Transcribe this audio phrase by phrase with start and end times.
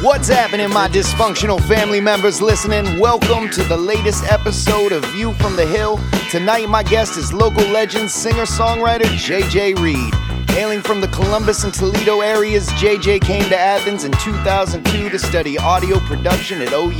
[0.00, 3.00] What's happening, my dysfunctional family members listening?
[3.00, 5.98] Welcome to the latest episode of View from the Hill.
[6.30, 10.14] Tonight, my guest is local legend, singer songwriter JJ Reed.
[10.50, 15.58] Hailing from the Columbus and Toledo areas, JJ came to Athens in 2002 to study
[15.58, 16.92] audio production at OU.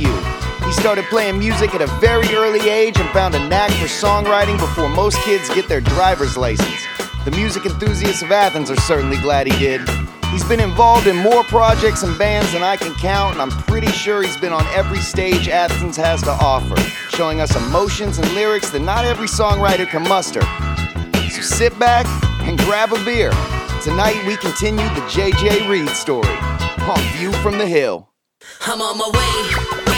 [0.65, 4.59] He started playing music at a very early age and found a knack for songwriting
[4.59, 6.85] before most kids get their driver's license.
[7.23, 9.87] The music enthusiasts of Athens are certainly glad he did.
[10.31, 13.91] He's been involved in more projects and bands than I can count, and I'm pretty
[13.91, 16.79] sure he's been on every stage Athens has to offer,
[17.09, 20.41] showing us emotions and lyrics that not every songwriter can muster.
[21.31, 22.05] So sit back
[22.47, 23.31] and grab a beer.
[23.83, 26.37] Tonight we continue the JJ Reed story
[26.81, 28.09] on View from the Hill.
[28.67, 29.88] I'm on my way,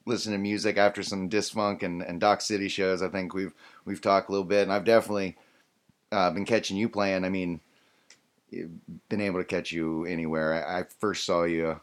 [0.05, 3.01] listen to music after some Disfunk and, and Doc City shows.
[3.01, 3.53] I think we've
[3.85, 5.35] we've talked a little bit, and I've definitely
[6.11, 7.25] uh, been catching you playing.
[7.25, 7.59] I mean,
[8.51, 10.65] been able to catch you anywhere.
[10.67, 11.79] I, I first saw you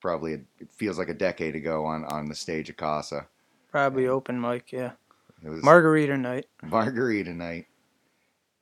[0.00, 3.26] probably it feels like a decade ago on on the stage at Casa.
[3.70, 4.92] Probably open mic, yeah.
[5.44, 6.46] It was Margarita night.
[6.62, 7.66] Margarita Night.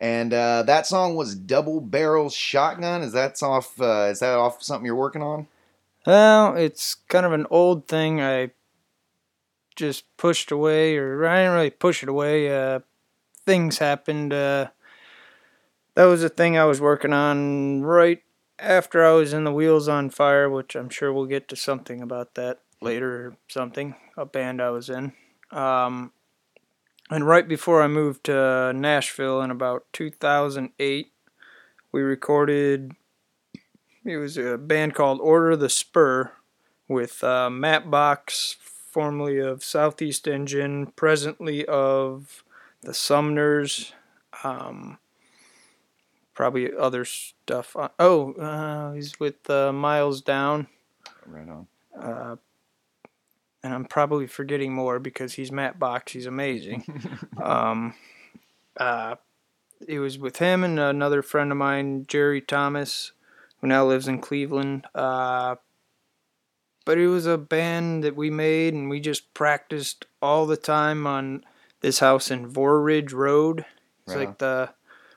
[0.00, 3.02] And uh, that song was Double Barrel Shotgun.
[3.02, 3.78] Is that off?
[3.78, 5.46] Uh, is that off something you're working on?
[6.06, 8.52] Well, it's kind of an old thing I
[9.76, 12.50] just pushed away, or I didn't really push it away.
[12.50, 12.81] Uh,
[13.50, 14.32] things happened.
[14.32, 14.69] Uh,
[15.97, 18.23] that was a thing I was working on right
[18.61, 22.00] after I was in the Wheels on Fire, which I'm sure we'll get to something
[22.00, 23.97] about that later or something.
[24.17, 25.14] A band I was in.
[25.50, 26.12] Um,
[27.11, 31.12] and right before I moved to Nashville in about 2008,
[31.91, 32.94] we recorded
[34.05, 36.31] it was a band called Order of the Spur
[36.87, 42.44] with uh, Matt Box, formerly of Southeast Engine, presently of
[42.82, 43.93] the Sumners,
[44.44, 44.99] um,
[46.35, 47.77] probably other stuff.
[47.77, 50.67] Uh, oh, uh, he's with uh, Miles Down,
[51.27, 51.67] Right on.
[51.99, 52.37] uh,
[53.62, 56.12] and I'm probably forgetting more because he's Matt Box.
[56.12, 56.85] He's amazing.
[57.43, 57.94] um,
[58.77, 59.17] uh,
[59.87, 63.12] it was with him and another friend of mine, Jerry Thomas,
[63.61, 64.87] who now lives in Cleveland.
[64.94, 65.56] Uh,
[66.87, 71.06] but it was a band that we made, and we just practiced all the time
[71.06, 71.44] on
[71.81, 73.65] this house in Vorridge Road.
[74.06, 74.71] It's like the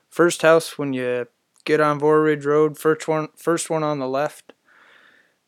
[0.08, 1.26] first house when you
[1.64, 4.52] get on Vorridge Road, first one, first one on the left.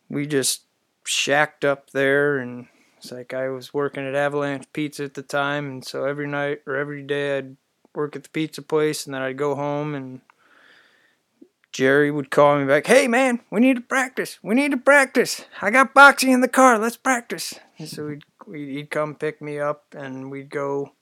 [0.08, 0.62] We just
[1.04, 2.66] shacked up there, and
[2.96, 6.62] it's like I was working at Avalanche Pizza at the time, and so every night
[6.66, 7.56] or every day I'd
[7.94, 10.20] work at the pizza place, and then I'd go home and
[11.72, 14.38] Jerry would call me back, "Hey man, we need to practice.
[14.42, 15.44] We need to practice.
[15.60, 16.78] I got boxing in the car.
[16.78, 20.92] Let's practice." And so we'd, we'd he'd come pick me up, and we'd go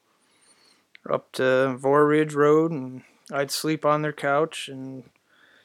[1.10, 3.02] up to Vor Ridge Road, and
[3.32, 5.04] I'd sleep on their couch, and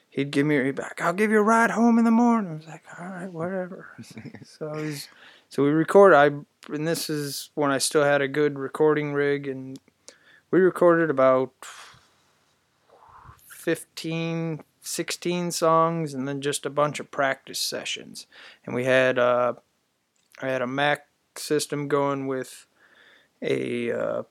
[0.10, 2.52] he'd give me he'd be like, "I'll give you a ride home in the morning."
[2.52, 3.90] I was like, "All right, whatever."
[4.44, 5.08] so he's
[5.50, 6.14] so we record.
[6.14, 6.26] I
[6.74, 9.80] and this is when I still had a good recording rig, and
[10.52, 11.54] we recorded about
[13.48, 18.26] 15 16 songs and then just a bunch of practice sessions
[18.66, 19.54] and we had uh
[20.42, 22.66] i had a mac system going with
[23.42, 24.24] a uh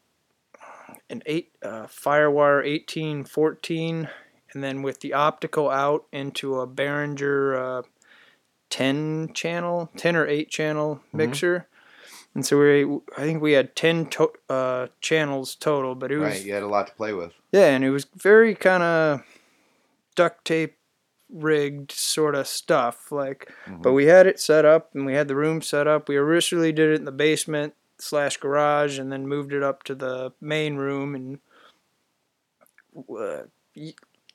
[1.11, 4.09] an 8 uh, firewire 1814
[4.53, 7.83] and then with the optical out into a behringer uh
[8.71, 11.67] 10 channel 10 or 8 channel mixer
[12.35, 12.85] and so we
[13.17, 16.63] i think we had 10 to- uh channels total but it was Right, you had
[16.63, 17.33] a lot to play with.
[17.53, 19.23] yeah, and it was very kind of
[20.15, 20.77] duct tape
[21.31, 23.13] rigged sort of stuff.
[23.13, 23.53] Like,
[23.83, 26.09] but we had it set up and we had the room set up.
[26.09, 29.95] We originally did it in the basement slash garage and then moved it up to
[29.95, 31.39] the main room and
[33.17, 33.43] uh,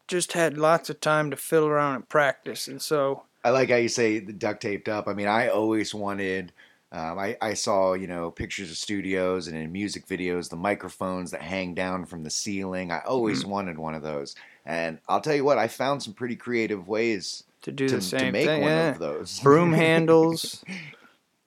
[0.08, 2.68] just had lots of time to fiddle around and practice.
[2.68, 5.08] And so, I like how you say the duct taped up.
[5.08, 6.54] I mean, I always wanted.
[6.92, 11.32] Um, I, I saw you know pictures of studios and in music videos the microphones
[11.32, 12.92] that hang down from the ceiling.
[12.92, 16.36] I always wanted one of those, and I'll tell you what, I found some pretty
[16.36, 18.90] creative ways to do to, the same to make thing, one yeah.
[18.92, 19.40] of those.
[19.40, 20.64] broom handles,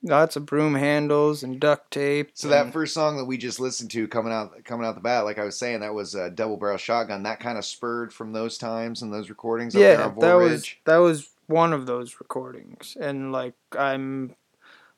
[0.07, 2.31] lots of broom handles and duct tape.
[2.33, 5.25] So that first song that we just listened to coming out coming out the bat,
[5.25, 7.23] like I was saying, that was a Double Barrel Shotgun.
[7.23, 10.73] That kind of spurred from those times and those recordings up there yeah that was
[10.85, 14.35] that was one of those recordings and like i'm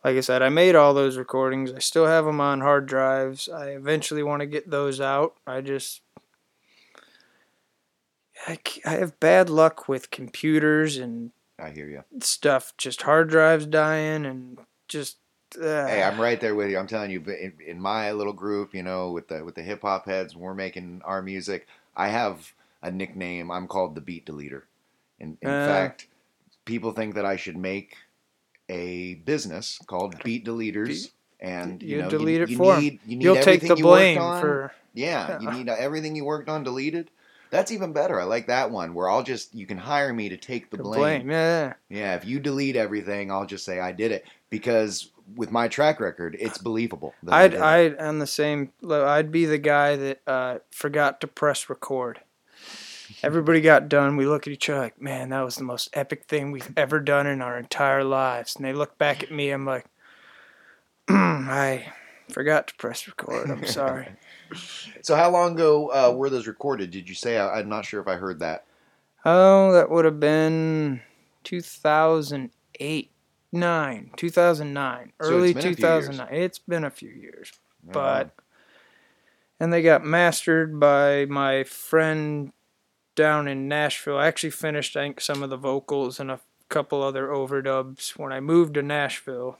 [0.03, 3.47] like i said i made all those recordings i still have them on hard drives
[3.49, 6.01] i eventually want to get those out i just
[8.47, 12.03] I have bad luck with computers and I hear you.
[12.21, 15.17] stuff just hard drives dying and just
[15.61, 16.77] uh, Hey, I'm right there with you.
[16.77, 19.81] I'm telling you, in, in my little group, you know, with the with the hip
[19.83, 23.49] hop heads, we're making our music, I have a nickname.
[23.49, 24.63] I'm called the Beat Deleter.
[25.19, 25.65] In, in Uh.
[25.65, 26.07] fact,
[26.65, 27.95] people think that I should make
[28.69, 32.99] a business called Beat Deleters, and you, You, know delete you, it you for need,
[33.07, 34.71] you need You'll take the blame for.
[34.93, 37.09] Yeah, you need uh, everything you worked on deleted.
[37.51, 38.19] That's even better.
[38.19, 40.83] I like that one where I'll just you can hire me to take the The
[40.83, 41.21] blame.
[41.21, 41.31] blame.
[41.31, 41.73] Yeah.
[41.89, 45.99] Yeah, if you delete everything, I'll just say I did it because with my track
[45.99, 47.13] record, it's believable.
[47.27, 47.55] I I'd.
[47.55, 52.21] I'd on the same I'd be the guy that uh, forgot to press record.
[53.23, 54.17] Everybody got done.
[54.17, 56.99] We look at each other like, man, that was the most epic thing we've ever
[56.99, 58.55] done in our entire lives.
[58.55, 59.49] And they look back at me.
[59.49, 59.85] I'm like,
[61.09, 61.91] I
[62.29, 63.49] forgot to press record.
[63.49, 64.09] I'm sorry.
[65.01, 66.91] So how long ago uh, were those recorded?
[66.91, 67.37] Did you say?
[67.37, 68.65] I, I'm not sure if I heard that.
[69.25, 71.01] oh, that would have been
[71.43, 73.11] 2008,
[73.51, 76.05] nine, 2009, So early it's been a few years.
[76.07, 76.41] 2009.
[76.41, 77.51] It's been a few years.
[77.83, 78.31] but
[79.59, 82.53] and they got mastered by my friend
[83.15, 84.17] down in Nashville.
[84.17, 86.39] I actually finished, I think, some of the vocals and a
[86.69, 89.57] couple other overdubs when I moved to Nashville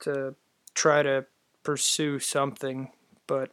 [0.00, 0.34] to
[0.74, 1.26] try to
[1.62, 2.90] pursue something,
[3.26, 3.50] but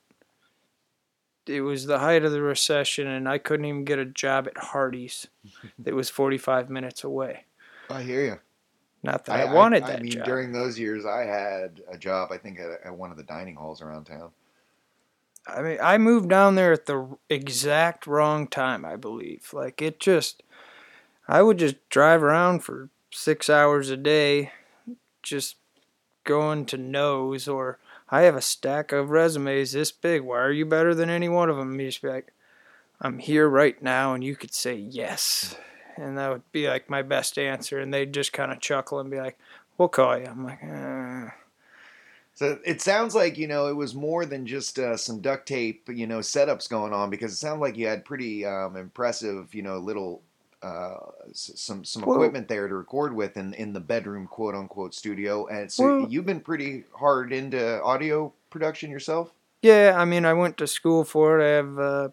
[1.45, 4.57] it was the height of the recession and I couldn't even get a job at
[4.57, 5.27] Hardee's.
[5.85, 7.45] it was 45 minutes away.
[7.89, 8.39] I hear you.
[9.03, 10.25] Not that I, wanted I, that I mean, job.
[10.25, 12.31] during those years, I had a job.
[12.31, 14.31] I think at, at one of the dining halls around town.
[15.47, 19.49] I mean, I moved down there at the exact wrong time, I believe.
[19.53, 20.43] Like, it just,
[21.27, 24.51] I would just drive around for six hours a day,
[25.23, 25.55] just
[26.25, 30.21] going to no's, or I have a stack of resumes this big.
[30.21, 31.71] Why are you better than any one of them?
[31.71, 32.33] And you just be like,
[32.99, 35.55] I'm here right now, and you could say yes.
[35.97, 37.79] And that would be like my best answer.
[37.79, 39.37] And they'd just kind of chuckle and be like,
[39.77, 40.25] We'll call you.
[40.25, 41.29] I'm like, eh.
[42.33, 45.89] So it sounds like you know it was more than just uh, some duct tape,
[45.91, 49.61] you know, setups going on because it sounded like you had pretty um, impressive, you
[49.63, 50.21] know, little
[50.61, 50.97] uh,
[51.33, 55.45] some some Well- equipment there to record with in in the bedroom, quote unquote, studio.
[55.47, 59.31] And so Well- you've been pretty hard into audio production yourself.
[59.63, 61.43] Yeah, I mean, I went to school for it.
[61.43, 62.09] I have, uh,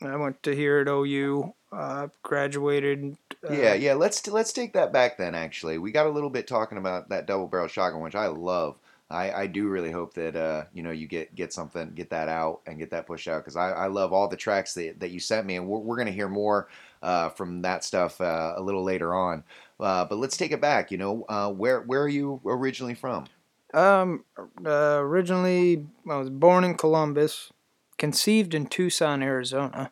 [0.00, 1.52] I went to here at OU.
[1.72, 3.16] Uh, graduated.
[3.48, 3.94] Uh, yeah, yeah.
[3.94, 5.34] Let's let's take that back then.
[5.34, 8.78] Actually, we got a little bit talking about that double barrel shotgun, which I love.
[9.10, 12.28] I, I do really hope that uh, you know you get get something get that
[12.28, 15.10] out and get that pushed out because I, I love all the tracks that, that
[15.10, 16.68] you sent me and we're, we're gonna hear more
[17.02, 19.44] uh, from that stuff uh, a little later on.
[19.78, 20.90] Uh, but let's take it back.
[20.90, 23.26] You know, uh, where where are you originally from?
[23.74, 24.24] Um,
[24.64, 27.52] uh, originally, I was born in Columbus,
[27.98, 29.90] conceived in Tucson, Arizona,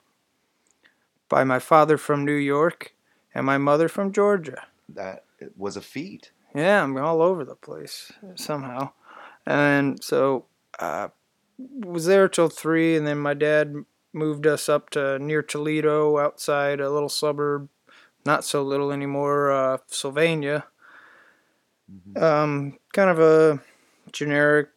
[1.31, 2.95] by my father from New York
[3.35, 4.67] and my mother from Georgia.
[4.91, 5.25] That
[5.57, 6.33] was a feat.
[6.55, 8.91] Yeah, I'm all over the place somehow.
[9.47, 10.45] And so
[10.79, 11.09] uh
[11.59, 13.75] was there till three, and then my dad
[14.13, 17.69] moved us up to near Toledo, outside a little suburb,
[18.25, 20.65] not so little anymore, uh, Sylvania.
[22.17, 23.61] Um, kind of a
[24.13, 24.69] generic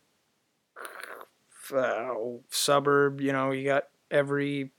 [1.73, 2.13] uh,
[2.49, 3.21] suburb.
[3.21, 4.71] You know, you got every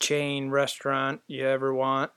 [0.00, 2.10] chain restaurant you ever want.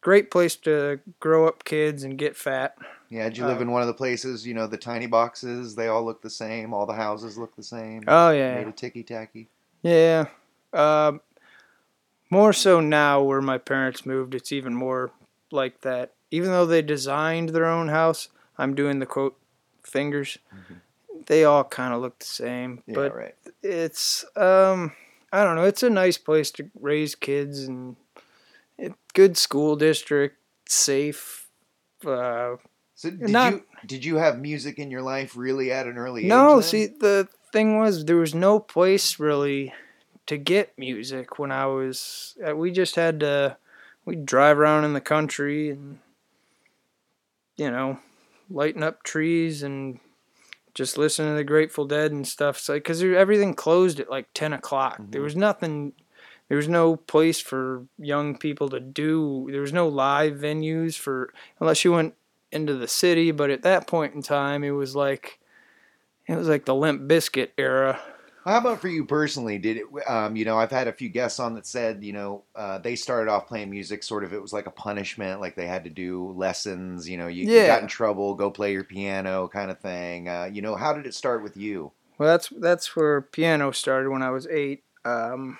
[0.00, 2.76] Great place to grow up kids and get fat.
[3.08, 4.46] Yeah, did you live Uh, in one of the places?
[4.46, 5.76] You know, the tiny boxes.
[5.76, 6.72] They all look the same.
[6.74, 8.02] All the houses look the same.
[8.08, 9.48] Oh yeah, Made of ticky tacky.
[9.82, 10.26] Yeah.
[10.72, 11.20] Um,
[12.30, 15.12] more so now where my parents moved, it's even more
[15.50, 16.14] like that.
[16.30, 19.38] Even though they designed their own house, I'm doing the quote
[19.82, 20.38] fingers.
[21.26, 22.90] They all kind of look the same, Mm-hmm.
[22.90, 23.34] Yeah, but right.
[23.62, 24.92] it's um
[25.32, 27.96] I don't know, it's a nice place to raise kids and
[28.78, 30.36] it, good school district,
[30.68, 31.48] safe.
[32.04, 32.56] Uh,
[32.94, 36.22] So did not- you did you have music in your life really at an early
[36.24, 36.28] age?
[36.28, 39.72] No, see, the thing was, there was no place really
[40.26, 42.36] to get music when I was.
[42.46, 43.56] uh, We just had to.
[44.04, 45.98] We'd drive around in the country and,
[47.56, 47.98] you know,
[48.50, 49.98] lighten up trees and
[50.74, 52.58] just listen to the Grateful Dead and stuff.
[52.58, 54.98] So, because everything closed at like 10 o'clock.
[55.10, 55.24] There Mhm.
[55.24, 55.92] was nothing.
[56.48, 59.48] There was no place for young people to do.
[59.50, 62.14] There was no live venues for unless you went
[62.50, 63.30] into the city.
[63.30, 65.38] But at that point in time, it was like
[66.28, 68.00] it was like the Limp Bizkit era.
[68.44, 69.58] How about for you personally?
[69.58, 70.08] Did it?
[70.08, 72.96] Um, you know, I've had a few guests on that said, you know, uh, they
[72.96, 74.32] started off playing music sort of.
[74.32, 77.08] It was like a punishment, like they had to do lessons.
[77.08, 80.28] You know, you, you got in trouble, go play your piano, kind of thing.
[80.28, 81.92] Uh, you know, how did it start with you?
[82.18, 84.82] Well, that's that's where piano started when I was eight.
[85.04, 85.58] Um,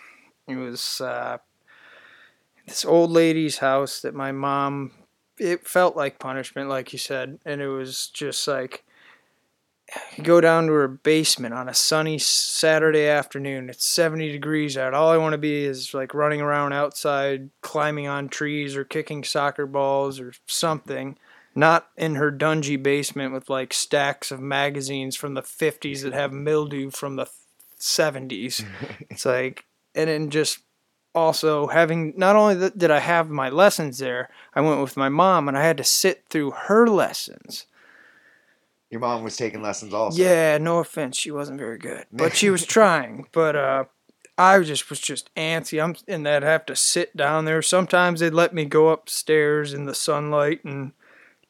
[0.48, 1.38] it was uh,
[2.66, 4.92] this old lady's house that my mom.
[5.38, 8.84] It felt like punishment, like you said, and it was just like
[10.22, 13.70] go down to her basement on a sunny Saturday afternoon.
[13.70, 14.94] It's seventy degrees out.
[14.94, 19.24] All I want to be is like running around outside, climbing on trees or kicking
[19.24, 21.16] soccer balls or something.
[21.54, 26.32] not in her dungy basement with like stacks of magazines from the 50s that have
[26.32, 27.26] mildew from the
[27.78, 28.64] 70s.
[29.10, 30.60] it's like, and then just
[31.14, 35.48] also having, not only did I have my lessons there, I went with my mom
[35.48, 37.66] and I had to sit through her lessons.
[38.92, 40.22] Your mom was taking lessons also.
[40.22, 43.26] Yeah, no offense, she wasn't very good, but she was trying.
[43.32, 43.84] But uh,
[44.36, 45.82] I just was just antsy.
[45.82, 47.62] I'm and I'd have to sit down there.
[47.62, 50.92] Sometimes they'd let me go upstairs in the sunlight and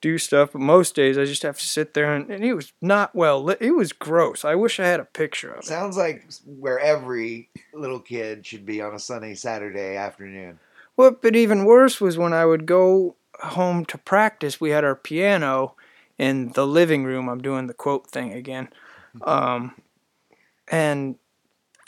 [0.01, 2.73] do stuff, but most days I just have to sit there and, and it was
[2.81, 3.59] not well lit.
[3.61, 4.45] It was gross.
[4.45, 5.65] I wish I had a picture of it.
[5.65, 10.61] Sounds like where every little kid should be on a sunny Saturday afternoon.
[10.95, 14.61] What, but even worse was when I would go home to practice.
[14.61, 15.75] We had our piano
[16.23, 17.29] in the living room.
[17.29, 18.69] I'm doing the quote thing again,
[19.23, 19.75] um,
[20.69, 21.17] and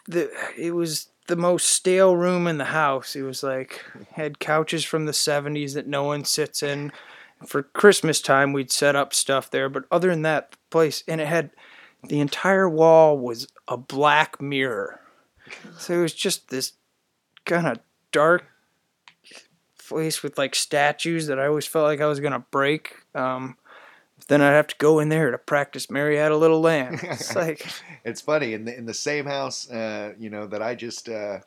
[0.08, 3.14] the it was the most stale room in the house.
[3.14, 6.90] It was like had couches from the 70s that no one sits in.
[7.46, 11.20] For Christmas time, we'd set up stuff there, but other than that, the place and
[11.20, 11.50] it had
[12.02, 15.00] the entire wall was a black mirror.
[15.78, 16.72] So it was just this
[17.44, 17.78] kind of
[18.10, 18.46] dark
[19.86, 22.96] place with like statues that I always felt like I was gonna break.
[23.14, 23.58] Um,
[24.28, 27.34] then I'd have to go in there to practice "Mary Had a Little Lamb." It's
[27.36, 27.66] like
[28.04, 31.40] It's funny in the in the same house, uh, you know, that I just uh,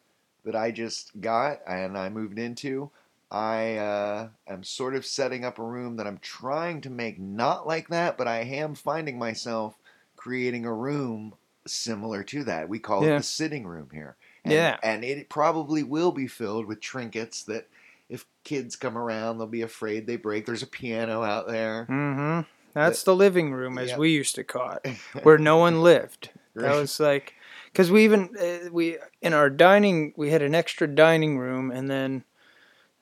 [0.46, 2.92] that I just got and I moved into.
[3.30, 7.68] I uh, am sort of setting up a room that I'm trying to make not
[7.68, 9.76] like that, but I am finding myself
[10.16, 11.34] creating a room
[11.66, 12.70] similar to that.
[12.70, 14.16] We call it the sitting room here.
[14.46, 14.78] And, Yeah.
[14.82, 17.68] and it probably will be filled with trinkets that
[18.08, 20.46] if kids come around, they'll be afraid they break.
[20.46, 21.84] There's a piano out there.
[21.86, 22.42] hmm
[22.78, 23.98] That's the living room, as Yeah.
[23.98, 26.30] we used to call it, where no one lived.
[26.56, 27.34] That was like,
[27.72, 31.90] because we even uh, we in our dining we had an extra dining room, and
[31.90, 32.24] then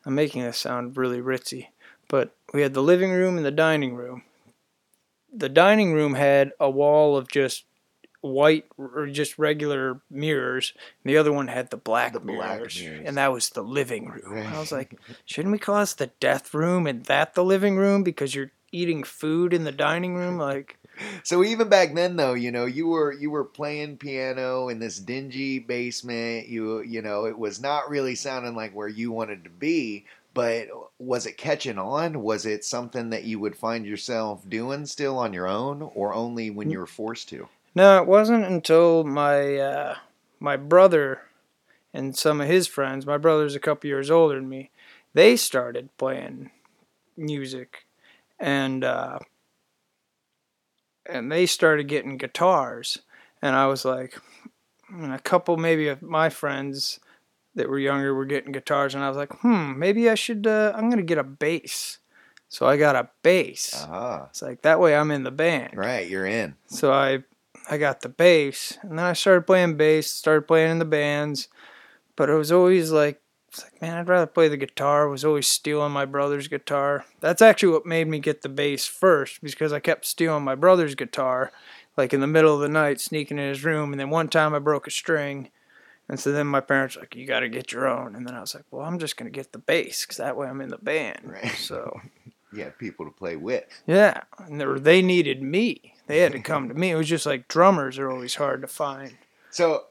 [0.05, 1.67] I'm making this sound really ritzy,
[2.07, 4.23] but we had the living room and the dining room.
[5.33, 7.65] The dining room had a wall of just
[8.21, 12.81] white or just regular mirrors, and the other one had the black, The black mirrors,
[12.81, 13.03] mirrors.
[13.05, 14.47] and that was the living room.
[14.47, 18.03] I was like, shouldn't we call this the death room and that the living room
[18.03, 20.37] because you're eating food in the dining room?
[20.37, 20.77] Like,
[21.23, 24.97] So even back then, though, you know, you were you were playing piano in this
[24.99, 26.47] dingy basement.
[26.47, 30.05] You you know, it was not really sounding like where you wanted to be.
[30.33, 30.67] But
[30.99, 32.21] was it catching on?
[32.21, 36.49] Was it something that you would find yourself doing still on your own, or only
[36.49, 37.47] when you were forced to?
[37.73, 39.95] no, it wasn't until my uh,
[40.39, 41.21] my brother
[41.93, 43.05] and some of his friends.
[43.05, 44.69] My brother's a couple years older than me.
[45.13, 46.51] They started playing
[47.15, 47.84] music,
[48.39, 49.19] and uh,
[51.05, 52.99] and they started getting guitars,
[53.41, 54.19] and I was like,
[54.89, 56.99] and a couple maybe of my friends
[57.55, 60.47] that were younger were getting guitars, and I was like, hmm, maybe I should.
[60.47, 61.99] Uh, I'm gonna get a bass.
[62.47, 63.73] So I got a bass.
[63.89, 65.75] Ah, It's like that way I'm in the band.
[65.75, 66.55] right, you're in.
[66.67, 67.23] So I
[67.69, 71.47] I got the bass and then I started playing bass, started playing in the bands,
[72.15, 73.19] but it was always like
[73.55, 75.07] it's like man, I'd rather play the guitar.
[75.07, 77.05] I was always stealing my brother's guitar.
[77.19, 80.95] That's actually what made me get the bass first because I kept stealing my brother's
[80.95, 81.51] guitar
[81.97, 84.53] like in the middle of the night sneaking in his room and then one time
[84.53, 85.49] I broke a string.
[86.07, 88.35] And so then my parents were like, "You got to get your own." And then
[88.35, 90.69] I was like, "Well, I'm just gonna get the bass because that way I'm in
[90.69, 91.51] the band." Right.
[91.53, 91.99] So
[92.55, 93.65] You had people to play with.
[93.85, 95.93] yeah, and they, were, they needed me.
[96.07, 96.91] They had to come to me.
[96.91, 99.17] It was just like drummers are always hard to find.
[99.49, 99.85] So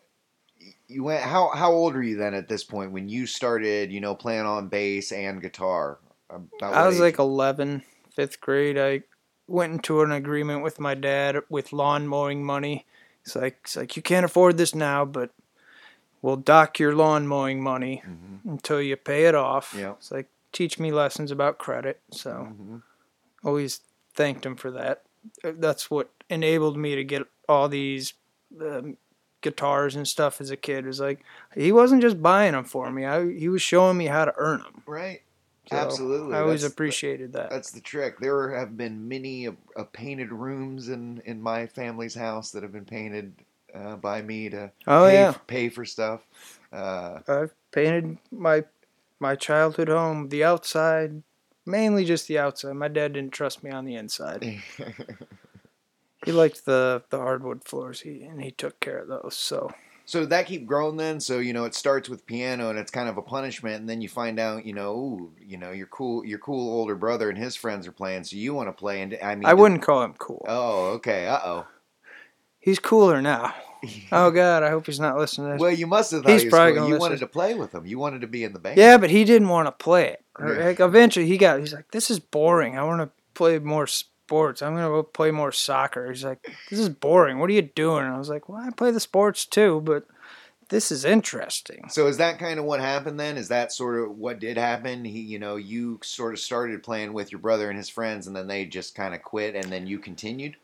[0.88, 1.23] you went.
[1.23, 3.92] How how old were you then at this point when you started?
[3.92, 5.99] You know, playing on bass and guitar.
[6.31, 7.01] About I was age?
[7.01, 7.83] like 11,
[8.14, 8.79] fifth grade.
[8.79, 9.03] I
[9.47, 12.87] went into an agreement with my dad with lawn mowing money.
[13.25, 15.31] It's like it's like you can't afford this now, but
[16.23, 18.51] we'll dock your lawn mowing money Mhm.
[18.51, 19.75] until you pay it off.
[19.79, 19.92] Yeah.
[19.92, 22.01] It's like teach me lessons about credit.
[22.11, 22.83] So Mhm.
[23.44, 23.81] always
[24.14, 25.03] thanked him for that.
[25.42, 28.14] That's what enabled me to get all these
[28.61, 28.97] um,
[29.44, 30.85] guitars and stuff as a kid.
[30.85, 31.20] It was like
[31.54, 34.59] he wasn't just buying them for me; I, he was showing me how to earn
[34.62, 34.83] them.
[34.87, 35.20] Right.
[35.70, 36.35] So Absolutely.
[36.35, 37.48] I always That's- appreciated that.
[37.50, 38.18] That's the trick.
[38.18, 42.72] There have been many uh, uh, painted rooms in, in my family's house that have
[42.72, 43.33] been painted
[43.74, 46.20] uh, by me to Oh pay, yeah, pay for stuff.
[46.70, 48.64] Uh, I've painted my
[49.20, 51.22] my childhood home, the outside,
[51.64, 52.74] mainly just the outside.
[52.74, 54.61] My dad didn't trust me on the inside.
[56.24, 59.37] He liked the the hardwood floors, he and he took care of those.
[59.37, 59.70] So
[60.06, 61.20] so that keep growing then?
[61.20, 64.00] So you know, it starts with piano and it's kind of a punishment, and then
[64.00, 67.38] you find out, you know, ooh, you know, your cool your cool older brother and
[67.38, 69.00] his friends are playing, so you want to play.
[69.02, 70.44] And I mean, I wouldn't call him cool.
[70.48, 71.26] Oh, okay.
[71.26, 71.66] Uh oh.
[72.60, 73.54] He's cooler now.
[74.10, 75.60] Oh God, I hope he's not listening to this.
[75.60, 76.84] Well, you must have thought He's he probably cool.
[76.84, 77.00] You listen.
[77.00, 77.84] wanted to play with him.
[77.84, 78.78] You wanted to be in the band.
[78.78, 80.24] Yeah, but he didn't want to play it.
[80.38, 81.60] Like eventually, he got.
[81.60, 82.78] He's like, "This is boring.
[82.78, 83.87] I want to play more
[84.26, 84.62] sports.
[84.62, 87.38] I'm gonna go play more soccer." He's like, "This is boring.
[87.38, 90.06] What are you doing?" And I was like, "Well, I play the sports too, but
[90.70, 93.37] this is interesting." So is that kind of what happened then?
[93.37, 95.04] Is that sort of what did happen?
[95.04, 98.34] He, you know, you sort of started playing with your brother and his friends, and
[98.34, 100.56] then they just kind of quit, and then you continued.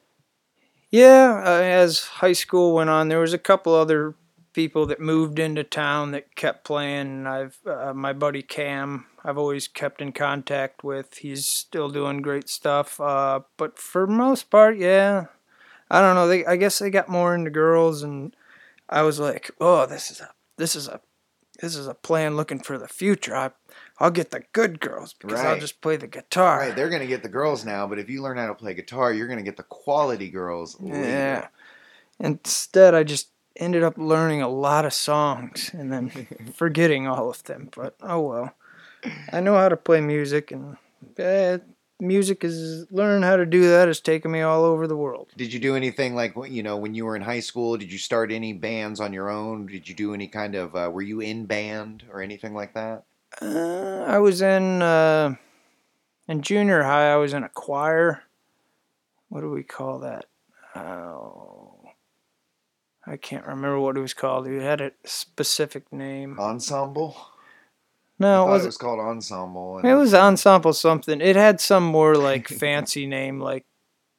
[0.90, 4.14] Yeah, uh, as high school went on, there was a couple other
[4.52, 7.06] people that moved into town that kept playing.
[7.06, 11.18] and I've uh, my buddy Cam, I've always kept in contact with.
[11.18, 13.00] He's still doing great stuff.
[13.00, 15.26] Uh, but for most part, yeah,
[15.90, 16.28] I don't know.
[16.28, 18.34] They, I guess they got more into girls, and
[18.88, 21.00] I was like, oh, this is a this is a
[21.60, 23.36] this is a plan looking for the future.
[23.36, 23.50] I
[23.98, 26.58] I'll get the good girls because I'll just play the guitar.
[26.60, 29.12] Right, they're gonna get the girls now, but if you learn how to play guitar,
[29.12, 30.80] you're gonna get the quality girls.
[30.80, 30.98] later.
[30.98, 31.48] Yeah.
[32.18, 36.10] Instead, I just ended up learning a lot of songs and then
[36.54, 37.68] forgetting all of them.
[37.74, 38.54] But oh well.
[39.32, 40.76] I know how to play music, and
[41.18, 41.58] eh,
[42.00, 45.28] music is learning how to do that has taken me all over the world.
[45.36, 47.76] Did you do anything like you know when you were in high school?
[47.76, 49.66] Did you start any bands on your own?
[49.66, 50.74] Did you do any kind of?
[50.74, 53.04] Uh, were you in band or anything like that?
[53.40, 55.34] Uh, I was in uh,
[56.28, 57.12] in junior high.
[57.12, 58.24] I was in a choir.
[59.28, 60.26] What do we call that?
[60.74, 61.39] Oh,
[63.06, 64.46] I can't remember what it was called.
[64.46, 66.38] It had a specific name.
[66.38, 67.16] Ensemble.
[68.18, 68.62] No, I it wasn't.
[68.64, 69.78] it was called ensemble.
[69.78, 71.20] It was ensemble something.
[71.22, 73.64] It had some more like fancy name, like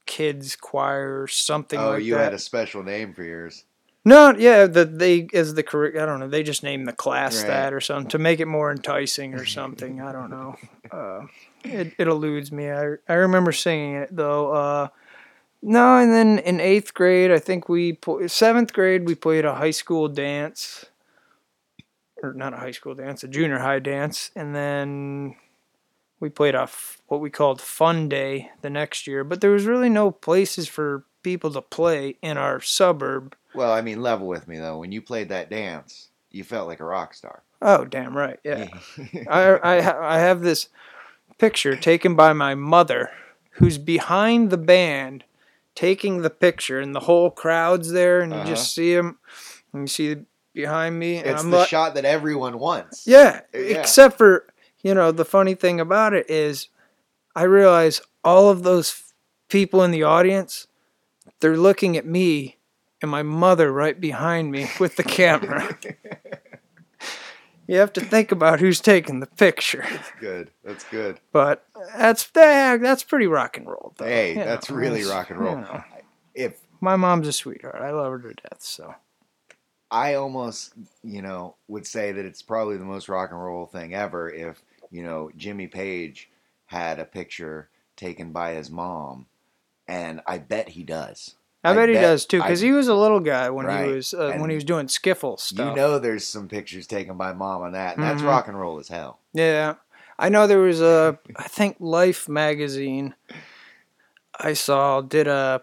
[0.08, 2.24] kids choir or something Oh, like you that.
[2.24, 3.66] had a special name for yours.
[4.04, 5.96] No, yeah, the they as the curric.
[5.96, 6.28] I don't know.
[6.28, 7.48] They just named the class Right.
[7.50, 10.02] that or something to make it more enticing or something.
[10.02, 10.56] I don't know.
[10.92, 11.28] Uh,
[11.64, 12.72] it it eludes me.
[12.72, 14.52] I I remember singing it though.
[14.52, 14.88] Uh,
[15.62, 17.98] no, and then in eighth grade, I think we
[18.28, 20.86] seventh grade we played a high school dance,
[22.24, 25.36] or not a high school dance, a junior high dance, and then
[26.20, 29.24] we played a f- what we called fun day the next year.
[29.24, 33.36] But there was really no places for people to play in our suburb.
[33.54, 34.78] Well, I mean, level with me though.
[34.78, 37.44] When you played that dance, you felt like a rock star.
[37.62, 38.40] Oh, damn right.
[38.44, 38.68] Yeah.
[39.30, 40.70] I, I, I have this
[41.38, 43.12] picture taken by my mother
[43.52, 45.24] who's behind the band
[45.76, 48.48] taking the picture, and the whole crowd's there, and you Uh-huh.
[48.50, 49.18] just see him,
[49.74, 50.16] and you see
[50.54, 51.18] behind me.
[51.18, 53.08] And it's I'm the like, shot that everyone wants.
[53.08, 53.60] yeah, Yeah.
[53.80, 54.46] except for,
[54.82, 56.68] you know, the funny thing about it is
[57.36, 59.14] I realize all of those
[59.48, 60.68] people in the audience,
[61.40, 62.58] they're looking at me
[63.02, 65.78] and my mother right behind me with the camera.
[67.72, 69.86] you have to think about who's taking the picture.
[69.90, 70.52] That's good.
[70.64, 71.20] That's good.
[71.32, 73.94] But that's that, that's pretty rock and roll.
[73.98, 74.06] Though.
[74.06, 75.56] Hey, You that's know, really rock and roll.
[75.56, 75.84] you know.
[76.34, 77.82] If my mom's a sweetheart.
[77.82, 78.58] I love her to death.
[78.62, 78.94] So
[79.90, 83.94] I almost, you know, would say that it's probably the most rock and roll thing
[83.94, 86.30] ever if, you know, Jimmy Page
[86.66, 89.28] had a picture taken by his mom,
[89.88, 91.36] and I bet he does.
[91.64, 93.88] I, I bet he does too, because he was a little guy when Right.
[93.88, 95.70] he was uh, when he was doing skiffle stuff.
[95.70, 98.28] You know, there's some pictures taken by mom on that, and that's Mhm.
[98.28, 99.20] rock and roll as hell.
[99.34, 99.76] Yeah.
[100.18, 103.16] I know there was a I think Life magazine
[104.40, 105.62] I saw did a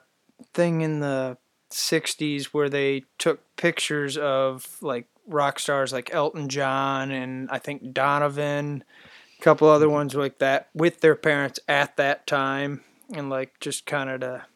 [0.54, 1.36] thing in the
[1.70, 7.92] 60s where they took pictures of like rock stars like Elton John and I think
[7.92, 8.84] Donovan,
[9.38, 13.84] a couple other ones like that with their parents at that time and like just
[13.84, 14.46] kind of to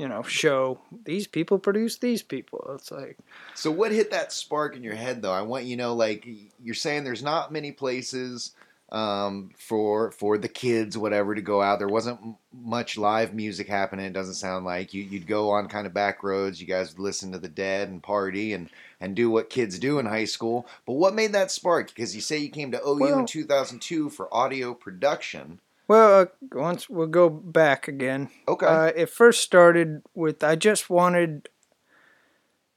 [0.00, 2.72] you know show these people produce these people.
[2.74, 3.18] It's like
[3.54, 5.32] So what hit that spark in your head though?
[5.32, 6.26] I want you know like
[6.62, 8.52] you're saying there's not many places
[8.90, 11.78] um, for for the kids whatever to go out.
[11.78, 12.18] There wasn't
[12.50, 14.06] much live music happening.
[14.06, 16.62] It doesn't sound like you you'd go on kind of back roads.
[16.62, 19.98] You guys would listen to the Dead and party and and do what kids do
[19.98, 20.66] in high school.
[20.86, 21.88] But what made that spark?
[21.88, 25.60] Because you say you came to OU in 2002 for audio production.
[25.90, 28.30] Well, uh, once we'll go back again.
[28.46, 28.64] Okay.
[28.64, 31.48] Uh, it first started with I just wanted.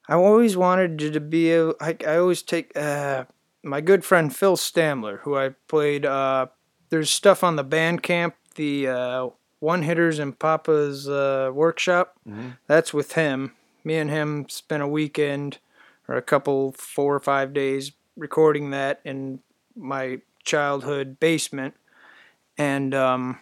[0.10, 1.70] I always wanted to be a.
[1.80, 3.26] I, I always take uh,
[3.62, 6.08] my good friend Phil Stamler, who I played.
[6.08, 6.48] Uh,
[6.90, 9.28] there's stuff on the Bandcamp, the uh,
[9.60, 12.16] One Hitters in Papa's uh, workshop.
[12.28, 12.58] Mhm.
[12.66, 13.54] That's with him.
[13.84, 15.60] Me and him spent a weekend
[16.08, 19.40] or a couple, four or five days recording that in
[19.76, 21.76] my childhood basement,
[22.58, 23.40] and um,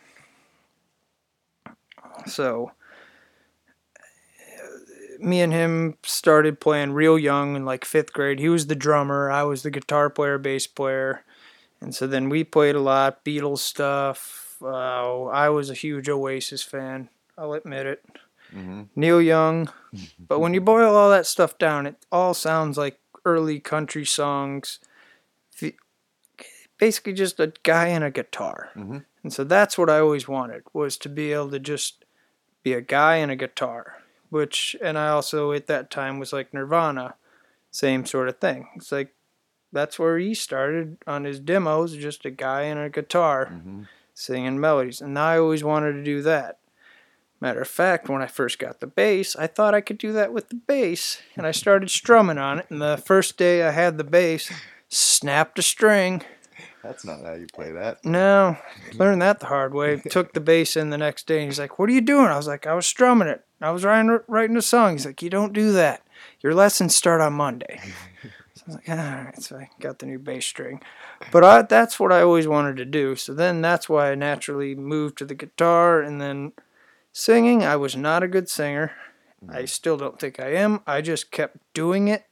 [2.25, 2.71] so
[5.19, 8.39] me and him started playing real young in like fifth grade.
[8.39, 11.23] He was the drummer, I was the guitar player, bass player,
[11.79, 14.57] and so then we played a lot Beatles stuff.
[14.61, 17.09] Uh, I was a huge Oasis fan.
[17.37, 18.05] I'll admit it.
[18.51, 19.69] hmm Neil Young,
[20.27, 24.79] but when you boil all that stuff down, it all sounds like early country songs.
[26.81, 28.71] Basically, just a guy and a guitar.
[28.75, 29.05] Mhm.
[29.21, 32.05] And so that's what I always wanted was to be able to just
[32.63, 33.97] be a guy and a guitar,
[34.31, 37.13] which and I also at that time was like Nirvana,
[37.69, 38.67] same sort of thing.
[38.75, 39.13] It's like
[39.71, 43.87] that's where he started on his demos, just a guy and a guitar Mhm.
[44.15, 45.01] singing melodies.
[45.01, 46.57] And I always wanted to do that.
[47.39, 50.33] Matter of fact, when I first got the bass, I thought I could do that
[50.33, 52.65] with the bass, and I started strumming on it.
[52.71, 54.51] And the first day I had the bass,
[54.89, 56.23] snapped a string.
[56.83, 58.03] That's not how you play that.
[58.03, 58.57] No,
[58.93, 59.97] learned that the hard way.
[60.09, 62.37] Took the bass in the next day, and he's like, "What are you doing?" I
[62.37, 63.45] was like, "I was strumming it.
[63.61, 66.01] I was writing writing a song." He's like, "You don't do that.
[66.41, 67.79] Your lessons start on Monday."
[68.53, 70.81] So I was like, "All right." So I got the new bass string,
[71.31, 73.15] but I, that's what I always wanted to do.
[73.15, 76.51] So then that's why I naturally moved to the guitar, and then
[77.11, 77.63] singing.
[77.63, 78.91] I was not a good singer.
[79.49, 79.69] I mm.
[79.69, 80.81] still don't think I am.
[80.85, 82.25] I just kept doing it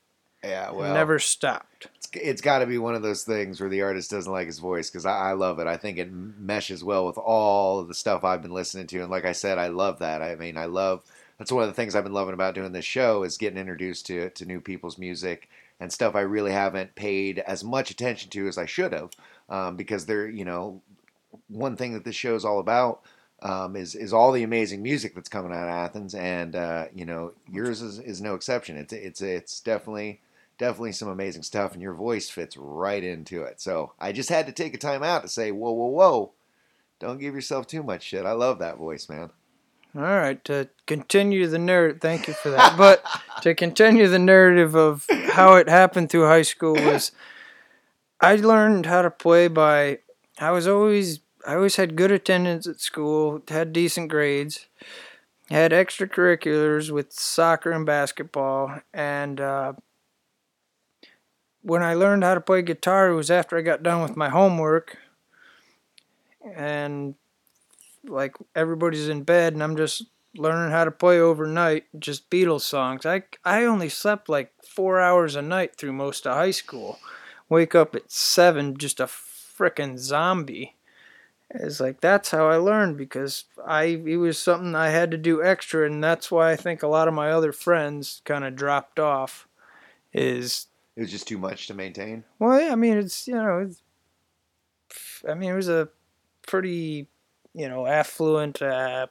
[0.43, 1.87] Yeah, well, never stopped.
[2.13, 4.89] It's, got to be one of those things where the artist doesn't like his voice
[4.89, 5.67] because I, I love it.
[5.67, 9.25] I think it meshes well with all the stuff I've been listening to, and like
[9.25, 10.21] I said, I love that.
[10.21, 11.03] I mean, I love
[11.37, 14.05] that's one of the things I've been loving about doing this show is getting introduced
[14.07, 18.47] to to new people's music and stuff I really haven't paid as much attention to
[18.47, 19.11] as I should have,
[19.49, 20.81] um, because they're you know
[21.47, 23.01] one thing that this show is all about.
[23.41, 27.05] Um, is is all the amazing music that's coming out of Athens, and uh, you
[27.05, 28.75] know yours is, is no exception.
[28.75, 30.19] It's it's it's definitely
[30.59, 33.59] definitely some amazing stuff, and your voice fits right into it.
[33.59, 36.33] So I just had to take a time out to say, whoa, whoa, whoa,
[36.99, 38.25] don't give yourself too much shit.
[38.25, 39.31] I love that voice, man.
[39.95, 42.77] All right, to continue the narrative, thank you for that.
[42.77, 43.03] But
[43.41, 47.11] to continue the narrative of how it happened through high school was,
[48.21, 49.99] I learned how to play by.
[50.37, 54.67] I was always, I always had good attendance at school, had decent grades,
[55.49, 59.73] had extracurriculars with soccer and basketball, and uh,
[61.61, 64.29] when I learned how to play guitar, it was after I got done with my
[64.29, 64.97] homework,
[66.55, 67.15] and
[68.03, 70.03] like everybody's in bed and I'm just
[70.35, 73.05] learning how to play overnight, just Beatles songs.
[73.05, 76.99] I I only slept like 4 hours a night through most of high school.
[77.49, 80.75] Wake up at 7 just a frickin' zombie.
[81.51, 85.43] It's like that's how I learned because I it was something I had to do
[85.43, 88.99] extra and that's why I think a lot of my other friends kind of dropped
[88.99, 89.47] off
[90.13, 90.67] is
[90.99, 92.25] It was just too much to maintain.
[92.39, 93.81] well, yeah, I mean, it's you know, it's,
[95.25, 95.87] I mean, it was a
[96.45, 97.07] pretty
[97.53, 99.07] you know affluent uh,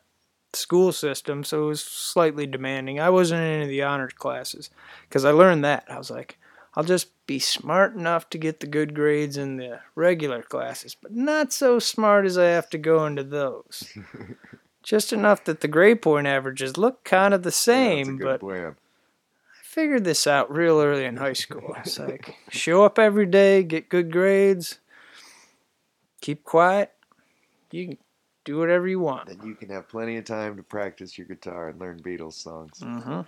[0.52, 3.00] school system, so it was slightly demanding.
[3.00, 4.68] I wasn't in any of the honors classes
[5.08, 6.36] because I learned that I was like,
[6.74, 11.14] I'll just be smart enough to get the good grades in the regular classes, but
[11.14, 13.96] not so smart as I have to go into those.
[14.82, 18.76] just enough that the grade point averages look kind of the same, but plan.
[19.78, 21.76] I figured this out real early in high school.
[21.78, 24.80] It's like show up every day, get good grades,
[26.20, 26.92] keep quiet.
[27.70, 27.98] You can
[28.44, 29.28] do whatever you want.
[29.28, 32.80] Then you can have plenty of time to practice your guitar and learn Beatles songs.
[32.82, 33.20] hmm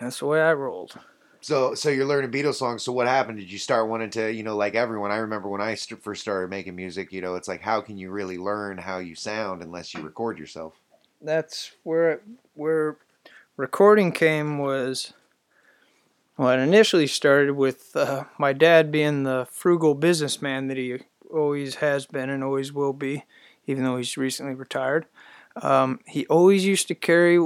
[0.00, 0.96] That's the way I rolled.
[1.40, 2.84] So, so you're learning Beatles songs.
[2.84, 3.38] So, what happened?
[3.38, 5.10] Did you start wanting to, you know, like everyone?
[5.10, 7.12] I remember when I st- first started making music.
[7.12, 10.38] You know, it's like how can you really learn how you sound unless you record
[10.38, 10.74] yourself?
[11.20, 12.20] That's where
[12.54, 12.98] where
[13.56, 15.12] recording came was.
[16.36, 20.98] Well, it initially started with uh, my dad being the frugal businessman that he
[21.32, 23.24] always has been and always will be,
[23.66, 25.06] even though he's recently retired.
[25.62, 27.38] Um, he always used to carry,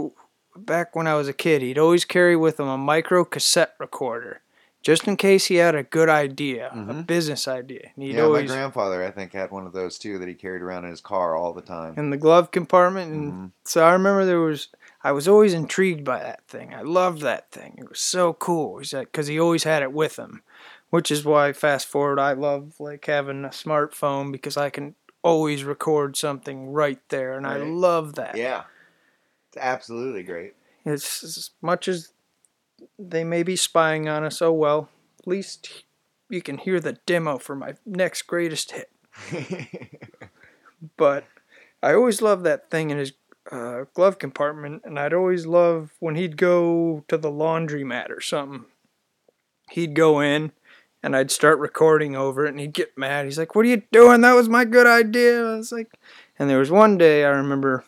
[0.56, 4.40] back when I was a kid, he'd always carry with him a micro cassette recorder,
[4.82, 7.06] just in case he had a good idea, a Mhm.
[7.06, 7.92] business idea.
[7.94, 10.34] And he'd yeah, always my grandfather, I think, had one of those too that he
[10.34, 11.94] carried around in his car all the time.
[11.96, 13.52] in the glove compartment, and Mhm.
[13.64, 14.66] so I remember there was.
[15.02, 16.74] I was always intrigued by that thing.
[16.74, 17.76] I loved that thing.
[17.78, 18.78] It was so cool.
[18.78, 20.42] He said Because he always had it with him,
[20.90, 25.64] which is why fast forward I love like having a smartphone because I can always
[25.64, 28.36] record something right there, and I love that.
[28.36, 28.64] Yeah,
[29.48, 30.54] it's absolutely great.
[30.84, 32.12] It's as much as
[32.98, 34.40] they may be spying on us.
[34.40, 35.84] Oh well, at least
[36.28, 38.90] you can hear the demo for my next greatest hit.
[40.96, 41.24] But
[41.82, 43.12] I always loved that thing and his
[43.50, 48.66] uh, glove compartment, and I'd always love when he'd go to the laundromat or something.
[49.70, 50.52] He'd go in,
[51.02, 53.24] and I'd start recording over it, and he'd get mad.
[53.24, 54.20] He's like, "What are you doing?
[54.20, 55.98] That was my good idea." I was like,
[56.38, 57.84] and there was one day I remember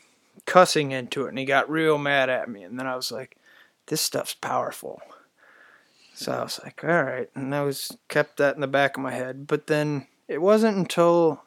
[0.46, 3.37] cussing into it, and he got real mad at me, and then I was like,
[3.87, 5.01] "This stuff's powerful."
[6.14, 9.03] So I was like, "All right," and I was kept that in the back of
[9.03, 9.46] my head.
[9.46, 11.42] But then it wasn't until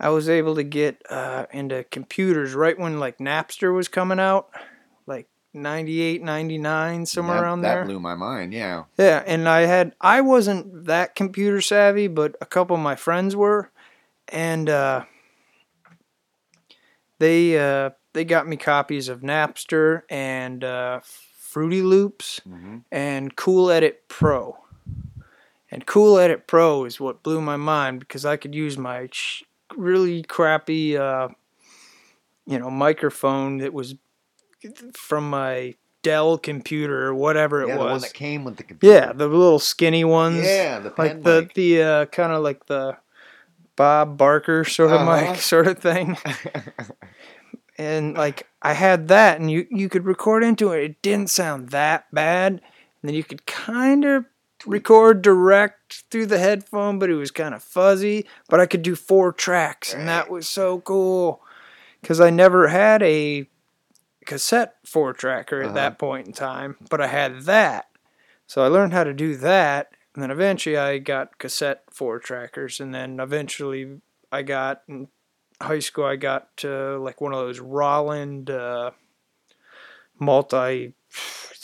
[0.00, 4.48] I was able to get uh, into computers right when like Napster was coming out,
[5.06, 7.84] like 98, 99, somewhere that, around that there.
[7.84, 8.52] blew my mind.
[8.54, 8.84] Yeah.
[8.96, 13.36] Yeah, and I had I wasn't that computer savvy, but a couple of my friends
[13.36, 13.70] were,
[14.28, 15.04] and uh,
[17.18, 22.84] they uh, they got me copies of Napster and uh, Fruity Loops Mhm.
[22.90, 24.56] and Cool Edit Pro.
[25.72, 29.44] And Cool Edit Pro is what blew my mind because I could use my sh-
[29.76, 31.28] really crappy, uh,
[32.46, 33.94] you know, microphone that was
[34.94, 38.02] from my Dell computer or whatever it Yeah, the one was.
[38.02, 38.94] that came with the computer.
[38.94, 40.46] yeah, the little skinny ones.
[40.46, 41.54] Yeah, the like the mic.
[41.54, 42.96] the uh, kind of like the
[43.76, 45.32] Bob Barker sort of Uh-huh.
[45.32, 46.16] mic sort of thing.
[47.78, 50.84] and like I had that, and you you could record into it.
[50.84, 52.52] It didn't sound that bad.
[52.52, 54.24] And then you could kind of
[54.66, 58.26] record direct through the headphone, but it was kind of fuzzy.
[58.48, 61.42] But I could do four tracks, and that was so cool
[62.00, 63.46] because I never had a
[64.26, 65.74] cassette four tracker at Uh-huh.
[65.74, 67.86] that point in time, but I had that.
[68.46, 72.80] So I learned how to do that, and then eventually I got cassette four trackers,
[72.80, 74.00] and then eventually
[74.32, 75.08] I got in
[75.62, 78.92] high school I got uh, like one of those Roland uh,
[80.18, 80.92] multi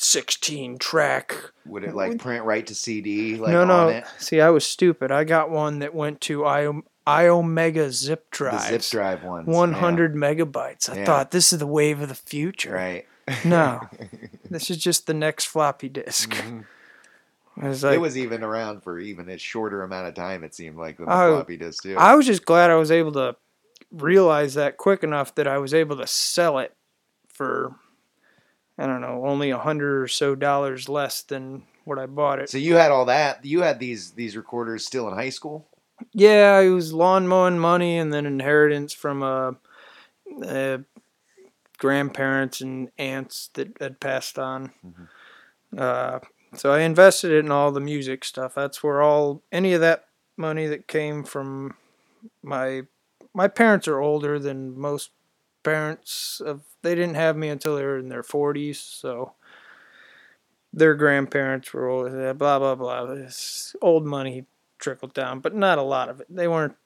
[0.06, 1.34] sixteen track.
[1.66, 3.36] Would it like print right to CD?
[3.36, 4.02] Like no, no.
[4.18, 5.10] See, I was stupid.
[5.10, 6.70] I got one that went to I
[7.06, 9.46] Iomega zip The zip drive ones.
[9.46, 10.90] 100 megabytes.
[10.90, 11.04] I Yeah.
[11.04, 12.72] thought this is the wave of the future.
[12.72, 13.06] right.
[13.44, 13.80] No,
[14.50, 16.30] this is just the next floppy disk.
[16.30, 16.60] Mm-hmm.
[17.64, 20.44] I was like, it was even around for even a shorter amount of time.
[20.44, 21.96] It seemed like than the Oh, floppy disk too.
[21.96, 23.34] I was just glad I was able to
[23.90, 26.74] realize that quick enough that I was able to sell it
[27.28, 27.74] for,
[28.78, 32.50] I don't know, only a hundred or so dollars less than what I bought it.
[32.50, 33.44] so you had all that.
[33.44, 35.66] You had these these recorders still in high school.
[36.12, 39.52] Yeah, it was lawn mowing money and then inheritance from uh,
[40.44, 40.78] uh,
[41.78, 44.72] grandparents and aunts that had passed on.
[45.76, 46.18] Uh,
[46.54, 48.54] so I invested it in all the music stuff.
[48.54, 51.74] That's where all any of that money that came from
[52.42, 52.82] my
[53.32, 55.10] my parents are older than most
[55.66, 59.32] parents of they didn't have me until they were in their 40s so
[60.72, 63.04] their grandparents were old blah blah blah.
[63.06, 64.46] This old money
[64.78, 66.26] trickled down but not a lot of it.
[66.30, 66.76] They weren't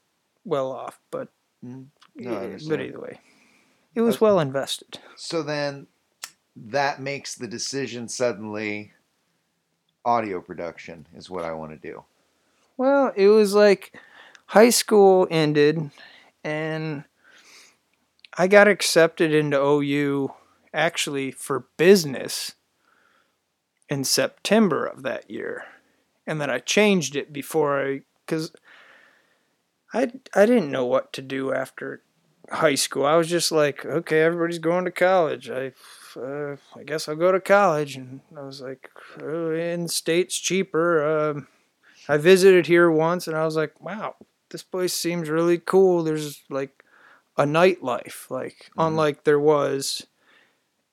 [0.45, 1.29] well off but
[1.63, 1.89] Mm.
[2.17, 3.21] No, but either way
[3.95, 4.99] it was well invested.
[5.17, 5.89] So then
[6.57, 8.93] that makes the decision suddenly
[10.05, 12.05] audio production is what I want to do.
[12.77, 13.93] Well, it was like
[14.47, 15.91] high school ended
[16.43, 17.05] and
[18.41, 20.33] I got accepted into OU
[20.73, 22.55] actually for business
[23.91, 25.65] in September of that year.
[26.27, 28.53] And then I changed it before I cuz
[29.93, 32.03] I I didn't know what to do after
[32.51, 33.05] high school.
[33.05, 35.51] I was just like, okay, everybody's going to college.
[35.51, 35.73] I
[36.17, 38.89] uh, I guess I'll go to college and I was like,
[39.21, 41.05] uh, in state's cheaper.
[41.05, 41.49] Um
[42.09, 44.17] I visited here once and I was like, wow,
[44.49, 46.03] this place seems really cool.
[46.03, 46.80] There's like
[47.41, 48.87] a nightlife, like Mhm.
[48.89, 50.07] unlike there was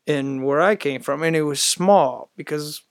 [0.06, 1.22] in where I came from.
[1.24, 2.84] And it was small because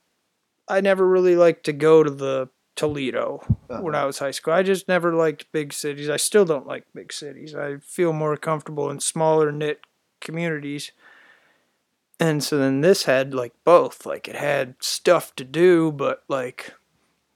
[0.67, 4.03] I never really liked to go to the Toledo when Uh-huh.
[4.03, 4.53] I was high school.
[4.53, 6.09] I just never liked big cities.
[6.09, 7.55] I still don't like big cities.
[7.55, 9.81] I feel more comfortable in smaller knit
[10.21, 10.91] communities.
[12.19, 14.05] And so then this had like both.
[14.05, 16.73] Like it had stuff to do, but like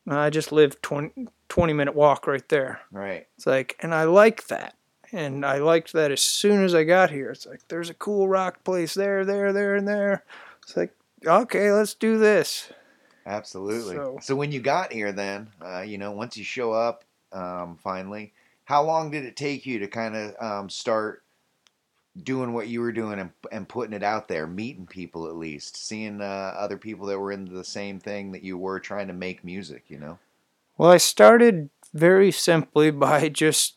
[0.08, 2.82] I just lived 20, 20 minute walk right there.
[2.92, 3.28] Right.
[3.38, 4.76] It's like, and I like that.
[5.12, 7.32] And I liked that as soon as I got here.
[7.32, 10.24] It's like, there's a cool rock place there, there, there, and there.
[10.64, 10.96] It's like,
[11.26, 12.72] okay, let's do this.
[13.26, 13.96] Absolutely.
[13.96, 17.78] So, So- when you got here, then uh, you know, once you show up, um,
[17.82, 18.34] finally,
[18.66, 21.24] how long did it take you to kind of um, start
[22.24, 25.78] doing what you were doing and, and putting it out there, meeting people at least,
[25.78, 29.14] seeing uh, other people that were into the same thing that you were trying to
[29.14, 29.86] make music?
[29.88, 30.20] You know.
[30.78, 33.76] Well, I started very simply by just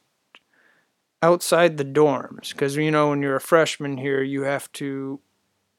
[1.24, 5.18] outside the dorms because you know when you're a freshman here you have to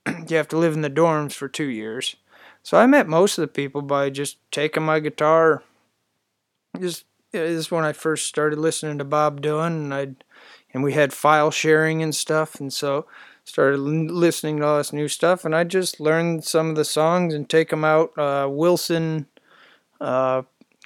[0.27, 2.15] you have to live in the dorms for 2 years.
[2.63, 5.63] So I met most of the people by just taking my guitar
[6.79, 10.07] just this is when I first started listening to Bob Dylan and I
[10.73, 13.05] and we had file sharing and stuff and so
[13.43, 17.35] started listening to all this new stuff and I just learned some of the songs
[17.35, 19.27] and take them out uh, Wilson
[20.01, 20.41] uh,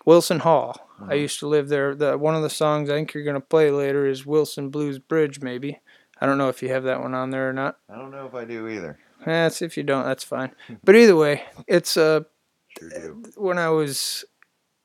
[0.06, 0.89] Wilson Hall.
[1.08, 1.22] I Mhm.
[1.22, 1.96] used to live there.
[1.96, 5.42] The one of the songs I think you're gonna play later is Wilson Blues Bridge,
[5.42, 5.80] maybe.
[6.22, 7.78] I don't know if you have that one on there or not.
[7.90, 8.98] I don't know if I do either.
[9.26, 10.52] Eh, if you don't, that's fine.
[10.84, 12.22] But either way, it's uh
[12.80, 14.24] Sure when I was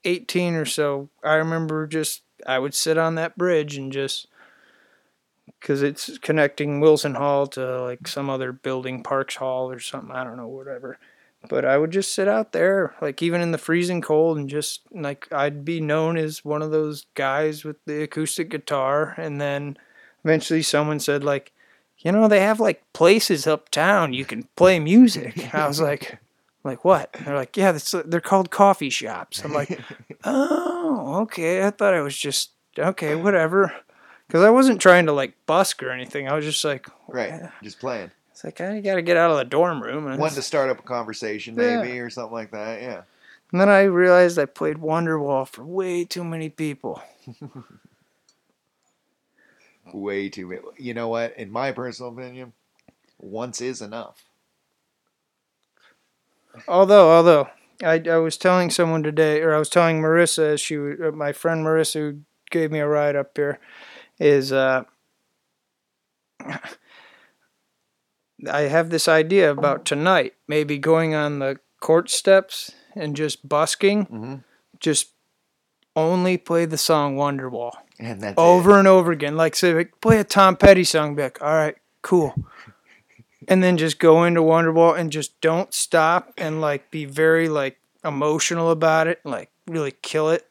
[0.04, 4.26] 18 or so, I remember just I would sit on that bridge and just
[5.60, 10.10] because it's connecting Wilson Hall to like some other building, Parks Hall or something.
[10.14, 10.98] I don't know, whatever.
[11.48, 14.82] But I would just sit out there, like even in the freezing cold, and just
[14.92, 19.14] like I'd be known as one of those guys with the acoustic guitar.
[19.16, 19.76] And then
[20.24, 21.52] eventually someone said, like,
[21.98, 25.54] you know, they have like places uptown you can play music.
[25.54, 26.18] I was like,
[26.64, 27.12] like what?
[27.24, 29.44] They're like, yeah, that's, they're called coffee shops.
[29.44, 29.78] I'm like,
[30.24, 31.66] oh, okay.
[31.66, 33.72] I thought I was just okay, whatever.
[34.26, 36.28] Because I wasn't trying to like busk or anything.
[36.28, 37.42] I was just like, Right.
[37.62, 38.10] Just playing.
[38.44, 40.06] It's like I got to get out of the dorm room.
[40.06, 41.80] And, Wanted to start up a conversation, Yeah.
[41.82, 42.80] maybe, or something like that.
[42.82, 43.02] Yeah.
[43.52, 47.02] and then I realized I played Wonderwall for way too many people.
[49.92, 50.46] Way too.
[50.46, 51.36] ma- You know what?
[51.36, 52.52] In my personal opinion,
[53.18, 54.24] once is enough.
[56.66, 57.48] Although, although
[57.82, 61.64] I, I was telling someone today, or I was telling Marissa, she uh, my friend
[61.64, 62.20] Marissa who
[62.50, 63.58] gave me a ride up here,
[64.18, 64.84] is uh,
[68.50, 74.06] I have this idea about tonight, maybe going on the court steps and just busking,
[74.06, 74.44] Mhm.
[74.80, 75.10] just
[75.96, 79.36] only play the song Wonderwall And over and over again.
[79.36, 82.34] Like say, like, play a Tom Petty song, be like, all right, cool.
[83.46, 87.76] And then just go into Wonderwall and just don't stop and like be very like
[88.02, 90.46] emotional about it, like really kill it.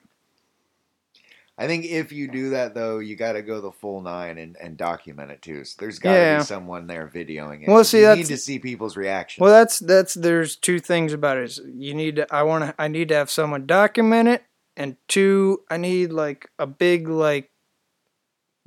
[1.58, 4.58] I think if you do that though, you got to go the full nine and,
[4.60, 5.64] and document it too.
[5.66, 6.38] So there's got to Yeah.
[6.40, 7.70] be someone there videoing it.
[7.70, 9.42] Well, see, you need to see people's reactions.
[9.42, 11.60] Well, that's that's there's two things about it.
[11.76, 14.44] You need to I want to I need to have someone document it,
[14.76, 17.52] and two I need like a big like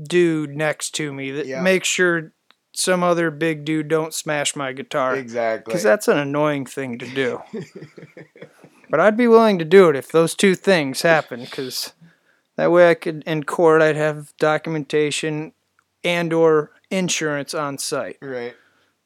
[0.01, 1.63] dude next to me that Yeah.
[1.63, 2.33] makes sure
[2.73, 5.17] some other big dude don't smash my guitar.
[5.17, 5.71] exactly.
[5.73, 7.41] Because that's an annoying thing to do.
[8.91, 11.41] but I'd be willing to do it if those two things happen.
[11.41, 11.95] Because
[12.57, 15.53] that way I could, in court, I'd have documentation
[16.03, 18.19] and or insurance on site.
[18.21, 18.55] right.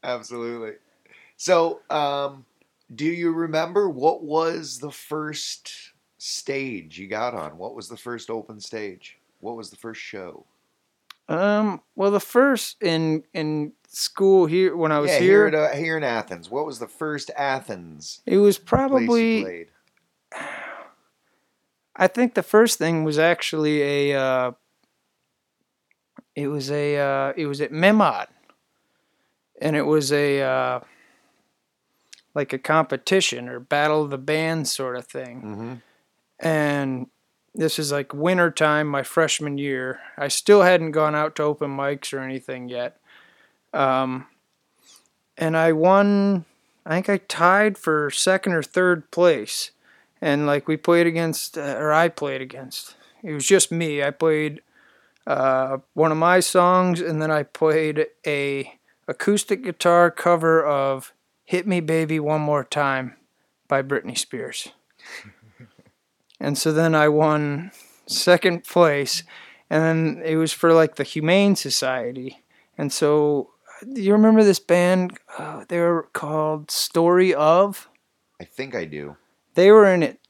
[0.03, 0.75] Absolutely.
[1.37, 2.45] So, um,
[2.95, 7.59] do you remember what was the first stage you got on?
[7.59, 9.19] What was the first open stage?
[9.41, 10.45] What was the first show?
[11.29, 11.81] Um.
[11.95, 15.77] Well, the first in in school here when I was yeah, here, here, at, uh,
[15.77, 16.51] here in Athens.
[16.51, 19.67] What was the first Athens it was probably.
[21.97, 23.83] I think the first thing was actually
[24.13, 24.21] a.
[24.21, 24.53] Uh,
[26.35, 26.97] it was a.
[26.97, 28.27] Uh, it was at Memot,
[29.61, 30.41] and it was a.
[30.41, 30.81] Uh,
[32.35, 35.43] like a competition or battle of the bands sort of thing.
[35.43, 35.75] Mm-hmm.
[36.39, 37.07] and
[37.55, 41.77] this is like winter time my freshman year i still hadn't gone out to open
[41.77, 42.99] mics or anything yet
[43.75, 44.27] um,
[45.37, 46.45] and i won
[46.87, 49.73] i think i tied for second or third place
[50.21, 54.11] and like we played against uh, or i played against it was just me i
[54.11, 54.61] played
[55.27, 61.13] uh, one of my songs and then i played a acoustic guitar cover of
[61.45, 63.17] hit me baby one more time
[63.69, 64.69] by britney spears
[66.41, 67.71] and so then I won
[68.07, 69.23] second place,
[69.69, 72.43] and then it was for like the Humane Society.
[72.77, 73.51] And so,
[73.93, 75.19] do you remember this band?
[75.39, 77.89] Uh, they were called Story of.
[78.41, 79.17] I think I do.
[79.55, 80.21] They were in it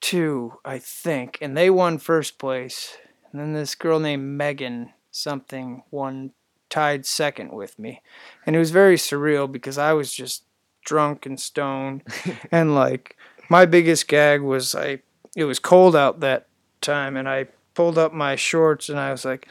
[0.00, 2.96] too, I think, and they won first place.
[3.30, 6.32] And then this girl named Megan something won
[6.68, 8.02] tied second with me,
[8.46, 10.44] and it was very surreal because I was just
[10.84, 12.02] drunk and stoned,
[12.52, 13.16] and like
[13.48, 15.00] my biggest gag was I
[15.36, 16.46] it was cold out that
[16.80, 19.48] time and I pulled up my shorts and I was like,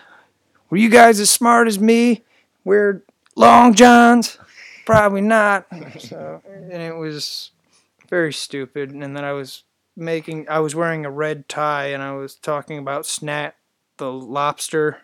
[0.70, 2.24] Were you guys as smart as me?
[2.64, 3.04] Wear
[3.36, 4.38] long johns?
[4.86, 5.68] Probably not.
[6.00, 7.52] So and it was
[8.12, 8.92] very stupid.
[8.92, 9.64] And then I was
[9.96, 13.56] making I was wearing a red tie and I was talking about Snat
[13.98, 15.00] the lobster.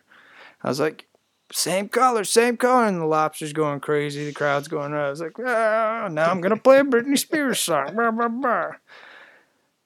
[0.63, 1.07] I was like,
[1.51, 4.25] same color, same color, and the lobster's going crazy.
[4.25, 4.93] The crowd's going.
[4.93, 7.95] I was like, ah, now I'm gonna play a Britney Spears song.
[7.95, 8.71] Blah, blah, blah.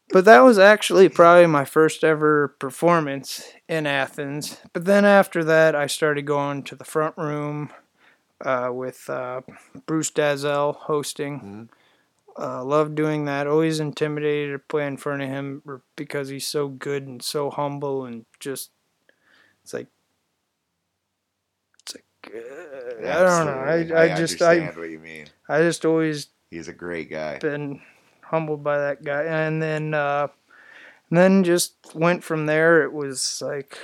[0.09, 4.57] But that was actually probably my first ever performance in Athens.
[4.74, 7.69] But then after that, I started going to the front room
[8.41, 9.41] uh, with uh,
[9.86, 11.69] Bruce Dalzell hosting.
[12.38, 13.47] Uh, loved doing that.
[13.47, 15.61] Always intimidated to play in front of him
[15.95, 18.71] because he's so good and so humble and just
[19.63, 19.88] it's like
[21.82, 23.51] it's like uh, I don't know.
[23.51, 23.95] Absolutely.
[23.95, 25.27] I, I, just I what you mean.
[25.49, 27.39] I just always He's a great guy.
[27.39, 27.82] been
[28.23, 30.27] humbled by that guy and then uh
[31.09, 33.77] and then just went from there it was like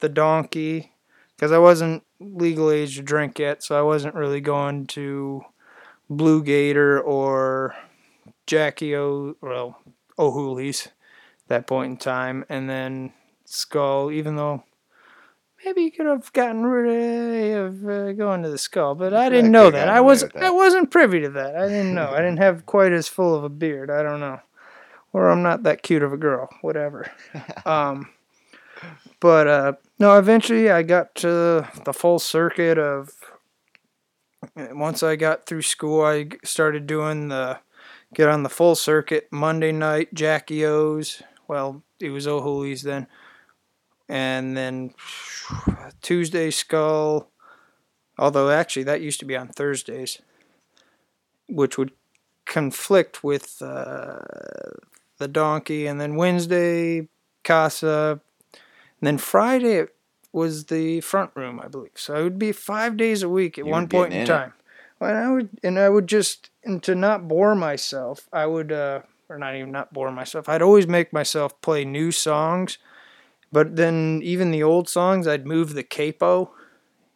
[0.00, 0.92] the donkey
[1.36, 5.40] because i wasn't legal age to drink yet so i wasn't really going to
[6.08, 7.74] blue gator or
[8.46, 9.78] jackie o well
[10.18, 10.88] o'hooley's
[11.48, 13.12] that point in time and then
[13.44, 14.62] skull even though
[15.66, 19.50] maybe you could have gotten rid of uh, going to the skull, but I didn't
[19.50, 19.88] know that.
[19.88, 20.36] I was that.
[20.36, 21.56] I wasn't privy to that.
[21.56, 22.10] I didn't know.
[22.10, 23.90] I didn't have quite as full of a beard.
[23.90, 24.40] I don't know,
[25.12, 26.48] or I'm not that cute of a girl.
[26.60, 27.10] Whatever.
[27.66, 28.08] um,
[29.18, 33.12] but uh, no, eventually I got to the full circuit of.
[34.54, 37.58] Once I got through school, I started doing the
[38.14, 41.22] get on the full circuit Monday night Jackie O's.
[41.48, 43.06] Well, it was O'Hooley's then,
[44.08, 44.94] and then
[46.02, 47.30] Tuesday Skull.
[48.18, 50.20] Although actually that used to be on Thursdays,
[51.48, 51.92] which would
[52.46, 54.20] conflict with uh,
[55.18, 57.08] the donkey, and then Wednesday
[57.44, 58.20] Casa,
[58.52, 59.86] and then Friday
[60.36, 61.92] was the front room, I believe.
[61.96, 64.52] So it would be five days a week at You one point in time.
[65.00, 69.00] And I would and I would just and to not bore myself, I would uh
[69.28, 70.48] or not even not bore myself.
[70.48, 72.78] I'd always make myself play new songs,
[73.50, 76.52] but then even the old songs, I'd move the capo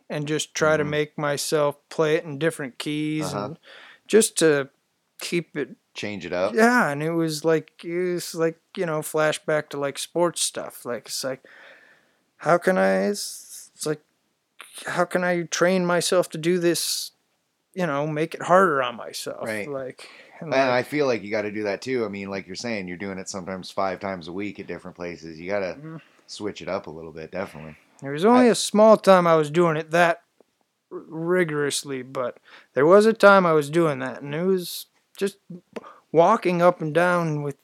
[0.08, 3.36] and just try to make myself play it in different keys Mm-hmm.
[3.36, 3.46] Uh-huh.
[3.46, 3.58] and
[4.08, 4.68] just to
[5.20, 6.54] keep it Change it up.
[6.54, 10.84] yeah, and it was like it was like you know flashback to like sports stuff.
[10.84, 11.42] Like it's like,
[12.40, 13.06] how can I?
[13.06, 14.00] It's, it's like,
[14.86, 17.12] how can I train myself to do this?
[17.74, 19.46] You know, make it harder on myself.
[19.46, 19.68] Right.
[19.68, 20.08] Like,
[20.40, 22.04] and And I feel like you got to do that too.
[22.04, 24.96] I mean, like you're saying, you're doing it sometimes five times a week at different
[24.96, 25.38] places.
[25.38, 26.00] You got to Mhm.
[26.26, 27.76] switch it up a little bit, definitely.
[28.02, 30.22] there was only a small time I was doing it that
[30.90, 32.38] rigorously, but
[32.74, 34.86] there was a time I was doing that, and it was
[35.16, 35.36] just
[36.12, 37.56] walking up and down with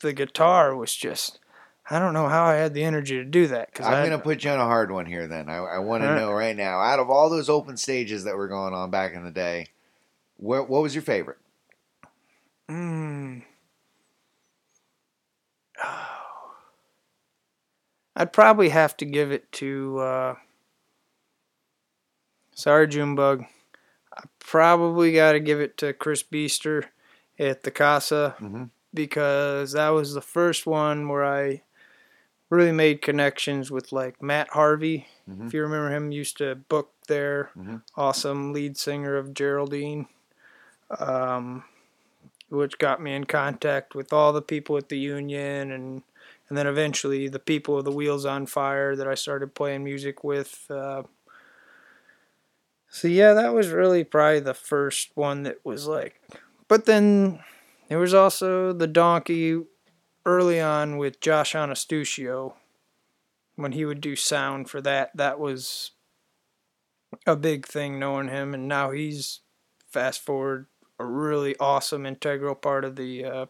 [0.00, 1.38] the guitar was just.
[1.92, 4.44] I don't know how I had the energy to do that because I'm gonna put
[4.44, 5.26] you on a hard one here.
[5.26, 8.36] Then I, I want to know right now, out of all those open stages that
[8.36, 9.66] were going on back in the day,
[10.36, 11.38] where, what was your favorite?
[12.68, 13.42] Mm.
[18.16, 19.98] I'd probably have to give it to.
[19.98, 20.34] Uh,
[22.54, 23.44] sorry, Junebug.
[24.16, 26.84] I probably got to give it to Chris Beester
[27.38, 28.70] at the Casa Mhm.
[28.92, 31.62] because that was the first one where I
[32.50, 35.08] really made connections with like Matt Harvey.
[35.28, 35.46] Mhm.
[35.46, 37.50] If you remember him, used to book there.
[37.58, 37.82] Mhm.
[37.96, 40.08] Awesome lead singer of Geraldine.
[40.98, 41.64] Um,
[42.50, 46.02] which got me in contact with all the people at the union and
[46.48, 50.24] and then eventually the people of the Wheels on Fire that I started playing music
[50.24, 50.66] with.
[50.70, 51.04] Uh,
[52.88, 56.20] so yeah, that was really probably the first one that was like.
[56.68, 57.40] But then
[57.88, 59.62] there was also the Donkey
[60.26, 62.54] early on with Josh Antonuccio
[63.56, 65.10] when he would do sound for that.
[65.16, 65.92] That was
[67.26, 69.40] a big thing knowing him, and now he's
[69.88, 70.66] fast forward
[70.98, 73.46] a really awesome integral part of the uh,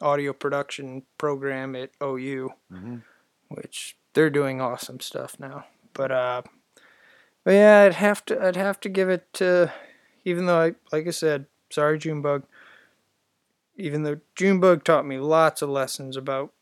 [0.00, 3.02] audio production program at OU, Mhm.
[3.48, 5.66] which they're doing awesome stuff now.
[5.92, 6.42] But uh,
[7.44, 9.72] but yeah, I'd have to I'd have to give it to,
[10.24, 12.44] even though I like I said, sorry Junebug.
[13.80, 16.52] Even though Junebug taught me lots of lessons about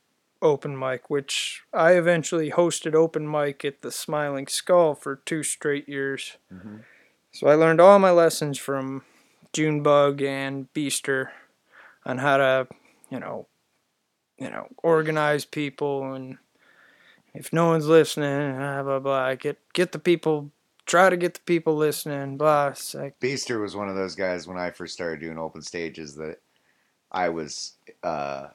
[0.40, 5.88] open mic, which I eventually hosted open mic at the Smiling Skull for two straight
[5.88, 6.36] years.
[6.52, 6.84] Mhm.
[7.32, 9.04] So I learned all my lessons from
[9.52, 11.30] Junebug and Beaster
[12.04, 12.68] on how to,
[13.10, 13.46] you know,
[14.38, 16.38] you know, organize people and
[17.34, 19.34] if no one's listening, blah blah blah.
[19.34, 20.50] Get get the people,
[20.86, 22.36] try to get the people listening.
[22.36, 22.74] Blah.
[22.94, 26.38] Like Beaster was one of those guys when I first started doing open stages that
[27.10, 28.48] I was uh,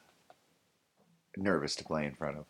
[1.36, 2.44] nervous to play in front of.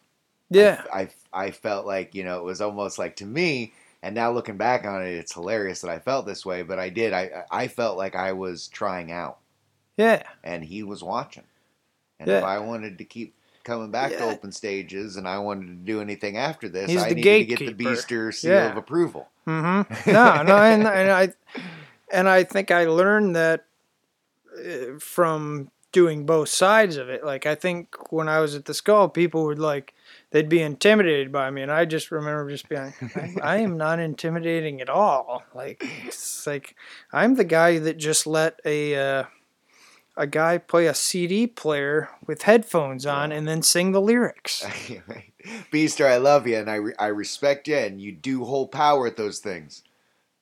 [0.50, 4.30] yeah, I, I felt like you know it was almost like to me and now
[4.30, 7.44] looking back on it it's hilarious that i felt this way but i did i
[7.50, 9.38] i felt like i was trying out
[9.96, 11.44] yeah, and he was watching
[12.20, 12.38] and Yeah.
[12.38, 13.34] if i wanted to keep
[13.64, 17.08] coming back to open stages and i wanted to do anything after this He's i
[17.08, 18.70] needed to get the beaster seal Yeah.
[18.70, 20.10] of approval Mm-hmm.
[20.12, 21.32] No, no, and, and I
[22.12, 23.64] and I think I learned that
[24.58, 27.24] uh, from doing both sides of it.
[27.24, 29.94] Like I think when I was at the skull, people would like
[30.32, 33.78] they'd be intimidated by me, and I just remember just being, like, I, I am
[33.78, 35.44] not intimidating at all.
[35.54, 36.74] Like it's like
[37.12, 38.96] I'm the guy that just let a.
[38.96, 39.24] Uh,
[40.16, 44.64] a guy play a CD player with headphones on and then sing the lyrics.
[45.72, 49.06] beaster i love you and I, re- I respect you and you do hold power
[49.06, 49.82] at those things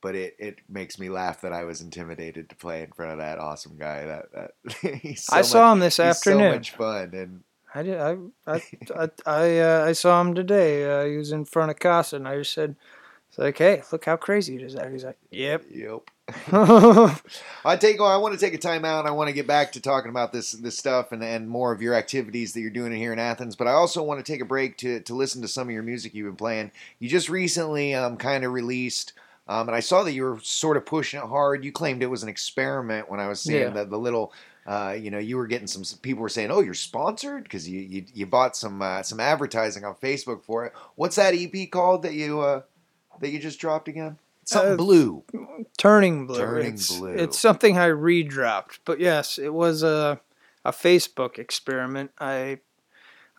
[0.03, 3.19] but it, it makes me laugh that I was intimidated to play in front of
[3.19, 4.05] that awesome guy.
[4.05, 4.33] That
[4.83, 6.51] that he's so I saw much- him this he's afternoon.
[6.51, 7.43] So much fun, and
[7.75, 7.99] I did.
[7.99, 8.63] I I
[8.95, 10.85] I I, uh, I saw him today.
[10.85, 12.77] Uh, he was in front of Casa, and I just said,
[13.29, 16.03] "It's like, hey, look how crazy it is." He's like, "Yep." yep.
[16.53, 18.01] I take.
[18.01, 19.07] I want to take a time out.
[19.07, 21.83] I want to get back to talking about this this stuff and, and more of
[21.83, 23.57] your activities that you're doing here in Athens.
[23.57, 25.83] But I also want to take a break to to listen to some of your
[25.83, 26.73] music you've been playing.
[26.99, 29.13] You just recently um, kind of released.
[29.49, 31.65] Um, and I saw that you were sort of pushing it hard.
[31.65, 33.71] You claimed it was an experiment when I was seeing Yeah.
[33.71, 34.33] the, the little,
[34.67, 37.81] uh, you know, you were getting some people were saying, "Oh, you're sponsored because you,
[37.81, 42.03] you you bought some uh, some advertising on Facebook for it." What's that EP called
[42.05, 42.63] that you uh,
[43.21, 44.17] that you just dropped again?
[44.45, 45.25] Something Uh, blue.
[45.79, 46.39] Turning blue.
[46.39, 47.13] Turning it's, blue.
[47.13, 50.21] It's something I redropped, but yes, it was a
[50.65, 52.13] a Facebook experiment.
[52.21, 52.61] I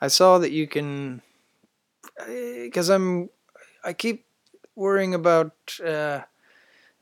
[0.01, 1.22] I saw that you can
[2.28, 3.30] because I'm
[3.84, 4.23] I keep
[4.76, 5.54] worrying about
[5.86, 6.22] uh,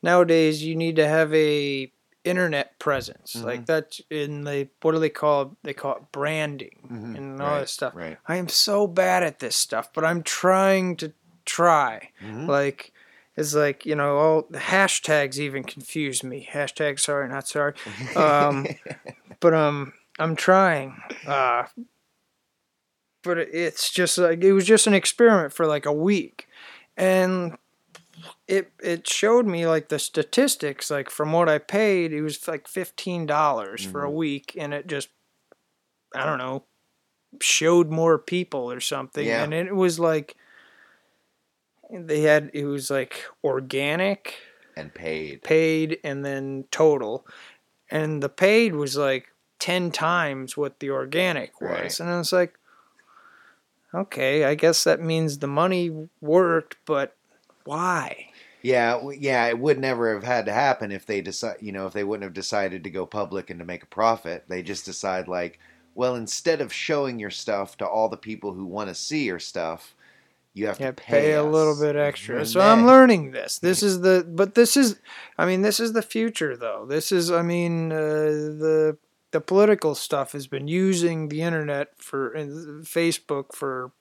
[0.01, 0.63] nowadays.
[0.63, 1.91] You need to have a
[2.23, 3.43] internet presence Mhm.
[3.45, 5.47] like that in the what do they call it?
[5.63, 7.95] they call it branding Mhm, and all right, this stuff.
[7.95, 8.17] Right.
[8.27, 11.13] I am so bad at this stuff, but I'm trying to
[11.45, 12.09] try.
[12.23, 12.47] Mhm.
[12.47, 12.93] Like
[13.35, 16.47] it's like you know all the hashtags even confuse me.
[16.51, 17.73] Hashtag sorry not sorry.
[18.15, 18.67] Um,
[19.39, 21.01] but um, I'm trying.
[21.25, 21.63] Uh,
[23.23, 26.47] but it's just like it was just an experiment for like a week,
[27.01, 27.57] and
[28.47, 30.91] it it showed me like the statistics.
[30.91, 34.15] Like from what I paid, it was like fifteen dollars for a mm-hmm.
[34.17, 35.09] week, and it just
[36.15, 36.63] I don't know
[37.41, 39.43] showed more people or something, Yeah.
[39.43, 40.35] and it was like
[41.89, 44.35] they had it was like organic
[44.77, 45.41] and paid.
[45.43, 47.27] paid and then total
[47.89, 49.27] and the paid was like
[49.59, 51.99] 10 times what the organic was Right.
[51.99, 52.57] and i was like
[53.93, 57.15] okay i guess that means the money worked but
[57.63, 58.29] why?
[58.61, 61.93] Yeah, yeah, it would never have had to happen if they decide, you know, if
[61.93, 64.45] they wouldn't have decided to go public and to make a profit.
[64.47, 65.59] They just decide like,
[65.95, 69.39] well, instead of showing your stuff to all the people who want to see your
[69.39, 69.95] stuff,
[70.53, 72.45] you have you to pay, pay a little bit extra.
[72.45, 73.57] So i'm learning this.
[73.57, 74.99] This is the but this is
[75.37, 76.85] i mean this is the future though.
[76.87, 78.97] This is i mean uh, the
[79.31, 83.91] the political stuff has been using the internet for and facebook for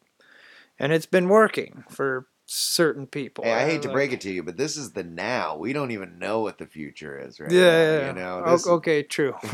[0.78, 4.42] and it's been working for certain people Hey, I hate to break it to you,
[4.42, 5.56] but this is the now.
[5.56, 7.48] We don't even know what the future is, right?
[7.48, 8.06] Yeah, now, yeah, yeah.
[8.08, 8.42] you know.
[8.44, 9.34] Oh, this, okay, true.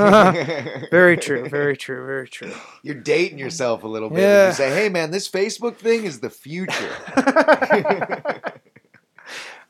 [0.90, 1.46] very true.
[1.46, 2.06] Very true.
[2.06, 2.54] Very true.
[2.82, 4.20] You're dating yourself a little bit.
[4.20, 4.46] Yeah.
[4.46, 6.96] You say, "Hey, man, this Facebook thing is the future."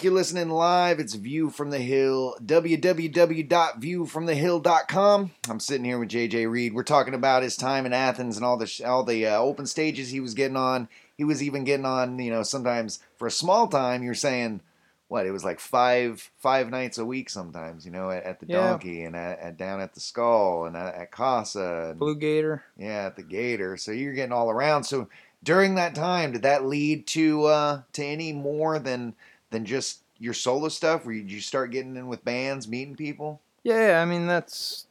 [0.00, 0.04] Back.
[0.04, 0.98] You're listening live.
[0.98, 5.30] It's View from the Hill, www.viewfromthehill.com.
[5.48, 6.72] I'm sitting here with JJ Reed.
[6.74, 9.66] We're talking about his time in Athens and all the sh- all the uh, open
[9.66, 10.88] stages he was getting on.
[11.18, 14.02] He was even getting on, you know, sometimes for a small time.
[14.02, 14.62] You're saying
[15.08, 15.26] what?
[15.26, 18.70] It was like five five nights a week sometimes, you know, at, at the Yeah.
[18.70, 22.64] Donkey and at, at down at the Skull and at, at Casa and Blue Gator.
[22.78, 23.76] yeah, at the Gator.
[23.76, 24.84] So you're getting all around.
[24.84, 25.08] So
[25.42, 29.14] during that time, did that lead to uh, to any more than
[29.50, 31.04] than just your solo stuff?
[31.04, 33.40] Where you, start getting in with bands, meeting people?
[33.62, 34.86] Yeah, I mean that's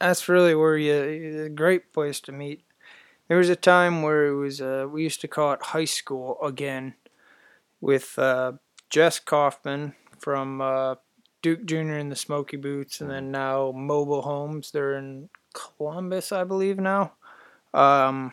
[0.00, 2.62] that's really where you a great place to meet.
[3.28, 6.38] There was a time where it was uh, we used to call it high school
[6.42, 6.94] again,
[7.80, 8.52] with uh,
[8.88, 10.94] Jess Kaufman from uh,
[11.42, 14.70] Duke Junior and the Smoky Boots, and then now Mobile Homes.
[14.70, 17.12] They're in Columbus, I believe now.
[17.74, 18.32] Um,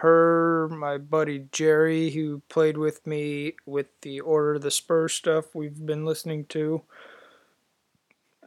[0.00, 5.54] her, my buddy Jerry, who played with me with the Order of the Spur stuff
[5.54, 6.82] we've been listening to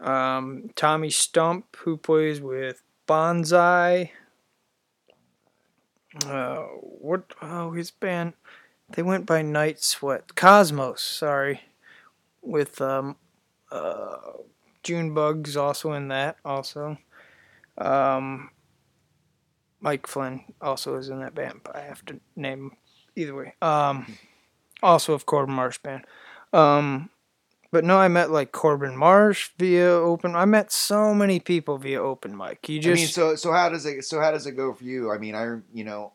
[0.02, 4.10] um, Tommy Stump, who plays with Bonsai.
[6.26, 7.34] Uh, what?
[7.42, 8.34] Oh, his band.
[8.90, 10.36] They went by Night Sweat.
[10.36, 11.62] Cosmos, sorry.
[12.42, 13.16] With um,
[13.72, 14.18] uh,
[14.84, 16.38] June Bugs also in that.
[16.44, 16.98] Also,
[17.78, 18.50] um,
[19.84, 21.60] Mike Flynn also is in that band.
[21.64, 22.72] But I have to name
[23.16, 23.54] either way.
[23.62, 24.18] Um,
[24.82, 26.06] also of Corbin Marsh band.
[26.54, 27.10] Um,
[27.70, 30.36] but no, I met like Corbin Marsh via open.
[30.36, 32.70] I met so many people via open mic.
[32.70, 34.84] You I just mean, so so how does it so how does it go for
[34.84, 35.12] you?
[35.12, 36.14] I mean, I you know,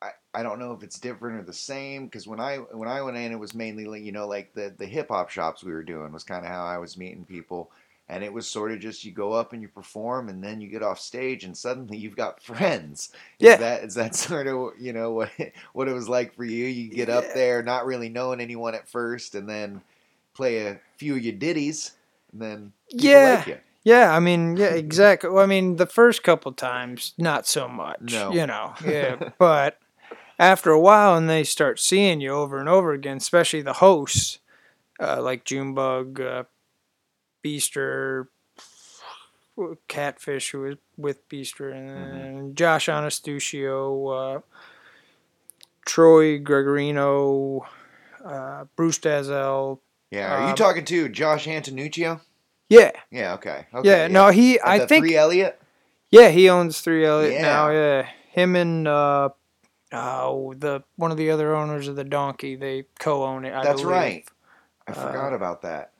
[0.00, 3.02] I I don't know if it's different or the same because when I when I
[3.02, 5.72] went in, it was mainly like you know like the the hip hop shops we
[5.72, 7.72] were doing was kind of how I was meeting people.
[8.10, 10.68] And it was sort of just you go up and you perform, and then you
[10.68, 13.10] get off stage, and suddenly you've got friends.
[13.38, 13.56] Is Yeah.
[13.56, 15.30] that is that sort of you know what
[15.72, 16.66] what it was like for you?
[16.66, 19.82] You get up there not really knowing anyone at first, and then
[20.34, 21.92] play a few of your ditties,
[22.32, 23.36] and then Yeah.
[23.38, 23.58] like you.
[23.84, 24.14] yeah.
[24.14, 25.30] I mean, yeah, exactly.
[25.30, 28.00] Well, I mean, the first couple times, not so much.
[28.12, 28.32] No.
[28.32, 29.30] you know, yeah.
[29.38, 29.78] but
[30.38, 34.38] after a while, and they start seeing you over and over again, especially the hosts,
[34.98, 36.44] uh, like Junebug, uh,
[37.44, 38.26] Beaster,
[39.88, 44.40] Catfish, who was with Beaster, and Josh Antonuccio, uh,
[45.84, 47.66] Troy Gregorino,
[48.24, 49.80] uh, Bruce Dalzell.
[50.10, 52.20] Yeah, are you Um, talking to Josh Antonuccio?
[52.68, 53.66] Yeah, Yeah, okay.
[53.74, 54.06] okay yeah.
[54.08, 54.60] No, he.
[54.60, 55.04] I think.
[55.04, 55.60] three Elliott.
[56.10, 57.42] Yeah, he owns Three Elliott Yeah.
[57.42, 57.70] now.
[57.70, 59.28] Yeah, him and uh,
[59.92, 63.52] oh, the one of the other owners of the Donkey, they co-own it.
[63.54, 63.92] I That's believe.
[63.94, 64.28] right.
[64.88, 65.92] I Uh, forgot about that.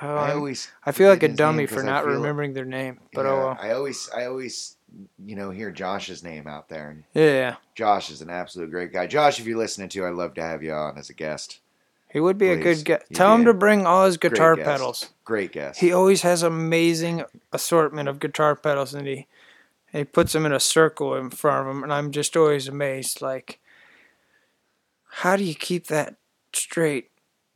[0.00, 2.52] Oh, I always I feel like a forget his name dummy for not feel- remembering
[2.52, 3.58] their name, but oh yeah, oh well.
[3.60, 4.76] I always I always
[5.24, 9.06] you know hear Josh's name out there, and Yeah, Josh is an absolute great guy.
[9.06, 11.60] Josh, if you're listening to, I'd love to have you on as a guest.
[12.10, 13.06] he would be a good guest.
[13.12, 14.66] Tell him to bring all his guitar guest.
[14.66, 15.08] pedals.
[15.24, 15.80] Great guest.
[15.80, 19.26] He always has amazing assortment of guitar pedals, and he
[19.92, 23.20] he puts them in a circle in front of him, and I'm just always amazed.
[23.20, 23.58] Like,
[25.10, 26.16] how do you keep that
[26.52, 27.10] straight?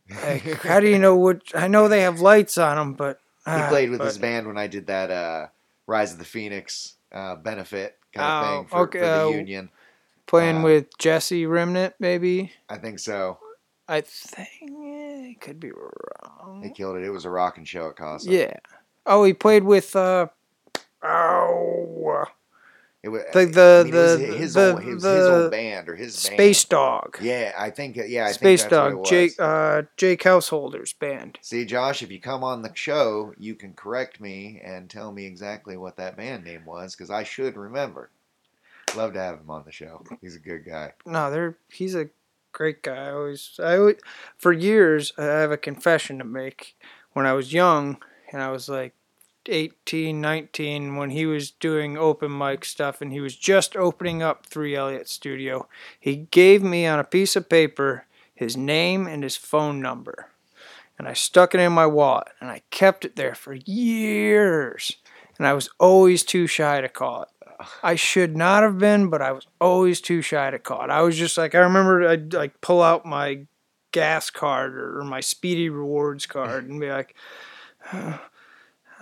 [0.09, 1.41] Like, how do you know what?
[1.55, 4.47] I know they have lights on them, but he ah, played with but- his band
[4.47, 5.47] when I did that uh,
[5.87, 9.29] Rise of the Phoenix uh, benefit kind of Oh, thing for, okay, for the uh,
[9.29, 9.69] union.
[10.27, 12.51] playing uh, with Jesse Remnant, maybe.
[12.69, 13.39] I think so.
[13.87, 16.61] I think it could be wrong.
[16.63, 17.03] He killed it.
[17.03, 18.29] It was a rocking show at Casa.
[18.29, 18.53] Yeah.
[19.05, 20.27] Oh, he played with uh.
[21.01, 22.27] Oh,
[23.03, 25.51] It was, The- the- I mean, it was the- his, the- old, his, his old
[25.51, 26.69] band or his Space band.
[26.69, 27.17] Dog.
[27.21, 29.05] Yeah, I think yeah, I Space think that's what it Dog.
[29.05, 31.37] Jake uh Jake Householder's band.
[31.41, 35.25] See, Josh, if you come on the show, you can correct me and tell me
[35.25, 38.09] exactly what that band name was because I should remember.
[38.95, 40.03] Love to have him on the show.
[40.21, 40.93] He's a good guy.
[41.05, 42.07] No, they're he's a
[42.53, 43.07] great guy.
[43.07, 43.97] I always I always,
[44.37, 46.77] for years I have a confession to make.
[47.11, 47.97] When I was young
[48.31, 48.93] and I was like
[49.47, 54.45] 18, 19 when he was doing open mic stuff and he was just opening up
[54.45, 55.67] 3 Elliott Studio.
[55.99, 60.27] He gave me on a piece of paper his name and his phone number.
[60.97, 64.97] And I stuck it in my wallet and I kept it there for years.
[65.37, 67.29] And I was always too shy to call it.
[67.81, 70.89] I should not have been, but I was always too shy to call it.
[70.89, 73.45] I was just like I remember I'd like pull out my
[73.91, 77.15] gas card or, my Speedy Rewards card and be like,
[77.91, 78.17] "Uh,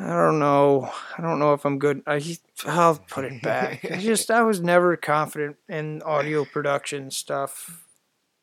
[0.04, 2.02] I don't know, I don't know if I'm good.
[2.08, 2.22] I,
[2.66, 3.86] I'll put it back.
[3.86, 7.86] I just I was never confident in audio production stuff.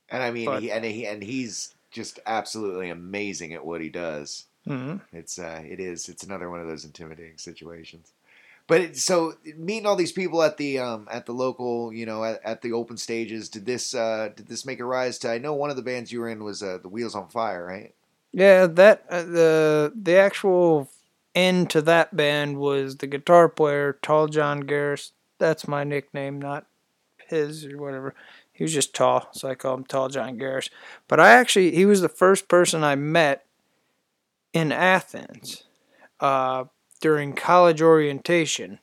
[0.08, 3.88] And I mean, But- he, and he and he's just absolutely amazing at what he
[3.88, 4.44] does.
[4.66, 8.12] hmm It's uh, it is it's another one of those intimidating situations.
[8.66, 12.22] But it, so meeting all these people at the um at the local, you know,
[12.22, 15.30] at, at the open stages, did this uh did this make a rise to?
[15.30, 17.64] I know one of the bands you were in was uh, the Wheels on Fire,
[17.64, 17.94] right?
[18.32, 20.88] Yeah, that uh, the the actual
[21.34, 25.12] end to that band was the guitar player Tall John Garris.
[25.38, 26.66] That's my nickname, not
[27.28, 28.14] his or whatever.
[28.52, 30.68] He was just tall, so I call him Tall John Garris.
[31.06, 33.44] But I actually he was the first person I met
[34.52, 35.64] in Athens
[36.18, 36.64] uh,
[37.00, 38.80] during college orientation.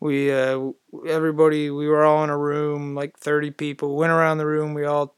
[0.00, 0.70] We uh,
[1.06, 3.96] everybody we were all in a room, like thirty people.
[3.96, 4.74] Went around the room.
[4.74, 5.14] We all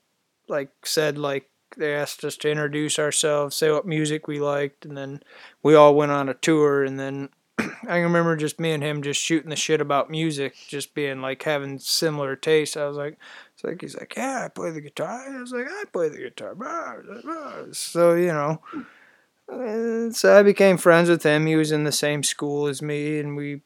[0.49, 4.97] like said like they asked us to introduce ourselves, say what music we liked, and
[4.97, 5.23] then
[5.63, 6.85] we all went on a tour.
[6.85, 7.29] And then
[7.89, 11.43] I remember just me and him just shooting the shit about music, just being like
[11.43, 12.77] having similar tastes.
[12.77, 13.19] I was like,
[13.55, 15.37] it's like he's like, yeah, I play the guitar.
[15.37, 16.55] I was like, I play the guitar.
[17.73, 18.61] So you know,
[19.49, 21.47] uh, so I became friends with him.
[21.47, 23.63] He was in the same school as me, and we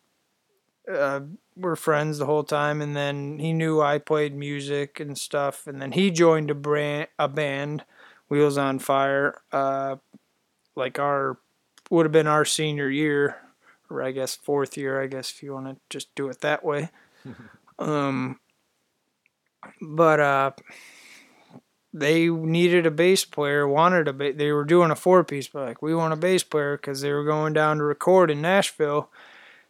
[0.90, 1.20] uh,
[1.60, 2.80] were friends the whole time.
[2.80, 5.66] And then he knew I played music and stuff.
[5.66, 7.84] And then he joined a brand, a band,
[8.28, 9.40] Wheels on Fire.
[9.52, 9.96] Uh,
[10.76, 11.38] like our
[11.90, 13.36] would have been our senior year,
[13.90, 15.02] or I guess fourth year.
[15.02, 16.90] I guess if you want to just do it that way.
[17.78, 18.38] um,
[19.80, 20.50] but uh,
[21.92, 25.66] they needed a bass player, wanted a ba- they were doing a four piece, but
[25.66, 29.10] like we want a bass player because they were going down to record in Nashville.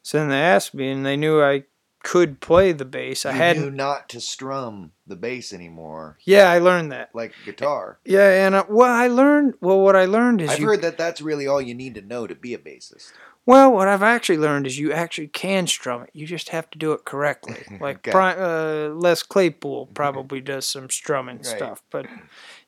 [0.03, 1.65] So then they asked me, and they knew I
[2.03, 3.27] could play the bass.
[3.27, 7.11] I knew not to strum the bass anymore, Yeah, I learned that.
[7.15, 7.99] like guitar.
[8.05, 9.55] Yeah, and uh, well, I learned.
[9.61, 10.67] Well, what I learned is I've you.
[10.67, 13.13] heard that that's really all you need to know to be a bassist.
[13.47, 16.11] Well, what I've actually learned is you actually can strum it.
[16.13, 17.57] You just have to do it correctly.
[17.81, 18.11] Like Okay.
[18.13, 21.47] Pri- uh, Les Claypool probably does some strumming Right.
[21.47, 22.07] stuff, but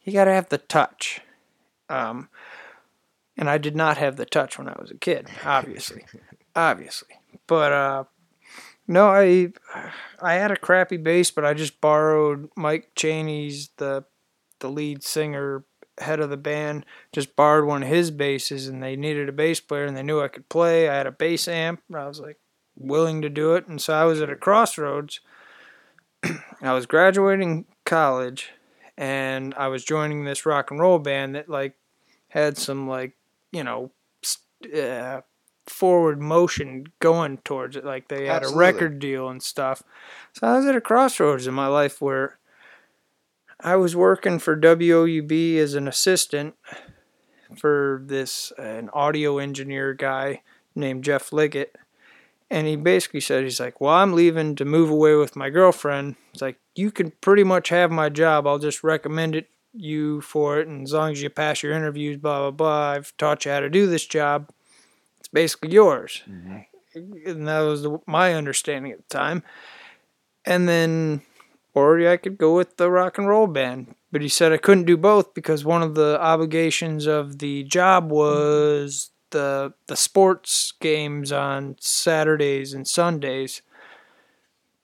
[0.03, 1.21] you got to have the touch.
[1.89, 2.29] Um,
[3.37, 6.05] and I did not have the touch when I was a kid, obviously,
[6.57, 7.09] obviously.
[7.47, 8.05] But uh,
[8.87, 9.53] no, I
[10.21, 14.05] I had a crappy bass, but I just borrowed Mike Cheney's the
[14.61, 15.65] the lead singer
[15.99, 19.61] head of the band just borrowed one of his basses and they needed a bass
[19.61, 20.89] player and they knew I could play.
[20.89, 21.83] I had a bass amp.
[21.95, 22.39] I was like
[22.77, 23.67] willing to do it.
[23.69, 25.21] And so I was at a crossroads.
[26.63, 28.51] I was graduating college
[28.97, 31.75] and I was joining this rock and roll band that like
[32.29, 33.15] had some like,
[33.51, 33.91] you know,
[34.75, 35.21] uh,
[35.73, 37.85] forward motion going towards it.
[37.85, 38.65] Like they had Absolutely.
[38.65, 39.83] a record deal and stuff.
[40.33, 42.39] So I was at a crossroads in my life where
[43.61, 46.55] I was working for WOUB as an assistant
[47.57, 50.43] for this uh, an audio engineer guy
[50.75, 51.77] named Jeff Liggett.
[52.51, 56.17] And he basically said, he's like, well, I'm leaving to move away with my girlfriend.
[56.33, 58.47] It's like, you can pretty much have my job.
[58.47, 60.69] I'll just recommend it you for it.
[60.69, 63.61] And as long as you pass your interviews, blah, blah, blah, I've taught you how
[63.61, 64.51] to do this job.
[65.33, 66.23] Basically yours.
[66.95, 69.43] And that was the, my understanding at the time.
[70.45, 71.23] And then
[71.75, 73.95] or I could go with the rock and roll band.
[74.11, 78.11] But he said I couldn't do both because one of the obligations of the job
[78.11, 83.63] was the the sports games on Saturdays and Sundays.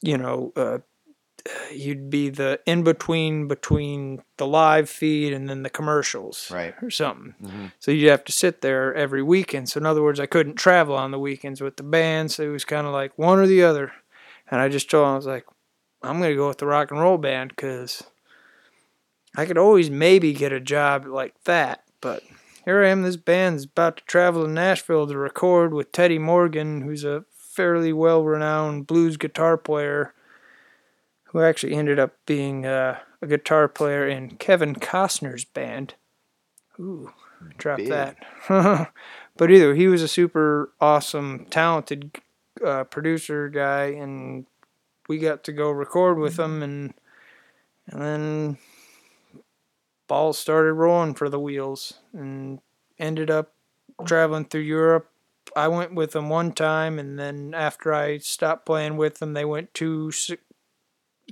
[0.00, 0.78] You know, uh,
[1.72, 6.74] you'd be the in between between the live feed and then the commercials, Right.
[6.82, 7.34] or something.
[7.42, 7.72] Mhm.
[7.78, 9.68] So you'd have to sit there every weekend.
[9.68, 12.32] So in other words, I couldn't travel on the weekends with the band.
[12.32, 13.92] So it was kind of like one or the other.
[14.50, 15.46] And I just told him I was like,
[16.02, 18.02] I'm gonna go with the rock and roll band because
[19.36, 21.84] I could always maybe get a job like that.
[22.00, 22.22] But
[22.64, 23.02] here I am.
[23.02, 27.92] This band's about to travel to Nashville to record with Teddy Morgan, who's a fairly
[27.92, 30.14] well-renowned blues guitar player,
[31.28, 35.94] who actually ended up being uh, a guitar player in Kevin Costner's band.
[36.80, 37.12] Ooh,
[37.56, 37.88] drop Big.
[37.88, 38.16] that.
[39.36, 42.18] but either he was a super awesome, talented
[42.64, 44.46] uh, producer guy, and
[45.08, 46.94] we got to go record with him, and
[47.86, 48.58] and then
[50.06, 52.60] balls started rolling for the wheels, and
[52.98, 53.52] ended up
[54.06, 55.10] traveling through Europe.
[55.56, 59.44] I went with them one time, and then after I stopped playing with them, they
[59.44, 60.10] went two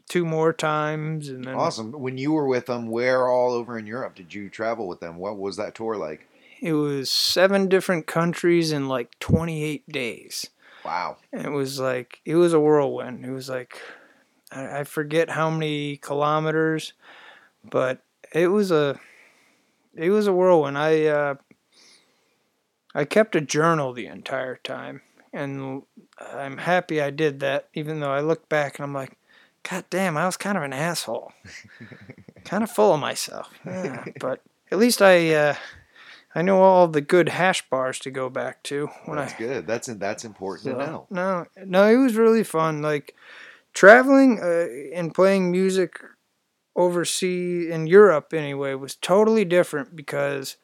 [0.09, 1.93] two more times, and then Awesome.
[1.93, 5.16] When you were with them, where all over in Europe did you travel with them?
[5.16, 6.28] What was that tour like?
[6.60, 10.51] it was seven different countries in like 28 days.
[10.85, 11.16] Wow.
[11.32, 13.24] And it was like it was a whirlwind.
[13.24, 13.81] It was like
[14.51, 16.93] I, I forget how many kilometers,
[17.64, 18.02] but
[18.32, 18.98] it was a
[19.94, 20.78] it was a whirlwind.
[20.78, 21.35] I uh,
[22.94, 25.02] I kept a journal the entire time,
[25.32, 25.82] and
[26.20, 27.68] I'm happy I did that.
[27.74, 29.18] Even though I look back and I'm like,
[29.68, 31.32] God damn, I was kind of an asshole,
[32.44, 33.51] kind of full of myself.
[33.64, 34.40] Yeah, but
[34.70, 35.55] at least I uh,
[36.34, 39.66] I know all the good hash bars to go back to when That's I good.
[39.66, 41.06] That's that's important to know.
[41.10, 42.82] No, no, it was really fun.
[42.82, 43.14] Like
[43.72, 45.98] traveling uh, and playing music
[46.76, 50.56] overseas in Europe anyway was totally different because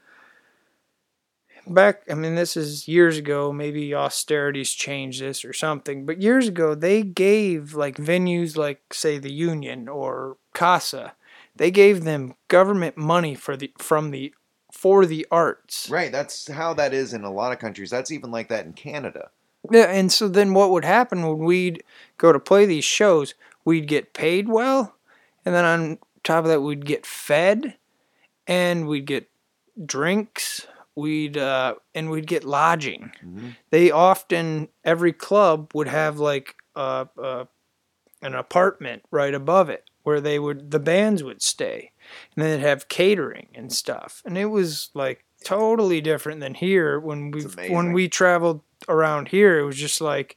[1.67, 6.49] back I mean this is years ago, maybe austerity's changed this or something, but years
[6.49, 11.15] ago they gave like venues like say the Union or Casa,
[11.57, 14.35] they gave them government money for the from the
[14.73, 15.89] for the arts.
[15.91, 16.11] Right.
[16.11, 17.91] That's how that is in a lot of countries.
[17.91, 19.31] That's even like that in Canada.
[19.71, 21.85] Yeah, and so then what would happen when we'd
[22.19, 23.35] go to play these shows,
[23.65, 24.97] we'd get paid well,
[25.45, 27.77] and then on top of that, we'd get fed,
[28.49, 29.31] and we'd get
[29.87, 30.67] drinks,
[30.97, 33.13] we'd uh, and we'd get lodging.
[33.25, 33.57] Mhm.
[33.71, 37.49] They often every club would have like a, a
[38.23, 41.93] an apartment right above it where they would the bands would stay,
[42.35, 47.01] and then they'd have catering and stuff, and it was like totally different than here
[47.01, 47.43] when we
[47.73, 49.59] when we traveled around here.
[49.59, 50.37] It was just like.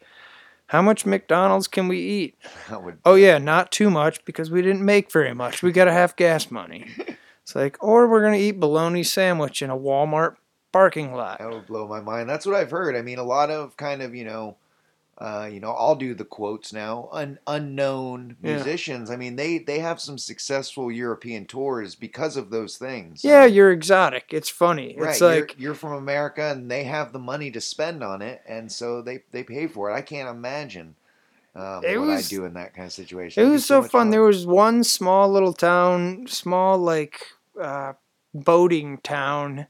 [0.70, 2.38] How much McDonald's can we eat?
[2.72, 5.62] Would Oh yeah, not too much because we didn't make very much.
[5.62, 6.88] We got to have gas money.
[7.44, 10.38] It's like, or we're gonna eat bologna sandwich in a Walmart
[10.76, 11.40] parking lot.
[11.40, 12.30] That would blow my mind.
[12.30, 12.96] That's what I've heard.
[12.98, 14.58] I mean, a lot of kind of, you know,
[15.18, 17.08] uh, you know, I'll do the quotes now.
[17.14, 18.56] Un- unknown Yeah.
[18.56, 19.10] musicians.
[19.10, 23.24] I mean, they they have some successful European tours because of those things.
[23.24, 24.26] Yeah, Um, you're exotic.
[24.34, 24.94] It's funny.
[24.98, 25.12] right.
[25.12, 28.42] It's like you're, you're from America, and they have the money to spend on it,
[28.46, 29.94] and so they they pay for it.
[29.94, 30.96] I can't imagine
[31.56, 33.46] um, It what was- I do in that kind of situation.
[33.46, 34.10] it was so much fun.
[34.10, 37.22] There was one small little town, small like
[37.58, 37.94] uh,
[38.34, 39.68] boating town.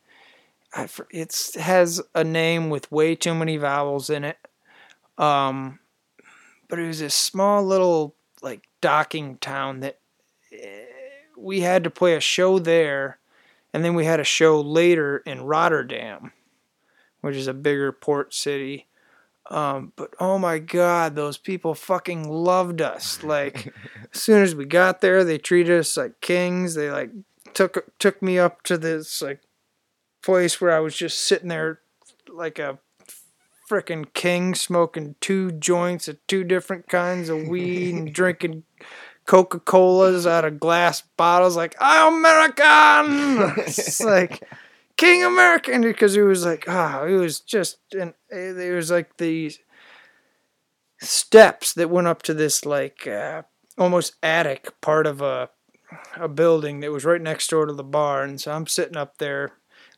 [0.76, 4.38] I, fr- it's has a name with way too many vowels in it.
[5.18, 5.80] Um,
[6.68, 10.00] but it was a small little like docking town that
[10.52, 10.86] eh,
[11.38, 13.20] we had to play a show there,
[13.74, 16.34] and then we had a show later in Rotterdam,
[17.22, 18.88] which is a bigger port city.
[19.50, 23.24] Um, but oh my god, those people fucking loved us.
[23.24, 23.74] Like
[24.14, 26.76] as soon as we got there, they treated us like kings.
[26.76, 27.12] They like
[27.54, 29.40] took took me up to this like
[30.26, 31.80] place where I was just sitting there
[32.28, 32.80] like a
[33.70, 38.64] freaking king smoking two joints of two different kinds of weed and drinking
[39.26, 43.54] Coca Colas out of glass bottles, like I'm American.
[43.58, 44.44] it's like
[44.98, 49.60] King American because it was like ah, it was just and it was like these
[51.02, 53.44] steps that went up to this like uh,
[53.78, 55.50] almost attic part of a
[56.18, 59.18] a building that was right next door to the bar, and so I'm sitting up
[59.18, 59.54] there.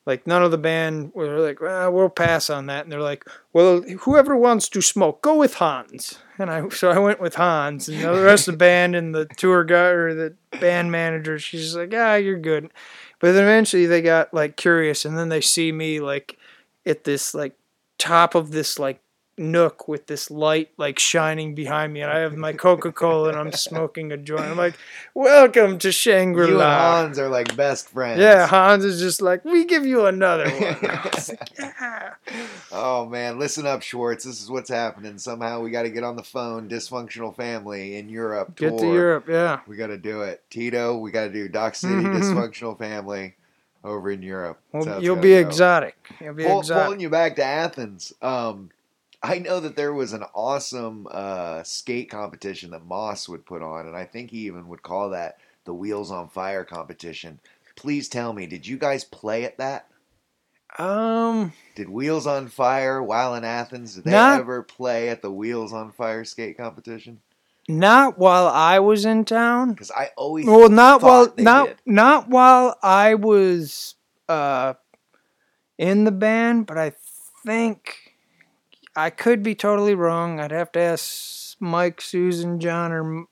[0.07, 3.25] Like none of the band were like, well, we'll pass on that, and they're like,
[3.51, 6.17] well, whoever wants to smoke, go with Hans.
[6.39, 9.25] And I so I went with Hans, and the rest of the band and the
[9.25, 12.71] tour guy or the band manager, she's like, ah, you're good.
[13.19, 16.38] But then eventually they got like curious, and then they see me like
[16.85, 17.57] at this like
[17.97, 19.01] top of this like
[19.39, 23.38] nook with this light like shining behind me, and I have my Coca Cola and
[23.38, 24.41] I'm smoking a joint.
[24.45, 24.76] I'm like,
[25.14, 26.80] welcome to Shangri You and La.
[27.01, 28.19] Hans are like best friends.
[28.19, 30.77] Yeah, Hans is just like, we give you another one.
[31.27, 32.14] Like, yeah.
[32.72, 34.23] Oh man, listen up, Schwartz.
[34.26, 35.18] This is what's happening.
[35.18, 36.68] Somehow we got to get on the phone.
[36.69, 38.55] Dysfunctional family in Europe.
[38.55, 38.85] Get to.
[38.85, 39.59] Europe, yeah.
[39.68, 40.43] We got to do it.
[40.49, 42.19] Tito, we got to do Doc City Mhm.
[42.19, 43.35] Dysfunctional Family
[43.84, 44.59] over in Europe.
[44.73, 45.39] Well, you'll be go.
[45.47, 45.95] exotic.
[46.19, 46.84] You'll be Pull, exotic.
[46.85, 48.14] pulling you back to Athens.
[48.22, 48.69] Um,
[49.23, 53.88] I know that there was an awesome uh, skate competition that Moss would put on,
[53.88, 57.39] and I think he even would call that the Wheels on Fire competition.
[57.76, 59.88] Please tell me, did you guys play at that?
[60.77, 63.95] Um, Did Wheels on Fire while in Athens?
[63.95, 67.22] Did they Not- ever play at the Wheels on Fire skate competition?
[67.69, 69.72] not while I was in town.
[69.73, 71.77] Because I always Well, not while not did.
[71.85, 73.95] not while I was
[74.30, 74.76] uh
[75.77, 76.94] in the band, but I
[77.45, 78.06] think
[78.98, 80.40] I could be totally wrong.
[80.40, 83.26] I'd have to ask Mike, Susan, John, or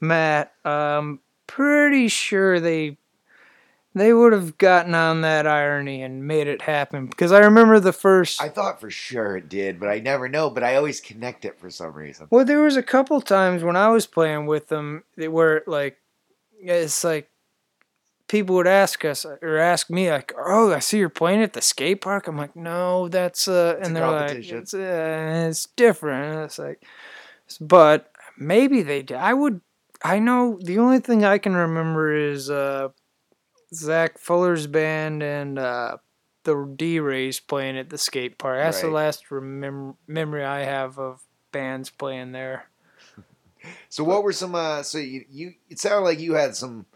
[0.00, 0.54] Matt.
[0.64, 2.96] Um, pretty sure they
[3.94, 7.92] they would have gotten on that irony and made it happen because I remember the
[7.92, 8.40] first.
[8.40, 10.48] I thought for sure it did, but I never know.
[10.48, 12.28] But I always connect it for some reason.
[12.30, 15.98] Well, there was a couple times when I was playing with them that where like
[16.60, 17.29] it's like
[18.30, 21.60] people would ask us or ask me like, "Oh, I see you're playing at the
[21.60, 25.66] skate park." I'm like, "No, that's uh," It's a and they're like, "It's uh, it's
[25.74, 26.84] different." And it's like,
[27.60, 29.16] but maybe they did.
[29.16, 29.60] I would.
[30.02, 32.88] I know the only thing I can remember is uh,
[33.74, 35.96] Zach Fuller's band and uh,
[36.44, 38.60] the D Rays playing at the skate park.
[38.60, 41.20] That's the last remem- memory I have of
[41.52, 42.66] bands playing there.
[43.90, 44.54] So what were some?
[44.54, 46.86] Uh, so you, you it sounded like you had some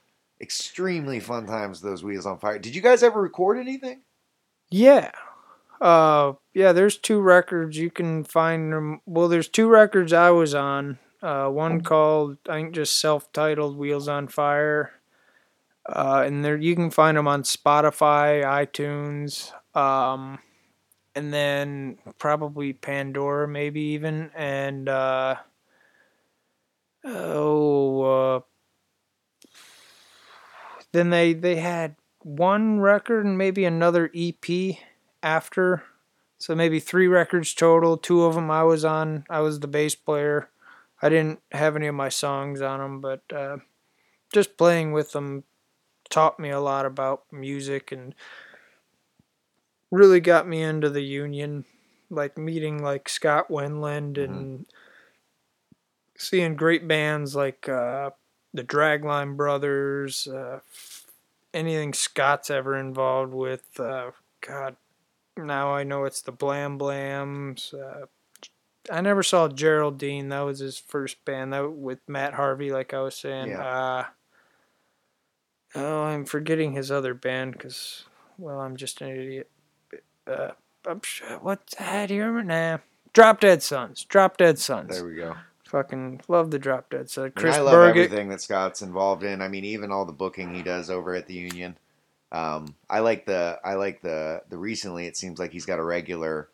[0.45, 2.59] extremely fun times those wheels on fire.
[2.59, 4.03] Did you guys ever record anything?
[4.71, 5.11] Yeah.
[5.81, 9.01] Uh, yeah, there's two records you can find them.
[9.07, 10.99] Well, there's two records I was on.
[11.23, 14.93] Uh, one called I think just self-titled "Wheels on Fire,"
[15.87, 20.39] uh, and there you can find them on Spotify, iTunes, um,
[21.15, 25.37] and then probably Pandora, maybe even, and uh,
[27.05, 28.41] oh, uh,
[30.95, 34.77] then they they had one record and maybe another EP
[35.23, 35.83] after.
[36.39, 37.97] So maybe three records total.
[37.97, 39.25] Two of them I was on.
[39.29, 40.51] I was the bass player.
[41.03, 43.59] I didn't have any of my songs on them, but uh,
[44.33, 45.43] just playing with them
[46.09, 48.15] taught me a lot about music and
[49.91, 51.65] really got me into the union.
[52.09, 54.67] Like meeting like Scott Winland and
[56.17, 58.11] seeing great bands like uh,
[58.55, 60.61] the Dragline Brothers, uh,
[61.53, 63.69] anything Scott's ever involved with.
[63.79, 64.77] Uh, God,
[65.37, 67.75] now I know it's the Blam Blams.
[67.75, 68.07] Uh,
[68.91, 70.29] I never saw Geraldine.
[70.29, 71.53] That was his first band.
[71.53, 73.49] That with Matt Harvey, like I was saying.
[73.49, 73.67] Yeah.
[73.67, 74.05] Uh,
[75.75, 78.05] oh, I'm forgetting his other band because,
[78.39, 79.51] well, I'm just an idiot.
[80.27, 80.51] Uh,
[80.87, 82.07] I'm sure, what's that?
[82.07, 82.53] Do you remember?
[82.53, 82.79] Nah.
[83.13, 84.05] Drop Dead Sons.
[84.05, 84.97] Drop Dead Sons.
[84.97, 85.35] There we go.
[85.75, 87.11] Fucking love the Drop Dead.
[87.17, 88.05] And Chris I love Berget.
[88.05, 89.43] everything that Scott's involved in.
[89.43, 91.77] I mean, even all the booking he does over at the Union.
[92.31, 95.07] Um, I like the I like the the recently.
[95.07, 96.49] It seems like he's got a regular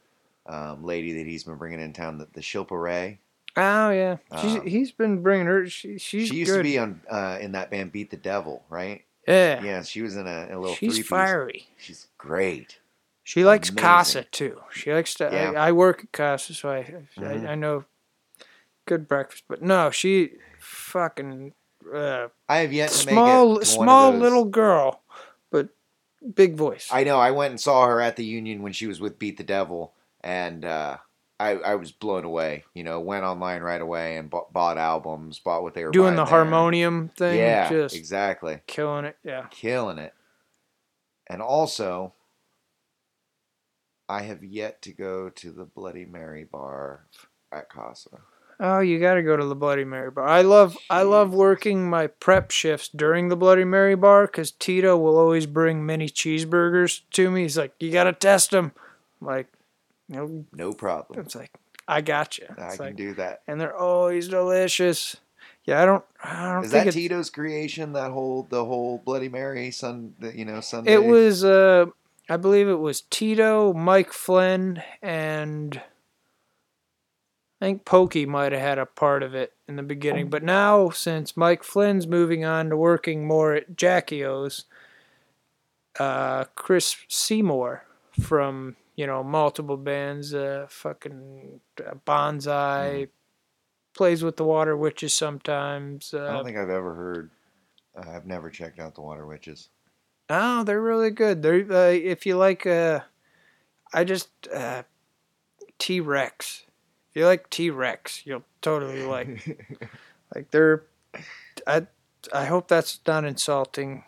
[0.47, 3.19] um, lady that he's been bringing in town, the, the Shilpa Ray.
[3.59, 5.67] Oh yeah, she's, Um, he's been bringing her.
[5.69, 6.59] She, she's she used good.
[6.59, 9.05] to be on uh, in that band Beat the Devil, right?
[9.29, 10.75] yeah, Yeah, she was in a, a little.
[10.77, 11.09] she's three-piece.
[11.09, 11.67] fiery.
[11.77, 12.79] She's great.
[13.23, 13.83] She likes Amazing.
[13.87, 14.61] Casa too.
[14.73, 15.29] She likes to.
[15.31, 15.53] Yeah.
[15.61, 17.47] I, I work at Casa, so I, Mhm.
[17.47, 17.85] I I know
[18.91, 19.45] good breakfast.
[19.49, 21.53] But no, she fucking
[21.95, 25.03] uh, I have yet to make small to small little girl,
[25.51, 25.69] but
[26.35, 26.89] big voice.
[26.93, 27.19] I know.
[27.19, 29.95] I went and saw her at the Union when she was with Beat the Devil,
[30.23, 30.97] and uh,
[31.39, 32.65] I I was blown away.
[32.75, 36.17] You know, went online right away and bought, bought albums, bought what they were Doing
[36.17, 36.31] the there.
[36.35, 39.17] harmonium thing, Yeah, just exactly, killing it.
[39.25, 39.47] Yeah.
[39.51, 40.12] killing it.
[41.29, 42.12] And also,
[44.09, 47.07] I have yet to go to the Bloody Mary bar
[47.53, 48.19] at Casa.
[48.62, 50.27] Oh, you got to go to the Bloody Mary bar.
[50.28, 54.99] I love I love working my prep shifts during the Bloody Mary bar because Tito
[54.99, 57.43] will always bring mini cheeseburgers to me.
[57.43, 58.73] He's like, "You got to test them."
[59.23, 59.47] like,
[60.09, 61.20] you know, No problem.
[61.20, 61.51] it's like,
[61.89, 63.43] "I got you." I can like, do that.
[63.47, 65.16] and they're always delicious.
[65.65, 66.05] Yeah, I don't.
[66.23, 67.95] I don't Is that Tito's creation?
[67.95, 70.93] That whole the whole Bloody Mary Sun, you know Sunday.
[70.93, 71.87] It was, uh,
[72.28, 75.81] I believe it was Tito, Mike Flynn, and
[77.61, 80.31] I think Pokey might have had a part of it in the beginning.
[80.31, 84.65] But now, since Mike Flynn's moving on to working more at Jackie O's,
[85.99, 87.85] uh, Chris Seymour
[88.19, 93.09] from, you know, multiple bands, uh, fucking uh, Bonsai,
[93.95, 96.15] plays with the Water Witches sometimes.
[96.15, 97.31] I Uh, don't think I've ever heard.
[97.95, 99.69] Uh, I've never checked out the Water Witches.
[100.31, 101.43] Oh, they're really good.
[101.43, 103.01] They're uh, if you like uh
[103.93, 104.85] I just uh
[105.78, 106.65] T Rex.
[107.11, 109.59] If you like T Rex, you'll totally like
[110.35, 110.85] like they're
[111.66, 111.87] I
[112.32, 114.05] I hope that's not insulting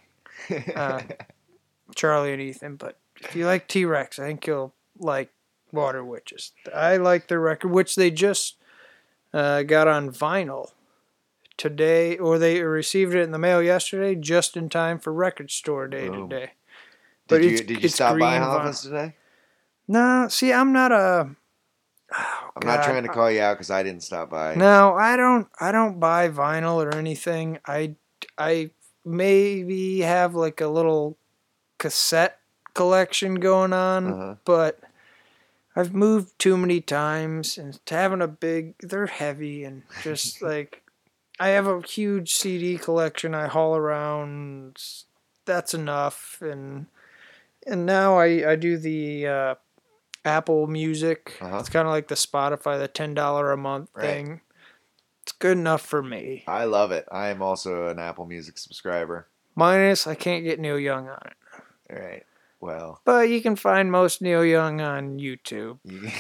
[0.74, 1.02] uh,
[1.94, 5.30] Charlie and Ethan, but if you like T Rex, I think you'll like
[5.72, 6.52] Water Witches.
[6.74, 8.56] I like their record, which they just
[9.32, 10.70] uh, got on vinyl
[11.56, 15.88] today, or they received it in the mail yesterday, just in time for Record Store
[15.88, 16.28] Day Boom.
[16.28, 16.52] today.
[17.28, 19.14] did you did you stop by green Haffa's today?
[19.88, 21.30] No, see, I'm not a.
[22.16, 24.54] oh, I'm not trying to call you out because I didn't stop by.
[24.54, 25.48] No, I don't.
[25.60, 27.58] I don't buy vinyl or anything.
[27.66, 27.94] I,
[28.38, 28.70] I
[29.04, 31.16] maybe have like a little
[31.78, 32.38] cassette
[32.74, 34.34] collection going on, Uh-huh.
[34.44, 34.80] but
[35.74, 40.82] I've moved too many times, and having a big, they're heavy and just like
[41.40, 44.80] I have a huge CD collection I haul around.
[45.44, 46.86] That's enough, and
[47.66, 49.26] and now I I do the.
[49.26, 49.54] Uh,
[50.24, 51.36] Apple Music.
[51.40, 51.58] Uh-huh.
[51.58, 54.02] It's kind of like the Spotify, the ten dollar a month Right.
[54.06, 54.40] thing.
[55.22, 56.42] It's good enough for me.
[56.48, 57.06] I love it.
[57.12, 59.28] I am also an Apple Music subscriber.
[59.54, 61.34] Minus, I can't get Neil Young on it,
[61.92, 62.24] All right.
[62.60, 65.78] Well, but you can find most Neil Young on YouTube.
[65.84, 66.10] you,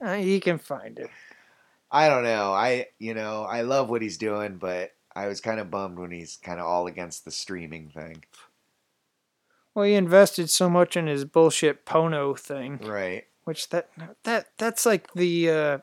[0.06, 1.10] Uh, you can find it.
[1.90, 2.52] I don't know.
[2.52, 6.10] I you know I love what he's doing, but I was kind of bummed when
[6.12, 8.22] he's kind of all against the streaming thing.
[9.74, 13.24] Well, he invested so much in his bullshit Pono thing, Right.
[13.48, 13.88] Which that
[14.24, 15.78] that that's like the uh,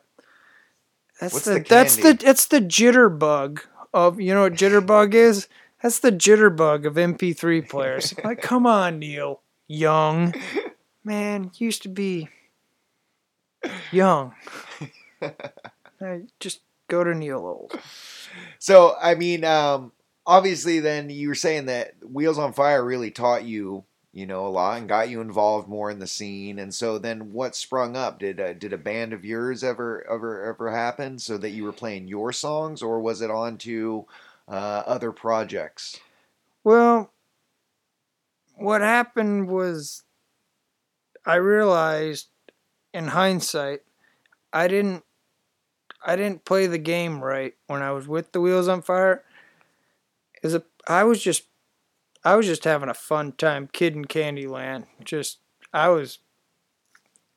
[1.20, 3.62] that's What's the, the that's the that's the jitterbug
[3.92, 5.48] of you know what jitterbug is.
[5.82, 8.14] That's the jitterbug of MP3 players.
[8.24, 10.32] like, come on, Neil Young,
[11.02, 12.28] man, used to be
[13.90, 14.32] young.
[16.00, 17.80] I just go to Neil Old.
[18.60, 19.90] So I mean, um,
[20.24, 23.82] obviously, then you were saying that Wheels on Fire really taught you,
[24.16, 26.58] you know, a lot and got you involved more in the scene.
[26.58, 28.18] And so then, what sprung up?
[28.18, 32.08] Did did a band of yours ever ever ever happen so that you were playing
[32.08, 34.06] your songs, or was it on to
[34.48, 36.00] uh, other projects?
[36.64, 37.12] Well,
[38.54, 40.02] what happened was
[41.26, 42.28] I realized
[42.94, 43.82] in hindsight
[44.50, 45.04] I didn't
[46.02, 49.24] I didn't play the game right when I was with the Wheels on Fire.
[50.42, 51.42] Is a I was just
[52.24, 54.86] I was just having a fun time kid in Candyland.
[55.04, 55.38] Just
[55.72, 56.18] I was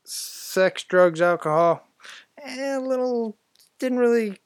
[0.03, 1.88] sex, drugs, alcohol,
[2.43, 3.38] and a little
[3.80, 4.39] didn't really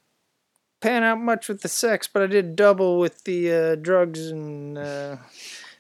[0.82, 4.78] pan out much with the sex, but I did double with the uh, drugs and
[4.78, 5.18] uh,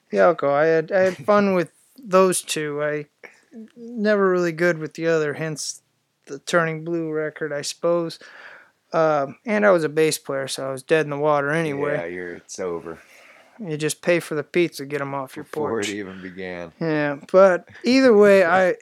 [0.09, 0.55] the alcohol.
[0.55, 2.81] I had I had fun with those two.
[2.83, 3.07] I
[3.75, 5.81] never really good with the other, hence
[6.25, 8.17] the Turning Blue record, I suppose.
[8.93, 11.59] Um, and I was a bass player, so I was dead in the water Yeah,
[11.59, 12.13] anyway.
[12.13, 12.99] you're it's over
[13.59, 15.87] You just pay for the pizza, get them off your porch.
[15.87, 16.71] before it even began.
[16.79, 18.75] Yeah, but either way, I,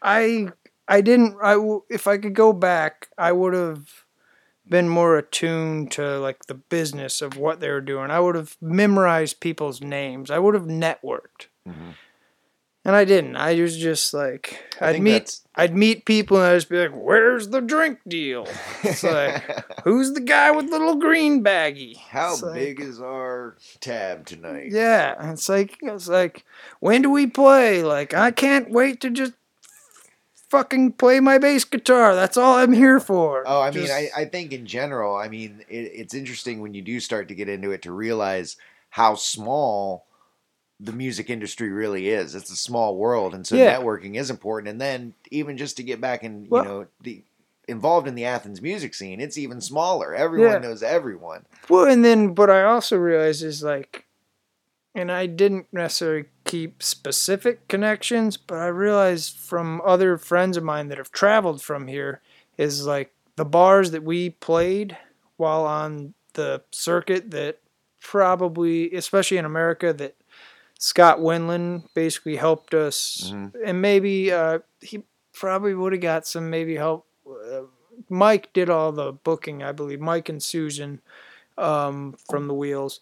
[0.00, 0.48] I,
[0.88, 1.36] I didn't.
[1.42, 1.56] I
[1.90, 4.04] if I could go back, I would have
[4.68, 8.10] been more attuned to like the business of what they were doing.
[8.10, 10.30] I would have memorized people's names.
[10.30, 11.94] I would have networked, Mhm.
[12.84, 13.36] And I didn't.
[13.36, 15.10] I was just like I I'd meet.
[15.12, 18.46] that's- I'd meet people and I'd just be like, "Where's the drink deal?"
[18.82, 19.42] It's like,
[19.84, 24.24] "Who's the guy with the little green baggie?" How It's like- big is our tab
[24.26, 24.68] tonight?
[24.70, 26.44] Yeah, and it's like it's like
[26.80, 27.82] when do we play?
[27.82, 29.34] Like I can't wait to just
[30.48, 32.14] fucking play my bass guitar.
[32.14, 33.42] That's all I'm here for.
[33.46, 36.82] Oh, I mean, I, I think in general, I mean, it, it's interesting when you
[36.82, 38.56] do start to get into it to realize
[38.90, 40.04] how small
[40.84, 42.34] the music industry really is.
[42.34, 43.78] It's a small world, and so Yeah.
[43.78, 44.68] networking is important.
[44.68, 47.22] And then even just to get back and Well- you know the
[47.68, 50.12] involved in the Athens music scene, it's even smaller.
[50.14, 50.58] Everyone Yeah.
[50.58, 51.46] knows everyone.
[51.68, 54.04] well, and then what I also realized is like,
[54.96, 60.88] and I didn't necessarily keep specific connections, but I realized from other friends of mine
[60.88, 62.20] that have traveled from here
[62.58, 64.98] is like the bars that we played
[65.36, 67.60] while on the circuit that
[68.00, 70.16] probably, especially in America, that
[70.82, 73.52] Scott Winland basically helped us, Mhm.
[73.64, 77.06] and maybe uh, he probably would have got some maybe help.
[77.24, 77.62] Uh,
[78.08, 80.00] Mike did all the booking, I believe.
[80.00, 81.00] Mike and Susan
[81.56, 82.98] um, from the Wheels,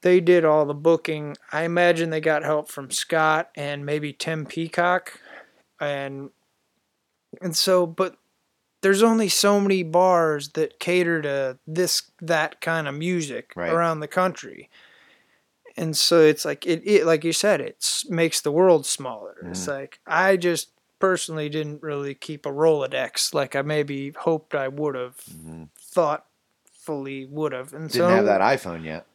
[0.00, 1.36] they did all the booking.
[1.52, 5.20] I imagine they got help from Scott and maybe Tim Peacock,
[5.78, 6.30] and
[7.40, 8.16] and so, but
[8.80, 13.70] there's only so many bars that cater to this that kind of music Right.
[13.70, 14.68] around the country
[15.80, 19.66] and so it's like it, it like you said it makes the world smaller it's
[19.66, 24.94] like i just personally didn't really keep a rolodex like i maybe hoped i would
[24.94, 25.68] have Mhm.
[25.78, 29.06] thoughtfully would have and Didn't so have that iPhone yet.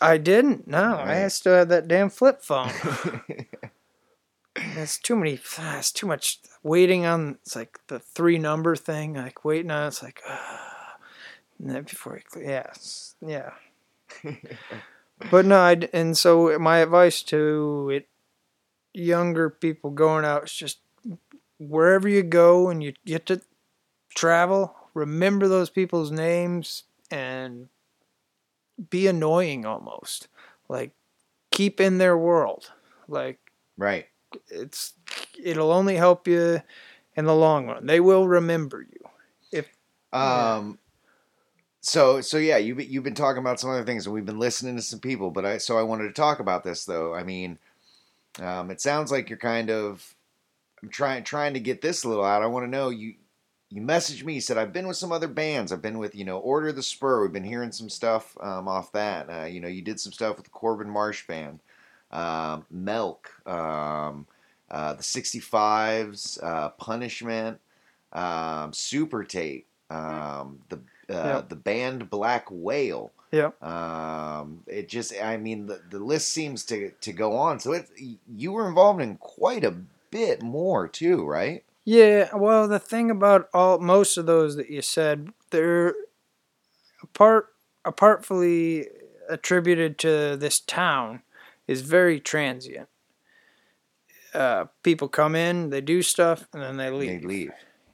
[0.00, 2.70] i didn't no i still had that damn flip phone
[4.56, 5.40] It's too many.
[5.58, 7.38] It's too much waiting on.
[7.42, 9.14] It's like the three number thing.
[9.14, 9.88] Like waiting on.
[9.88, 10.94] It's like, ah.
[11.58, 12.70] and then before you, yeah,
[13.20, 13.50] yeah.
[15.30, 18.08] but no, I and so my advice to it,
[18.92, 20.78] younger people going out is just
[21.58, 23.40] wherever you go and you get to
[24.14, 27.68] travel, remember those people's names and
[28.90, 30.28] be annoying almost.
[30.68, 30.92] Like
[31.50, 32.70] keep in their world.
[33.08, 33.38] Like
[33.76, 34.06] right.
[34.48, 34.94] it's
[35.42, 36.60] it'll only help you
[37.16, 37.86] in the long run.
[37.86, 39.08] They will remember you.
[39.52, 39.68] If
[40.12, 40.78] Um.
[41.84, 44.38] So so yeah, you've been- you've been talking about some other things, and we've been
[44.38, 45.30] listening to some people.
[45.30, 47.14] But I so I wanted to talk about this though.
[47.14, 47.58] I mean,
[48.40, 50.14] um, it sounds like you're kind of
[50.82, 52.42] I'm trying trying to get this a little out.
[52.42, 53.16] I want to know you.
[53.70, 54.34] You messaged me.
[54.34, 55.72] You said I've been with some other bands.
[55.72, 57.22] I've been with you know Order the Spur.
[57.22, 59.30] We've been hearing some stuff um, off that.
[59.30, 61.60] Uh, you know you did some stuff with the Corbin Marsh band,
[62.12, 64.26] um, Melk, um,
[64.70, 67.60] uh, the 65s, uh, Punishment,
[68.12, 71.48] um, Super Tape, um, the uh, Yep.
[71.48, 73.12] the band Black Whale.
[73.32, 73.50] Yeah.
[73.60, 77.58] Um, it just, I mean, the, the list seems to to go on.
[77.60, 77.88] So it,
[78.32, 79.74] you were involved in quite a
[80.10, 81.64] bit more too, right?
[81.84, 85.94] Yeah, well, the thing about all most of those that you said, they're
[87.02, 87.48] apart
[87.84, 88.88] apartly
[89.28, 91.22] attributed to this town
[91.66, 92.88] is very transient.
[94.32, 97.20] Uh, people come in, they do stuff, and then they leave.
[97.22, 97.52] They leave.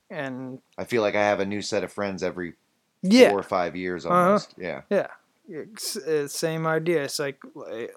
[0.09, 2.55] And I feel like I have a new set of friends every
[3.03, 4.15] yeah, four or five years Uh-huh.
[4.15, 4.55] almost.
[4.59, 4.83] Yeah.
[4.91, 5.07] Yeah,
[5.49, 5.97] It's,
[6.35, 7.05] same idea.
[7.05, 7.39] It's like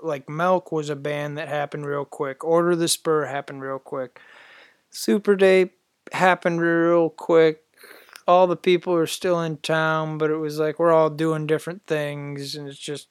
[0.02, 2.44] like Milk was a band that happened real quick.
[2.44, 4.20] Order the Spur happened real quick.
[4.90, 5.72] Super Day
[6.12, 7.62] happened real quick.
[8.28, 11.86] All the people are still in town, but it was like we're all doing different
[11.88, 13.08] things, and it's just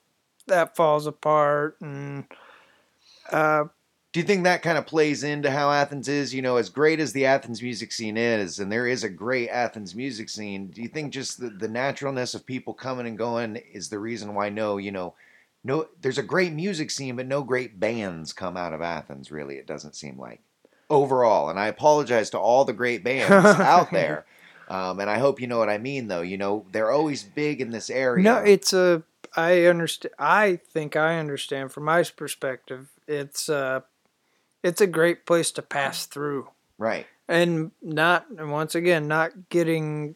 [0.46, 1.76] that falls apart.
[1.80, 2.24] And
[3.30, 3.64] uh,
[4.12, 6.34] Do you think that kind of plays into how Athens is?
[6.34, 9.48] You know, as great as the Athens music scene is, and there is a great
[9.48, 13.56] Athens music scene, do you think just the, the naturalness of people coming and going
[13.72, 15.14] is the reason why no, you know,
[15.64, 19.56] no, there's a great music scene, but no great bands come out of Athens, really,
[19.56, 20.40] it doesn't seem like.
[20.90, 24.26] Overall, and I apologize to all the great bands out there.
[24.68, 26.20] Um, and I hope you know what I mean, though.
[26.20, 28.22] You know, they're always big in this area.
[28.22, 29.02] no, it's a.
[29.34, 30.14] I understand.
[30.18, 32.90] I think I understand from my perspective.
[33.06, 33.80] It's uh,
[34.62, 36.48] it's a great place to pass through.
[36.78, 37.06] right.
[37.28, 40.14] and not and once again not getting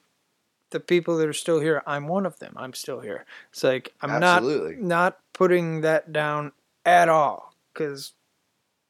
[0.70, 3.92] the people that are still here i'm one of them i'm still here it's like
[4.02, 4.74] i'm Absolutely.
[4.76, 6.50] not not putting that down
[6.84, 8.12] at all because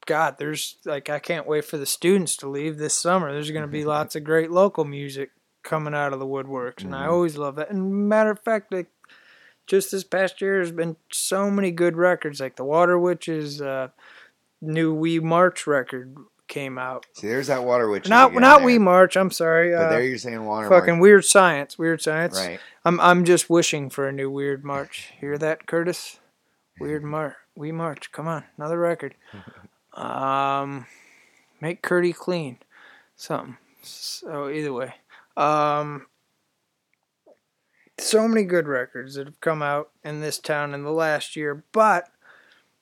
[0.06, 3.62] god there's like i can't wait for the students to leave this summer there's going
[3.62, 5.30] to be lots of great local music
[5.62, 7.10] coming out of the woodworks and i Mhm.
[7.10, 8.86] always love that and matter of fact like
[9.66, 13.88] just this past year there's been so many good records like the water witches uh
[14.60, 16.16] new we march record
[16.48, 18.08] came out See, there's that Water Witch.
[18.08, 18.66] not not there.
[18.66, 19.16] we march.
[19.16, 19.72] I'm sorry.
[19.72, 21.02] But Uh, there you're saying Water fucking March.
[21.02, 21.76] weird science.
[21.78, 22.38] Weird science.
[22.38, 22.60] Right.
[22.84, 25.12] I'm I'm just wishing for a new weird march.
[25.20, 26.20] Hear that, Curtis?
[26.80, 27.34] Weird march.
[27.56, 28.12] We march.
[28.12, 29.14] Come on, another record.
[29.94, 30.86] Um,
[31.60, 32.58] make Curdy clean.
[33.16, 33.56] Something.
[33.82, 34.94] So either way,
[35.36, 36.06] um,
[37.98, 41.64] so many good records that have come out in this town in the last year,
[41.72, 42.08] but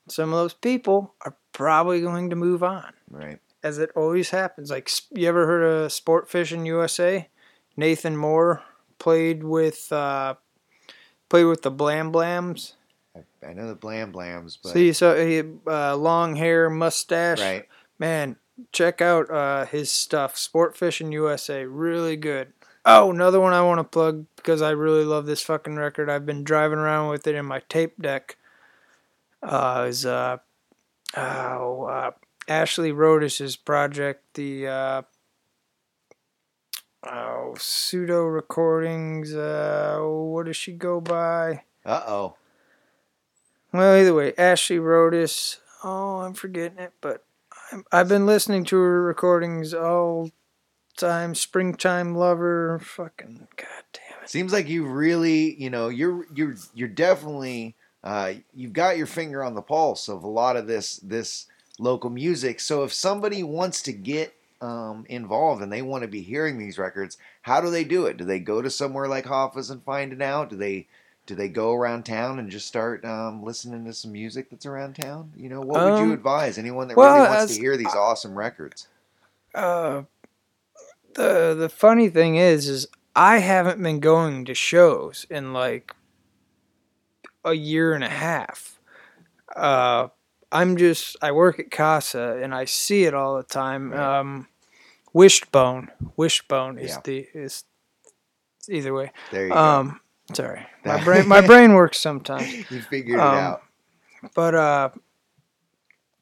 [0.09, 3.39] some of those people are probably going to move on Right.
[3.63, 4.71] as it always happens.
[4.71, 7.29] Like, you ever heard of Sport Fishing USA?
[7.77, 8.63] Nathan Moore
[8.99, 10.35] played with uh,
[11.31, 12.75] played with the Blam Blams.
[13.17, 16.69] I, I know the Blam Blams, but So you saw he had, uh, long hair,
[16.69, 17.41] mustache.
[17.41, 17.67] right.
[17.99, 18.37] Man,
[18.73, 20.37] check out uh, his stuff.
[20.37, 22.53] Sport Fishing USA, really good.
[22.85, 26.11] Oh, another one I want to plug because I really love this fucking record.
[26.11, 28.37] I've been driving around with it in my tape deck.
[29.43, 30.39] Uh, is uh,
[31.17, 32.11] oh, uh,
[32.49, 35.03] Ashley Rotis's project, the uh,
[37.05, 39.35] oh pseudo recordings.
[39.35, 41.63] Uh, what does she go by?
[41.85, 42.37] Uh oh.
[43.73, 45.59] Well, either way, Ashley Rotis.
[45.83, 47.25] Oh, I'm forgetting it, but
[47.73, 50.31] I'm, I've been listening to her recordings all
[50.97, 51.35] time.
[51.35, 52.79] Springtime Lover.
[52.79, 54.31] Fucking goddamn it.
[54.31, 57.75] Seems like you really, you know, you're you're you're definitely
[58.05, 61.47] uh, you've got your finger on the pulse of a lot of this this
[61.79, 62.61] local music.
[62.61, 66.79] So if somebody wants to get um, involved and they want to be hearing these
[66.79, 68.17] records, how do they do it?
[68.17, 70.51] Do they go to somewhere like Haffa's and find it out?
[70.51, 70.87] Do they
[71.27, 74.95] do they go around town and just start um, listening to some music that's around
[74.97, 75.33] town?
[75.37, 77.77] You know, what would Um, you advise anyone that well, really wants as- to hear
[77.79, 78.89] these awesome records?
[79.55, 80.03] Uh,
[81.15, 82.87] the the funny thing is, is
[83.17, 85.95] I haven't been going to shows in like
[87.45, 88.79] a year and a half.
[89.55, 90.09] Uh,
[90.51, 93.93] I'm just I work at Casa and I see it all the time.
[93.93, 94.19] Right.
[94.21, 94.49] Um,
[95.13, 97.01] Wishbone, Wishbone is Yeah.
[97.05, 97.65] the is
[98.69, 99.13] either way.
[99.31, 100.01] There you Um,
[100.33, 102.53] sorry, my brain my brain works sometimes.
[102.71, 103.63] You figured um, it out.
[104.35, 104.89] But uh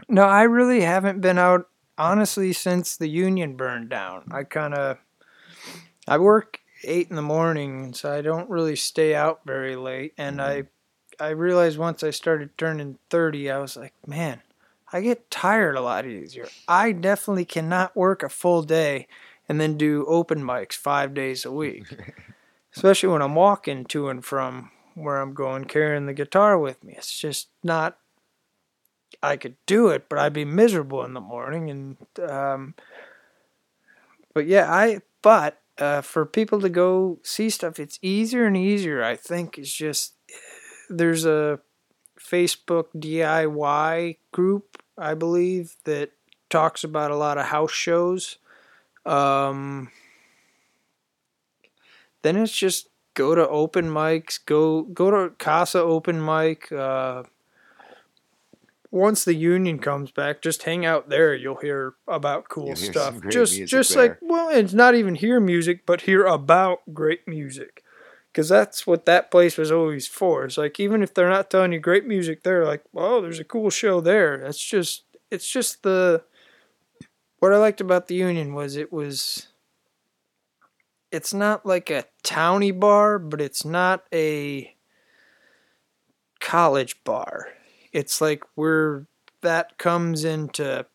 [0.09, 4.29] no, I really haven't been out honestly since the union burned down.
[4.31, 4.99] I kind of
[6.07, 10.43] I work 8 in the morning, so I don't really stay out very late and
[10.43, 10.65] I
[11.21, 14.43] I realized once I started turning 30, I was like, man,
[14.93, 16.47] I get tired a lot easier.
[16.69, 19.07] I definitely cannot work a full day
[19.49, 21.85] and then do open mics 5 days a week.
[22.77, 26.95] Especially when I'm walking to and from where I'm going carrying the guitar with me.
[26.97, 27.99] It's just not
[29.23, 31.97] I could do it, but I'd be miserable in the morning and
[32.31, 32.75] um
[34.35, 39.03] but yeah, I but uh, for people to go see stuff, it's easier and easier.
[39.03, 40.15] I think it's just
[40.97, 41.61] there's a
[42.19, 46.13] Facebook DIY group, I believe, that
[46.51, 48.39] talks about a lot of house shows.
[49.05, 49.91] Um,
[52.23, 56.71] then it's just go to open mics, go go to Casa open mic.
[56.71, 57.25] Uh,
[58.91, 61.35] once the union comes back, just hang out there.
[61.35, 63.17] You'll hear about cool hear stuff.
[63.31, 64.09] Just just there.
[64.09, 67.82] like well, it's not even hear music, but hear about great music.
[68.33, 70.45] Because that's what that place was always for.
[70.45, 73.45] It's like even if they're not telling you great music, they're like, "Oh, there's a
[73.45, 76.25] cool show there." That's just it's just the
[77.41, 79.49] what I liked about the Union was it was
[81.11, 84.75] it's not like a towny bar, but it's not a
[86.41, 87.49] college bar.
[87.93, 89.07] It's like where
[89.43, 90.87] that comes into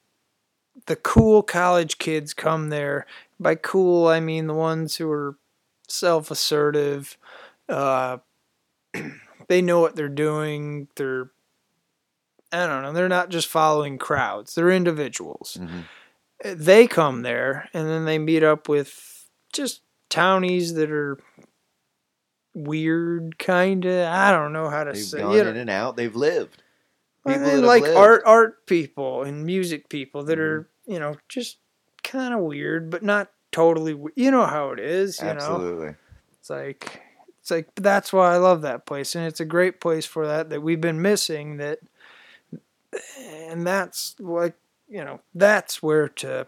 [0.87, 3.05] the cool college kids come there.
[3.39, 5.37] By cool, I mean the ones who are
[5.87, 7.17] self assertive.
[7.69, 8.17] Uh,
[9.47, 10.87] they know what they're doing.
[10.95, 11.31] They're,
[12.51, 15.57] I don't know, they're not just following crowds, they're individuals.
[15.59, 15.83] Mhm.
[16.43, 21.17] They come there and then they meet up with just townies that are
[22.53, 24.07] weird, kind of.
[24.07, 25.47] I don't know how to They've say gone it.
[25.47, 25.97] in and out.
[25.97, 26.61] They've lived.
[27.25, 27.83] People that have like.
[27.83, 27.97] Mm-hmm.
[27.97, 31.57] art art people and music people that are you know just
[32.03, 35.95] kind of weird but not totally you know how it is you know Absolutely.
[36.39, 37.01] it's like
[37.39, 40.51] it's like that's why i love that place and it's a great place for that
[40.51, 41.79] that we've been missing that
[43.19, 44.53] and that's like
[44.87, 46.45] you know that's where to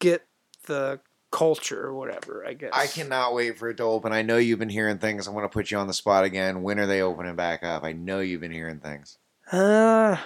[0.00, 0.26] get
[0.66, 0.98] the
[1.30, 4.12] culture or whatever i guess I cannot wait for it to open.
[4.12, 5.28] I know you've been hearing things.
[5.28, 6.64] I'm going to put you on the spot again.
[6.64, 7.84] When are they opening back up?
[7.84, 9.16] I know you've been hearing things.
[9.52, 10.16] Uh,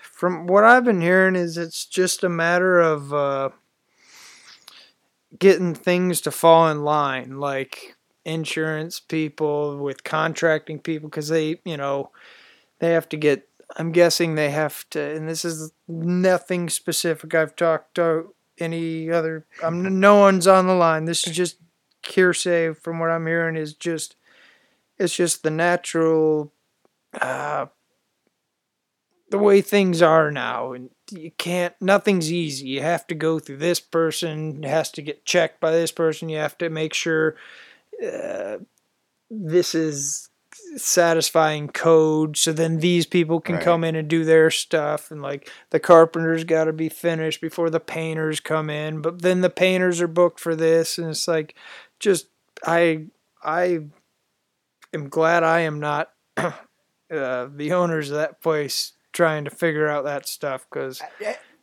[0.00, 3.50] from what I've been hearing, is it's just a matter of uh,
[5.38, 11.76] getting things to fall in line, like insurance people with contracting people, because they, you
[11.76, 12.10] know,
[12.78, 13.48] they have to get.
[13.76, 17.34] I'm guessing they have to, and this is nothing specific.
[17.34, 19.46] I've talked to any other.
[19.62, 21.04] I'm no one's on the line.
[21.04, 21.56] This is just
[22.06, 23.56] hearsay from what I'm hearing.
[23.56, 24.16] Is just
[24.98, 26.52] it's just the natural.
[27.20, 27.66] Uh,
[29.30, 33.56] the way things are now and you can't nothing's easy you have to go through
[33.56, 37.36] this person it has to get checked by this person you have to make sure
[38.04, 38.58] uh,
[39.30, 40.28] this is
[40.76, 43.64] satisfying code so then these people can Right.
[43.64, 47.70] come in and do their stuff and like the carpenters got to be finished before
[47.70, 51.54] the painters come in but then the painters are booked for this and it's like
[52.00, 52.28] just
[52.66, 53.04] i
[53.42, 53.80] i
[54.92, 56.52] am glad i am not uh,
[57.10, 61.02] the owners of that place trying to figure out that stuff because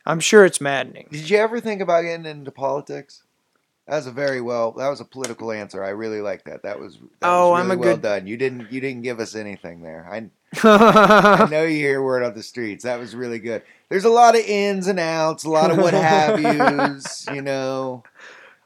[0.05, 1.07] I'm sure it's maddening.
[1.11, 3.23] Did you ever think about getting into politics?
[3.87, 4.71] That was a very well.
[4.71, 5.83] That was a political answer.
[5.83, 6.63] I really like that.
[6.63, 6.95] That was.
[7.19, 8.27] That Oh, was I'm a well good- done.
[8.27, 8.71] You didn't.
[8.71, 10.07] You didn't give us anything there.
[10.09, 10.29] I.
[10.63, 12.83] I know you hear word on the streets.
[12.85, 13.61] That was really good.
[13.89, 17.25] There's a lot of ins and outs, a lot of what have yous.
[17.33, 18.03] You know.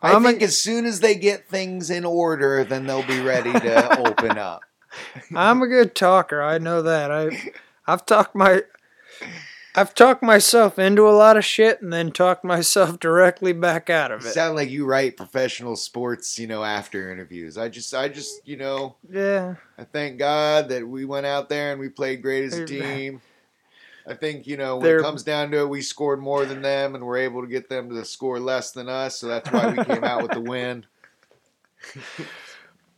[0.01, 3.19] I I'm a- think as soon as they get things in order, then they'll be
[3.21, 4.61] ready to open up.
[5.35, 6.41] I'm a good talker.
[6.43, 7.09] I know that.
[7.11, 7.51] I
[7.87, 8.61] I've talked my
[9.75, 14.11] I've talked myself into a lot of shit and then talked myself directly back out
[14.11, 14.33] of You it.
[14.33, 17.59] sound like you write professional sports, you know, after interviews.
[17.59, 19.55] I just, I just, you know, Yeah.
[19.77, 23.21] I thank God that we went out there and we played great as a team.
[24.07, 26.63] I think, you know, when They're- it comes down to it, we scored more than
[26.63, 29.17] them and we're able to get them to score less than us.
[29.19, 30.85] So that's why we came out with the win.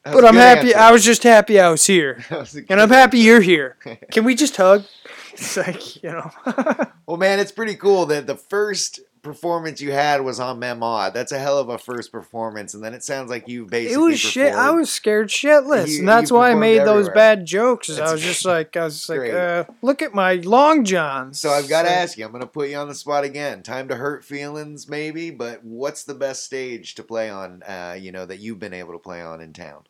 [0.02, 0.80] But I'm happy answer.
[0.80, 2.24] I was just happy I was here.
[2.32, 3.76] Was And I'm happy you're here.
[4.12, 4.86] Can we just hug?
[5.40, 6.30] It's like, you know.
[7.10, 11.12] Well, man, it's pretty cool that the first performance you had was on Memod.
[11.16, 12.76] That's a hell of a first performance.
[12.76, 14.54] And then it sounds like you basically it was shit.
[14.54, 17.90] I was scared shitless, You- and that's why I made those bad jokes.
[17.90, 21.40] Is I was just like, I was like, uh, look at my long johns.
[21.40, 22.26] So I've got to ask you.
[22.26, 23.64] I'm going to put you on the spot again.
[23.64, 25.32] Time to hurt feelings, maybe.
[25.32, 27.64] But what's the best stage to play on?
[27.64, 29.86] Uh, you know that you've been able to play on in town.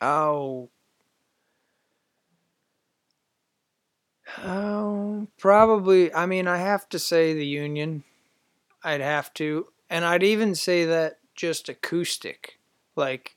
[0.00, 0.68] Oh.
[4.44, 6.12] Oh, probably.
[6.12, 8.04] I mean, I have to say the Union.
[8.82, 9.68] I'd have to.
[9.90, 12.58] And I'd even say that just acoustic.
[12.96, 13.36] Like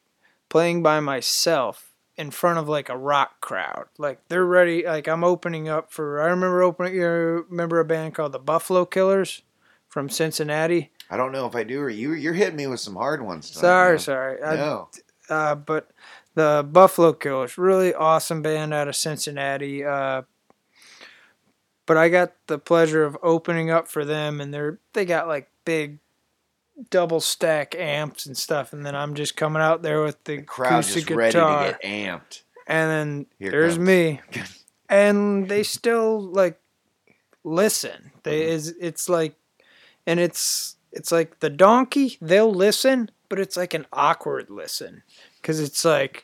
[0.50, 3.86] playing by myself in front of like a rock crowd.
[3.98, 4.84] Like they're ready.
[4.86, 6.22] Like I'm opening up for.
[6.22, 6.96] I remember opening.
[6.96, 9.42] You remember a band called the Buffalo Killers
[9.88, 10.92] from Cincinnati?
[11.10, 12.14] I don't know if I do or you.
[12.14, 13.50] You're hitting me with some hard ones.
[13.50, 14.00] tonight, Sorry, man.
[14.00, 14.44] sorry.
[14.44, 14.90] I, No.
[15.30, 15.90] uh, but
[16.36, 19.84] the Buffalo Killers, really awesome band out of Cincinnati.
[19.84, 20.22] Uh,
[21.90, 25.50] but I got the pleasure of opening up for them, and they're they got like
[25.66, 25.98] big
[26.92, 30.74] double stack amps and stuff, and then I'm just coming out there with the Crowd
[30.74, 32.44] acoustic just ready guitar, to get amped.
[32.68, 33.88] and then Here there's comes.
[33.88, 34.22] me,
[34.88, 36.60] and they still like
[37.44, 38.12] listen.
[38.22, 38.52] They Mm-hmm.
[38.52, 39.36] is it's like,
[40.06, 42.18] and it's it's like the donkey.
[42.22, 45.02] They'll listen, but it's like an awkward listen
[45.42, 46.24] because it's like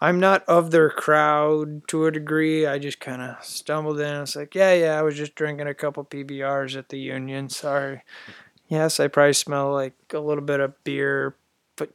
[0.00, 2.66] I'm not of their crowd to a degree.
[2.66, 4.22] I just kind of stumbled in.
[4.22, 7.50] It's like, yeah, yeah, I was just drinking a couple PBRs at the Union.
[7.50, 8.02] Sorry.
[8.68, 11.34] Yes, I probably smell like a little bit of beer,
[11.76, 11.90] but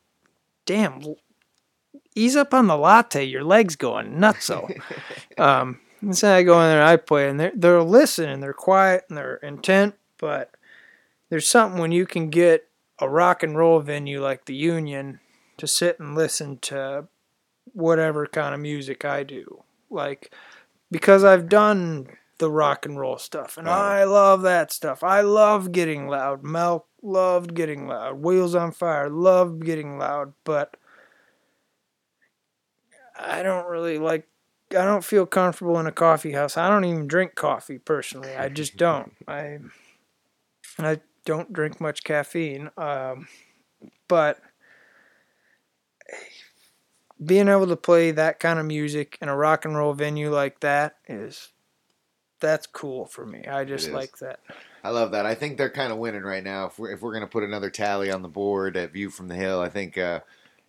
[0.65, 1.01] damn,
[2.13, 3.23] ease up on the latte.
[3.23, 4.69] Your legs going nutso.
[5.39, 8.53] um, and so I go in there and I play, and they're they're listening, they're
[8.53, 10.51] quiet and they're intent, but
[11.29, 12.67] there's something when you can get
[12.99, 15.19] a rock and roll venue like the Union
[15.57, 17.07] to sit and listen to
[17.75, 19.63] whatever kind of music I do.
[19.91, 20.33] Like
[20.91, 22.07] because I've done
[22.39, 23.79] the rock and roll stuff, and Uh-huh.
[23.79, 25.03] I love that stuff.
[25.03, 26.43] I love getting loud.
[26.43, 28.15] Mel loved getting loud.
[28.21, 30.77] Wheels on Fire loved getting loud, but
[33.17, 34.27] I don't really like.
[34.71, 36.57] I don't feel comfortable in a coffee house.
[36.57, 38.35] I don't even drink coffee personally.
[38.35, 39.13] I just don't.
[39.27, 39.59] I
[40.79, 42.69] I don't drink much caffeine.
[42.77, 43.27] Um,
[44.07, 44.39] but
[47.25, 50.59] being able to play that kind of music in a rock and roll venue like
[50.61, 51.49] that is
[52.39, 53.45] that's cool for me.
[53.45, 54.39] I just like that.
[54.83, 55.25] I love that.
[55.25, 56.65] I think they're kind of winning right now.
[56.67, 59.35] If we're if we're gonna put another tally on the board at View from the
[59.35, 60.19] Hill, I think uh,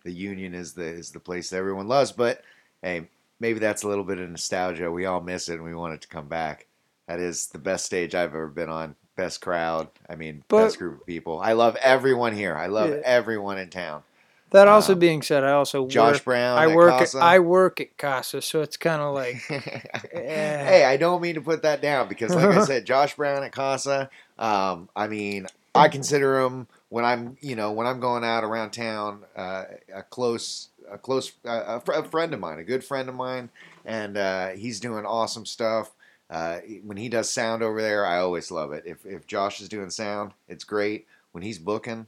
[0.03, 2.11] the Union is the is the place that everyone loves.
[2.11, 2.41] But
[2.81, 3.09] hey,
[3.39, 4.89] maybe that's a little bit of nostalgia.
[4.91, 6.65] We all miss it, and we want it to come back.
[7.07, 8.95] That is the best stage I've ever been on.
[9.15, 9.89] Best crowd.
[10.09, 11.39] I mean, But- best group of people.
[11.39, 12.55] I love everyone here.
[12.55, 13.01] I love Yeah.
[13.03, 14.03] everyone in town.
[14.51, 16.57] That also Um, being said, I also Josh work, Brown.
[16.57, 17.17] I at work at, Casa.
[17.19, 19.35] I work at Casa, so it's kind of like
[20.11, 23.51] hey, I don't mean to put that down because, like I said, Josh Brown at
[23.51, 24.09] Casa.
[24.39, 28.71] Um, I mean, I consider him when I'm, you know, when I'm going out around
[28.71, 32.83] town, uh, a close, a close, uh, a, fr- a friend of mine, a good
[32.83, 33.49] friend of mine,
[33.85, 35.91] and uh, he's doing awesome stuff.
[36.29, 38.83] Uh, when he does sound over there, I always love it.
[38.85, 41.05] If if Josh is doing sound, it's great.
[41.31, 42.07] When he's booking,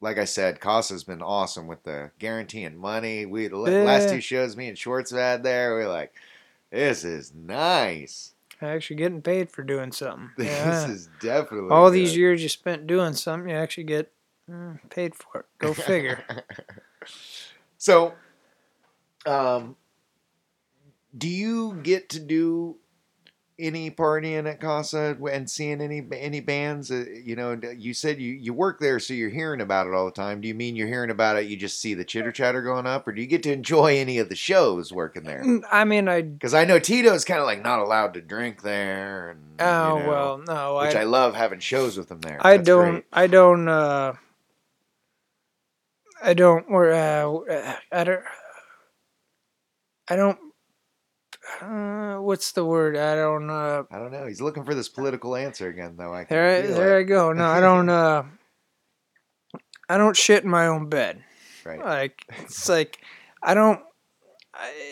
[0.00, 3.26] like I said, Casa's been awesome with the guaranteeing money.
[3.26, 6.12] We the la- last two shows me and Schwartz had there, we're like,
[6.70, 8.34] this is nice.
[8.62, 10.30] actually getting paid for doing something.
[10.36, 10.90] This Yeah.
[10.90, 14.12] is definitely All these years you spent doing something, you actually get
[14.48, 15.46] mm, paid for it.
[15.58, 16.22] Go figure.
[17.78, 18.14] so,
[19.26, 19.76] um,
[21.16, 22.76] do you get to do
[23.58, 26.90] any partying at Casa and seeing any any bands?
[26.90, 30.04] Uh, you know, you said you you work there, so you're hearing about it all
[30.04, 30.40] the time.
[30.40, 31.46] Do you mean you're hearing about it?
[31.46, 34.18] You just see the chitter chatter going up, or do you get to enjoy any
[34.18, 35.42] of the shows working there?
[35.42, 38.62] Mm, I mean, I Because I know Tito's kind of like not allowed to drink
[38.62, 42.20] there, and oh you know, well, no, which I I, love having shows with them
[42.20, 42.38] there.
[42.40, 42.90] I That's don't.
[42.90, 43.04] great.
[43.12, 43.68] I don't.
[43.68, 44.12] uh
[46.22, 46.66] I don't.
[46.68, 48.22] Or uh, I don't.
[50.08, 50.38] I don't.
[51.60, 52.96] Uh, what's the word?
[52.96, 53.50] I don't.
[53.50, 54.26] Uh, I don't know.
[54.26, 56.12] He's looking for this political answer again, though.
[56.12, 57.00] I there, there it.
[57.00, 57.32] I go.
[57.32, 57.88] No, I don't.
[57.98, 58.24] Uh,
[59.88, 61.24] I don't shit in my own bed.
[61.64, 61.80] Right.
[61.80, 62.98] Like it's like
[63.42, 63.80] I don't.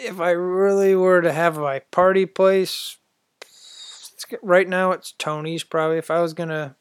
[0.04, 2.96] If I really were to have my party place,
[3.40, 5.98] it's, right now it's Tony's probably.
[5.98, 6.76] If I was gonna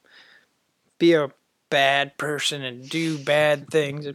[0.97, 1.31] be a
[1.69, 4.07] bad person and do bad things,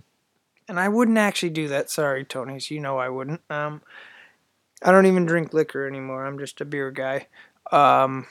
[0.69, 1.91] and I wouldn't actually do that.
[1.91, 2.71] Sorry, Tony's.
[2.71, 3.43] You know I wouldn't.
[3.51, 3.83] Um,
[4.83, 6.27] I don't even drink liquor anymore.
[6.27, 7.27] I'm just a beer guy,
[7.71, 8.27] um,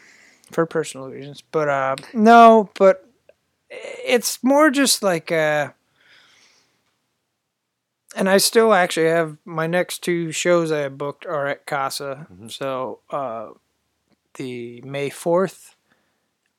[0.51, 1.41] for personal reasons.
[1.51, 3.05] But uh, no, but
[3.69, 5.69] it's more just like uh
[8.15, 12.27] and I still actually have my next two shows I have booked are at Casa.
[12.31, 12.51] Mhm.
[12.51, 13.49] So uh
[14.35, 15.75] the May 4th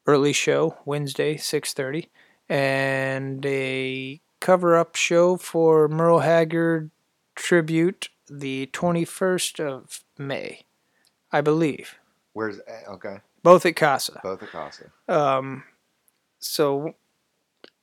[0.06, 2.10] early show, Wednesday, 6:30,
[2.48, 6.90] and a cover-up show for Merle Haggard
[7.36, 10.64] tribute the 21st of May,
[11.32, 11.96] I believe.
[12.32, 13.18] Where's eh, okay?
[13.42, 14.20] Both at Casa.
[14.22, 14.90] Both at Casa.
[15.08, 15.64] Um,
[16.38, 16.94] so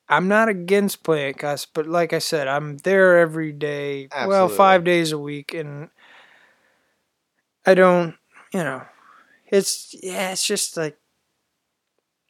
[0.07, 4.07] I'm not against playing at Casa, but like I said, I'm there every day.
[4.26, 5.90] Well, five days a week, and
[7.65, 8.15] I don't,
[8.53, 8.84] you know,
[9.48, 10.98] it's yeah, it's just like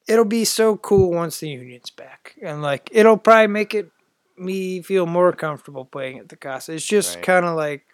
[0.08, 3.92] it'll be so cool once the union's back, and like it'll probably make it
[4.38, 6.74] me feel more comfortable playing at the Casa.
[6.74, 7.24] It's just Right.
[7.26, 7.87] kind of like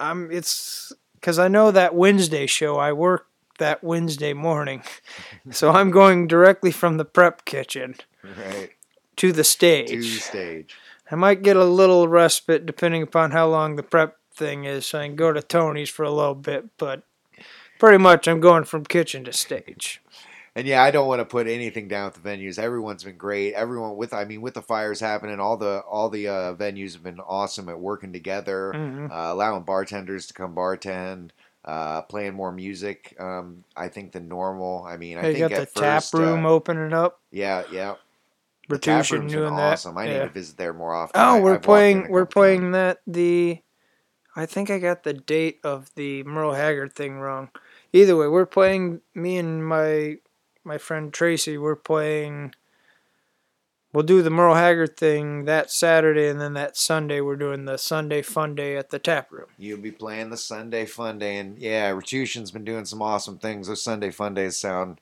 [0.00, 0.30] I'm.
[0.30, 3.26] It's because I know that Wednesday show I work
[3.58, 4.82] that Wednesday morning,
[5.50, 8.70] so I'm going directly from the prep kitchen Right.
[9.16, 9.90] to the stage.
[9.90, 10.76] To stage.
[11.10, 15.00] I might get a little respite depending upon how long the prep thing is, so
[15.00, 17.02] I can go to Tony's for a little bit, but
[17.78, 20.00] pretty much I'm going from kitchen to stage.
[20.58, 22.58] And yeah, I don't want to put anything down with the venues.
[22.58, 23.54] Everyone's been great.
[23.54, 27.04] Everyone with I mean with the fires happening, all the all the uh, venues have
[27.04, 29.08] been awesome at working together, Mhm.
[29.10, 31.30] uh, allowing bartenders to come bartend,
[31.64, 33.14] uh, playing more music.
[33.20, 34.84] Um, I think than normal.
[34.84, 37.20] I mean, I think got the at tap room uh, open up.
[37.30, 37.94] yeah, yeah.
[38.68, 39.72] The tap doing that.
[39.74, 39.96] awesome.
[39.96, 41.20] I need to visit there more often.
[41.20, 42.08] Oh, I- we're I've playing.
[42.10, 42.58] We're couple times.
[42.58, 43.60] playing that the.
[44.34, 47.48] I think I got the date of the Merle Haggard thing wrong.
[47.92, 49.00] Either way, we're playing.
[49.14, 50.18] Me and my
[50.68, 51.58] my friend Tracy.
[51.58, 52.54] We're playing.
[53.92, 57.78] We'll do the Merle Haggard thing that Saturday, and then that Sunday we're doing the
[57.78, 59.46] Sunday Fun Day at the tap room.
[59.56, 63.66] You'll be playing the Sunday Fun Day, and yeah, Retution's been doing some awesome things.
[63.66, 65.00] Those Sunday Fun Days sound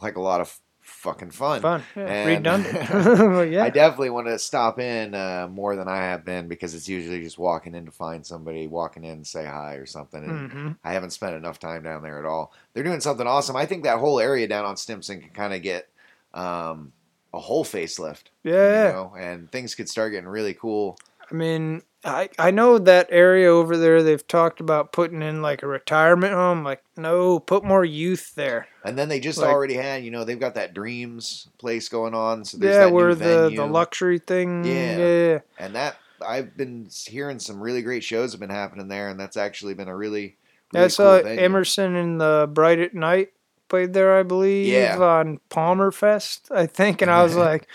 [0.00, 0.60] like a lot of
[0.98, 1.60] fucking fun.
[1.60, 1.82] Fun.
[1.96, 2.26] Yeah.
[2.26, 2.90] Redundant.
[3.28, 3.64] Well, yeah.
[3.64, 7.22] I definitely want to stop in uh, more than I have been because it's usually
[7.22, 10.24] just walking in to find somebody, walking in, say hi or something.
[10.24, 12.52] And hmm I haven't spent enough time down there at all.
[12.72, 13.56] They're doing something awesome.
[13.56, 15.88] I think that whole area down on Stimson can kind of get
[16.34, 16.92] um,
[17.32, 18.24] a whole facelift.
[18.42, 18.86] Yeah.
[18.88, 20.98] You know, and things could start getting really cool.
[21.30, 24.02] I mean, I I know that area over there.
[24.02, 26.64] They've talked about putting in like a retirement home.
[26.64, 28.68] Like, no, put more youth there.
[28.84, 32.14] And then they just Like- already had, you know, they've got that Dreams place going
[32.14, 32.44] on.
[32.44, 33.56] So there's yeah, that where the venue.
[33.58, 34.64] the luxury thing.
[34.64, 34.96] Yeah.
[34.98, 35.38] yeah.
[35.58, 39.36] and that I've been hearing some really great shows have been happening there, and that's
[39.36, 40.36] actually been a really,
[40.74, 41.28] really I saw cool.
[41.28, 43.32] Emerson and the Bright at Night
[43.68, 44.98] played there, I believe, Yeah.
[44.98, 47.68] on Palmer Fest, I think, and I was like,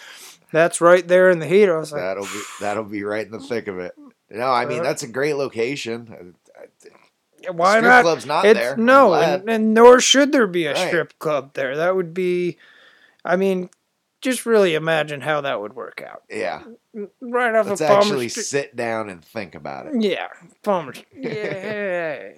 [0.52, 3.32] "That's right there in the heat." I was like, That'll be that'll be right in
[3.32, 3.94] the thick of it.
[4.34, 6.36] No, I mean Uh, that's a great location.
[7.52, 8.76] "Why Strip not?" club's not it's there.
[8.78, 10.88] No, and, and nor should there be a Right.
[10.88, 11.76] strip club there.
[11.78, 12.58] That would be,
[13.26, 13.70] I mean,
[14.22, 16.24] just really imagine how that would work out.
[16.30, 16.64] yeah.
[17.20, 18.44] Right off Let's of Palmer actually Street.
[18.46, 20.02] sit down and think about it.
[20.02, 20.28] Yeah,
[20.64, 20.94] Palmer.
[21.16, 22.30] Yeah,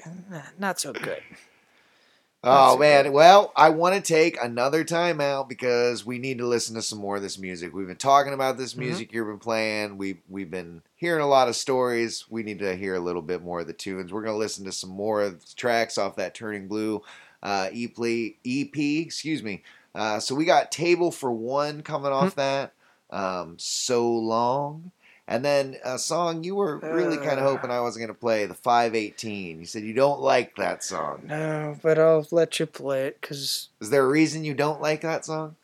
[0.57, 1.21] not so good.
[2.47, 6.75] Oh man, well, I want to take another time out because we need to listen
[6.75, 7.73] to some more of this music.
[7.73, 8.79] We've been talking about this Mhm.
[8.79, 9.97] music you've been playing.
[9.97, 12.25] We we've been hearing a lot of stories.
[12.29, 14.13] We need to hear a little bit more of the tunes.
[14.13, 17.01] We're gonna listen to some more of the tracks off that Turning Blue
[17.41, 18.37] uh, EP.
[18.45, 19.63] EP, excuse me.
[19.95, 22.39] Uh, so we got Table for One coming off Hmm.
[22.39, 22.73] that.
[23.11, 24.91] Um, so long.
[25.27, 27.49] And then a song you were really kind of Uh.
[27.49, 29.59] hoping I wasn't going to play, the 518.
[29.59, 31.23] You said you don't like that song.
[31.25, 35.01] No, but I'll let you play it because Is there a reason you don't like
[35.01, 35.55] that song?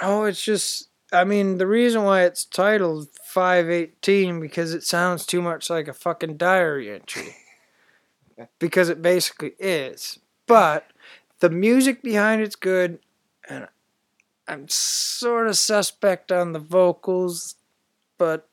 [0.00, 0.88] oh, it's just.
[1.12, 5.92] I mean, the reason why it's titled 518 because it sounds too much like a
[5.92, 7.34] fucking diary entry.
[8.60, 10.18] because it basically is.
[10.46, 10.86] But
[11.40, 13.00] the music behind it's good,
[13.48, 13.66] and
[14.48, 17.56] I'm sort of suspect on the vocals,
[18.16, 18.46] but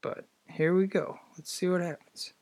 [0.01, 1.19] But here we go.
[1.37, 2.33] Let's see what happens.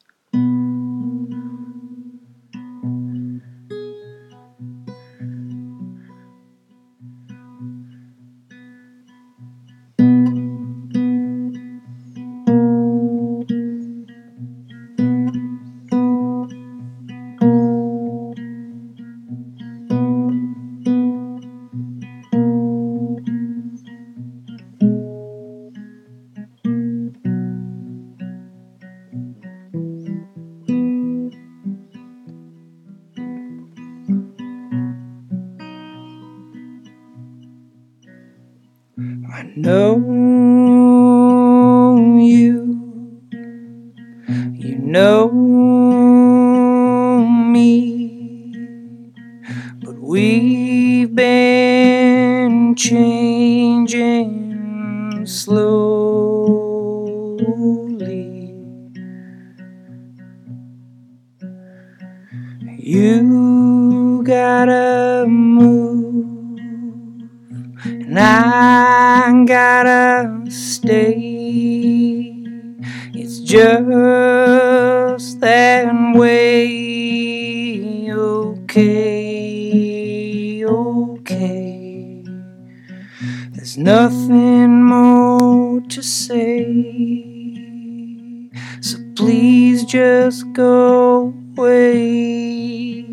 [90.32, 93.04] Just go away.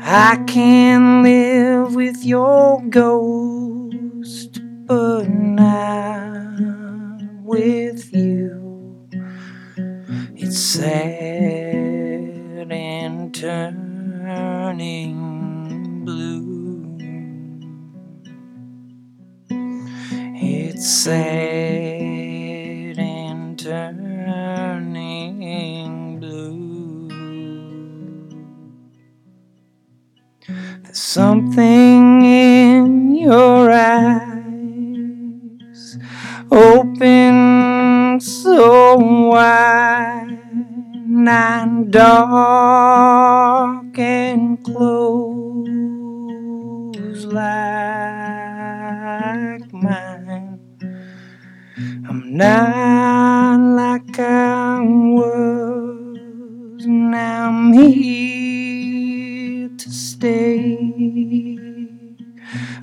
[0.00, 0.71] I can
[41.92, 45.66] dark and close
[47.26, 48.54] like
[49.74, 50.58] mine.
[52.08, 60.78] I'm not like I was, and I'm here to stay.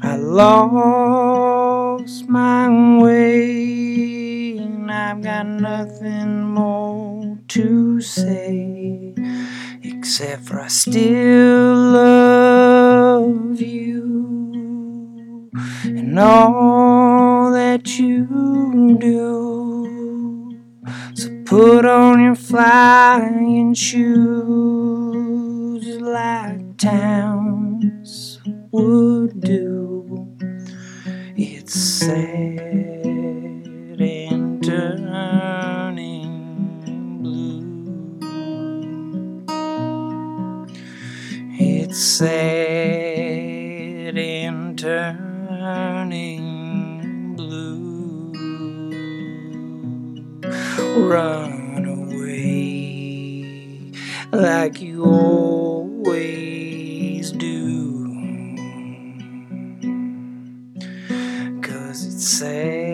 [0.03, 8.68] I lost my way, and I've got nothing more to say,
[10.19, 15.49] for I still love you
[15.85, 20.59] and all that you do.
[21.13, 25.07] So put on your flying shoes
[26.01, 28.41] like towns
[28.71, 30.27] would do.
[31.37, 32.98] It's sad
[41.89, 42.29] It's sad
[44.15, 46.45] and turning
[47.35, 48.31] blue.
[51.09, 53.41] Run away
[54.31, 56.11] like you always
[57.31, 58.05] do.
[61.63, 62.88] Cause it's sad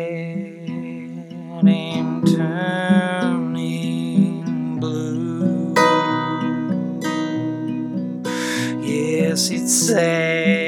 [9.36, 10.65] Yes, it's sad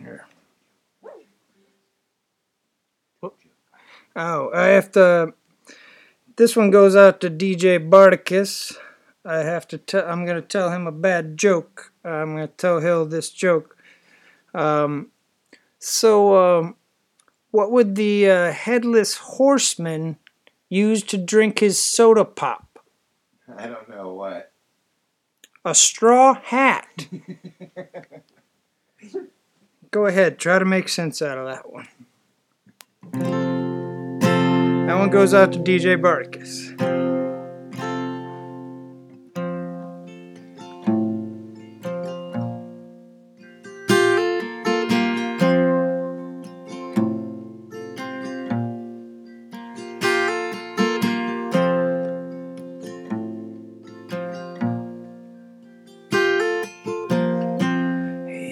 [0.00, 0.26] here.
[4.20, 5.32] Oh, I have to.
[6.36, 8.76] This one goes out to DJ Bardicus.
[9.24, 10.08] I have to tell.
[10.08, 11.92] I'm gonna tell him a bad joke.
[12.04, 13.76] I'm gonna tell Hill this joke.
[14.54, 15.12] Um,
[15.78, 16.76] so, um,
[17.52, 20.16] what would the uh, headless horseman
[20.68, 22.80] use to drink his soda pop?
[23.56, 24.50] I don't know what.
[25.64, 27.06] A straw hat.
[29.90, 31.88] Go ahead, try to make sense out of that one.
[34.86, 37.07] That one goes out to DJ Barticus.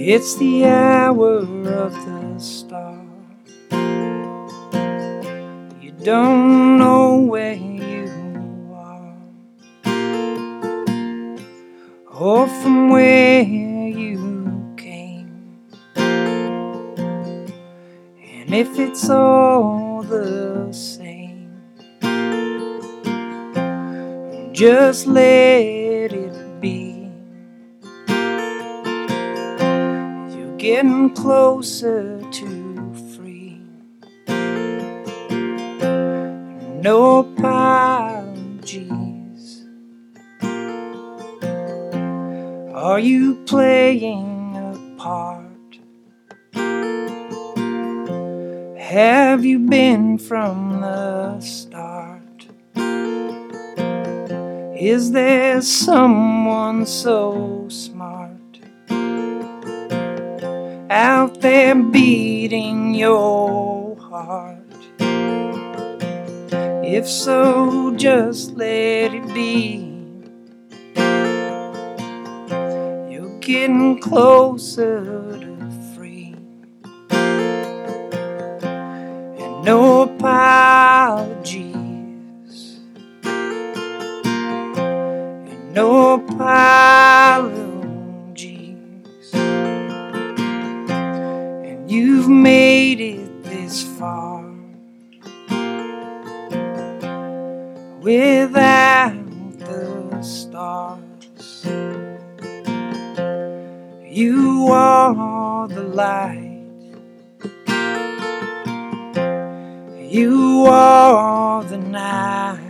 [0.09, 2.97] It's the hour of the star.
[5.83, 8.07] You don't know where you
[8.73, 9.17] are
[12.21, 15.67] or from where you came.
[15.97, 17.51] And
[18.55, 21.51] if it's all the same,
[24.53, 25.76] just let
[30.77, 33.59] getting closer to free.
[36.83, 38.35] No apologies.
[42.75, 45.79] Are you playing a part?
[48.79, 52.49] Have you been from the start?
[54.79, 57.96] Is there someone so smart?
[60.91, 64.59] Out there beating your heart.
[66.85, 69.93] If so, just let it be.
[73.11, 76.37] You're getting closer to free.
[79.41, 81.75] And no apologies.
[83.25, 84.15] And
[85.75, 86.13] no
[98.07, 101.67] without the stars.
[104.05, 106.63] You are the light.
[109.99, 112.61] You are the night.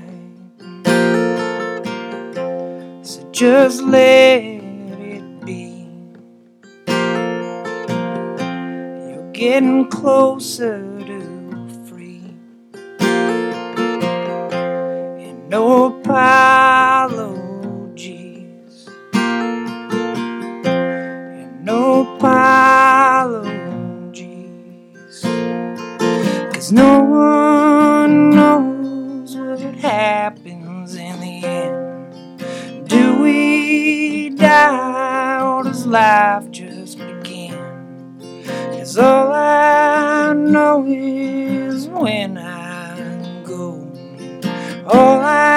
[3.02, 5.86] So just let it be.
[9.06, 10.95] You're getting closer
[15.48, 17.38] no apologies.
[20.64, 23.46] And no apologies.
[26.52, 32.88] Cause no one knows what happens in the end.
[32.88, 37.54] Do we die or does life just begin?
[38.72, 42.55] Cause all I know is when I.
[44.88, 45.55] All I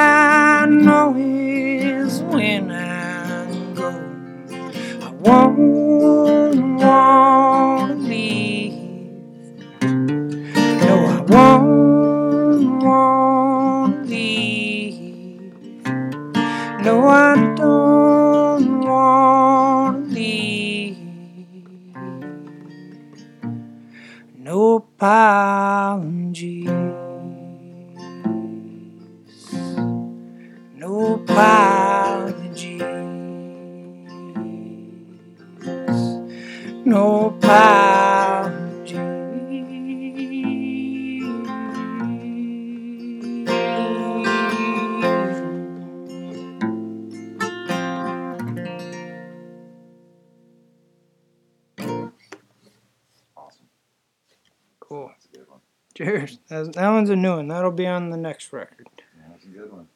[56.79, 57.47] that one's a new one.
[57.49, 58.87] That'll be on the next record.
[59.29, 59.87] That's a good one.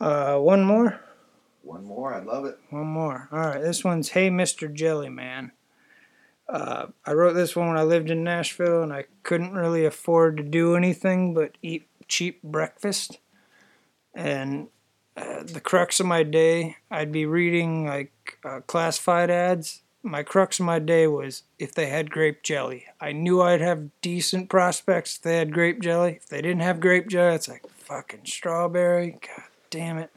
[0.00, 1.00] Uh, one more.
[1.62, 2.14] One more.
[2.14, 2.58] I love it.
[2.70, 3.28] One more.
[3.30, 3.60] All right.
[3.60, 4.72] This one's Hey Mr.
[4.72, 5.52] Jellyman.
[6.48, 10.38] Uh, I wrote this one when I lived in Nashville and I couldn't really afford
[10.38, 13.18] to do anything but eat cheap breakfast.
[14.14, 14.68] And
[15.14, 19.82] uh, the crux of my day, I'd be reading like uh, classified ads.
[20.02, 22.86] My crux of my day was if they had grape jelly.
[23.00, 26.14] I knew I'd have decent prospects if they had grape jelly.
[26.16, 29.18] If they didn't have grape jelly, it's like fucking strawberry.
[29.20, 30.10] God damn it.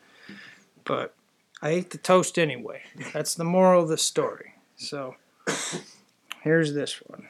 [0.84, 1.16] But
[1.62, 2.84] I ate the toast anyway.
[3.14, 4.54] That's the moral of the story.
[4.76, 5.16] So
[6.44, 7.28] here's this one.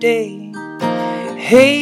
[0.00, 0.50] Day.
[1.36, 1.79] Hey,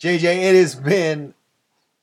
[0.00, 1.34] JJ, it has been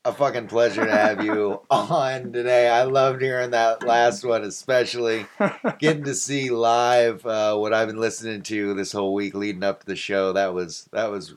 [0.05, 2.69] a fucking pleasure to have you on today.
[2.69, 5.25] I loved hearing that last one, especially
[5.79, 9.79] getting to see live uh, what I've been listening to this whole week leading up
[9.79, 10.31] to the show.
[10.33, 11.33] That was that was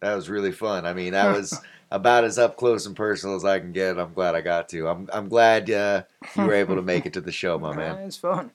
[0.00, 0.86] that was really fun.
[0.86, 1.60] I mean, that was
[1.90, 3.98] about as up close and personal as I can get.
[3.98, 4.88] I'm glad I got to.
[4.88, 6.04] I'm I'm glad uh,
[6.34, 7.98] you were able to make it to the show, my man.
[7.98, 8.50] It's fun.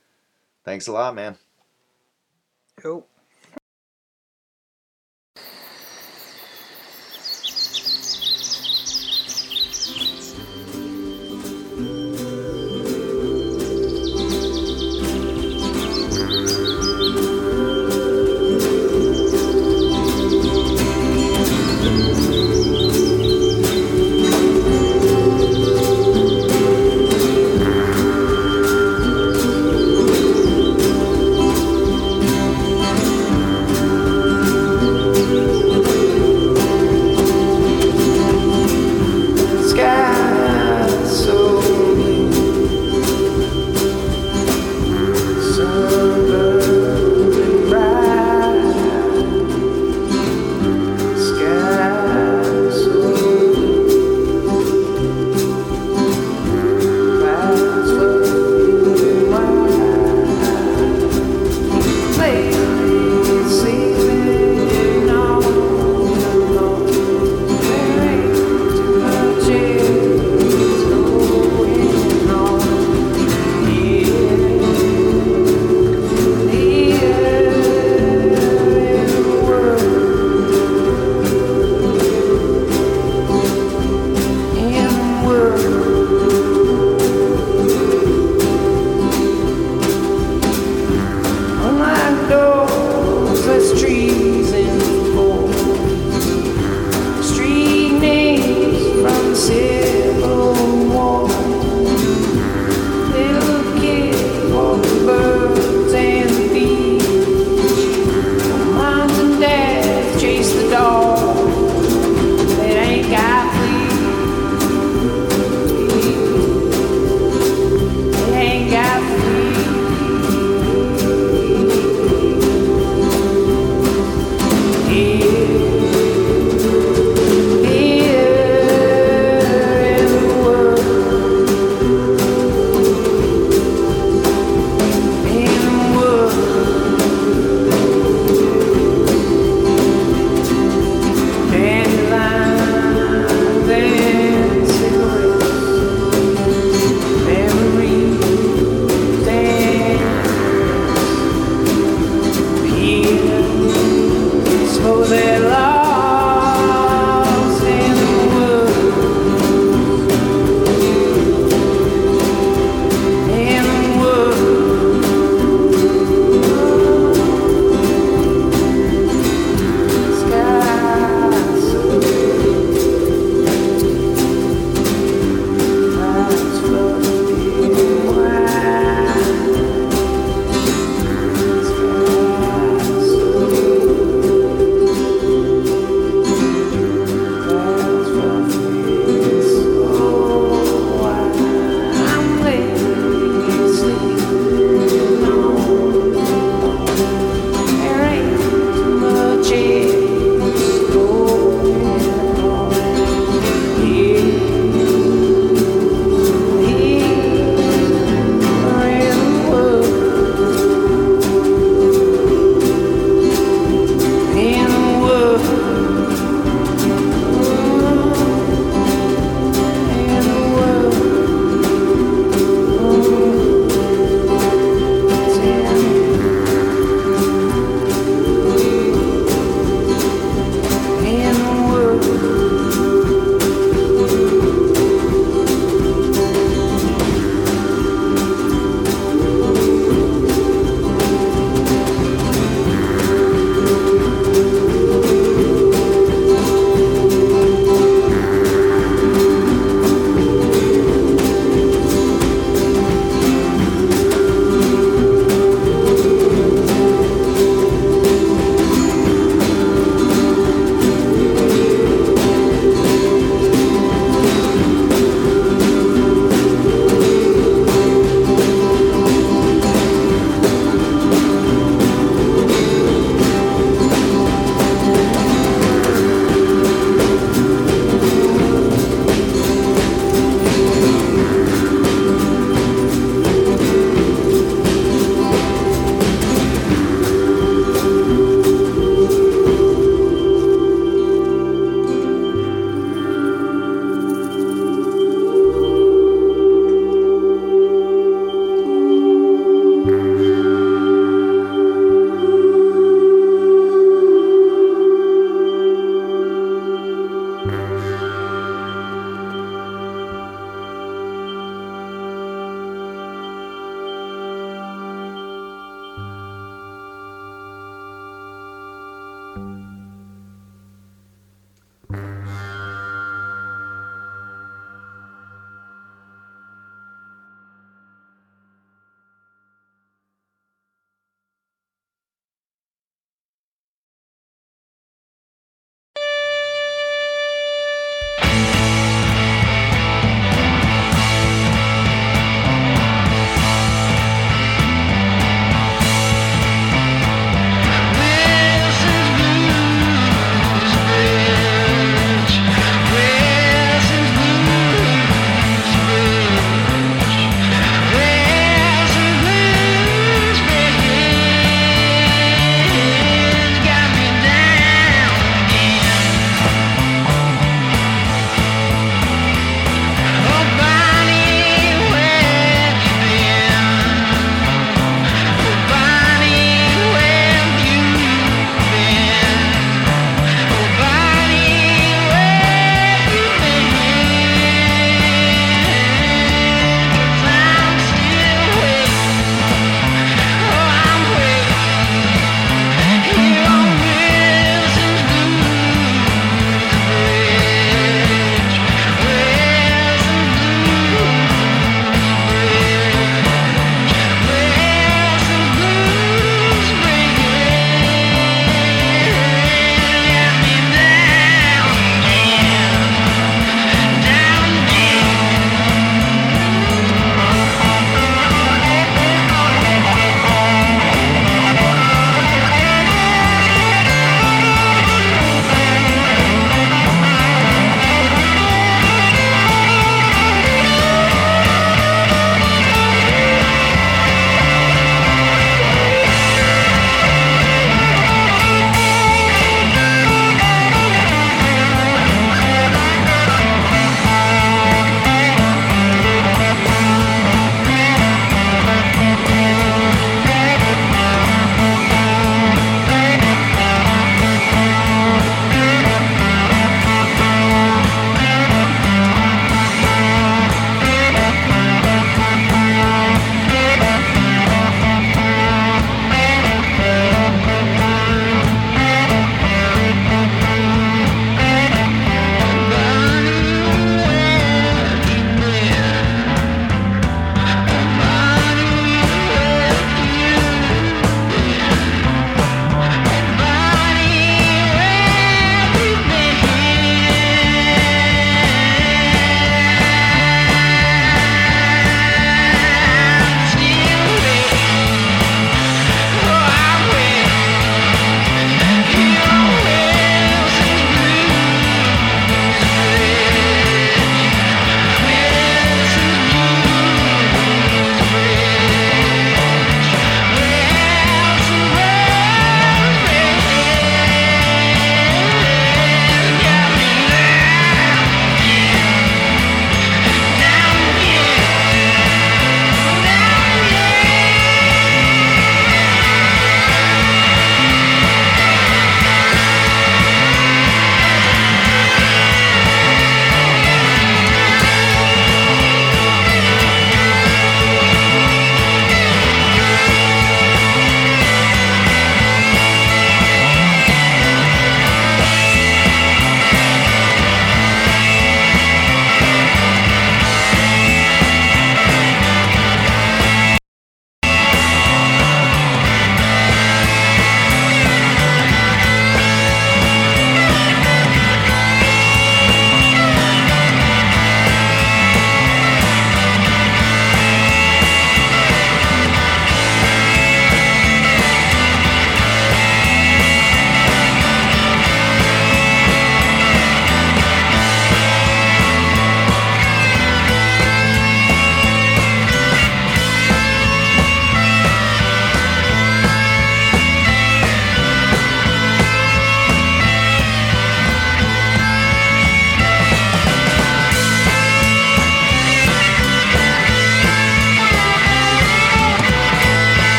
[0.63, 1.37] Thanks a lot, man.
[2.83, 3.05] Yo.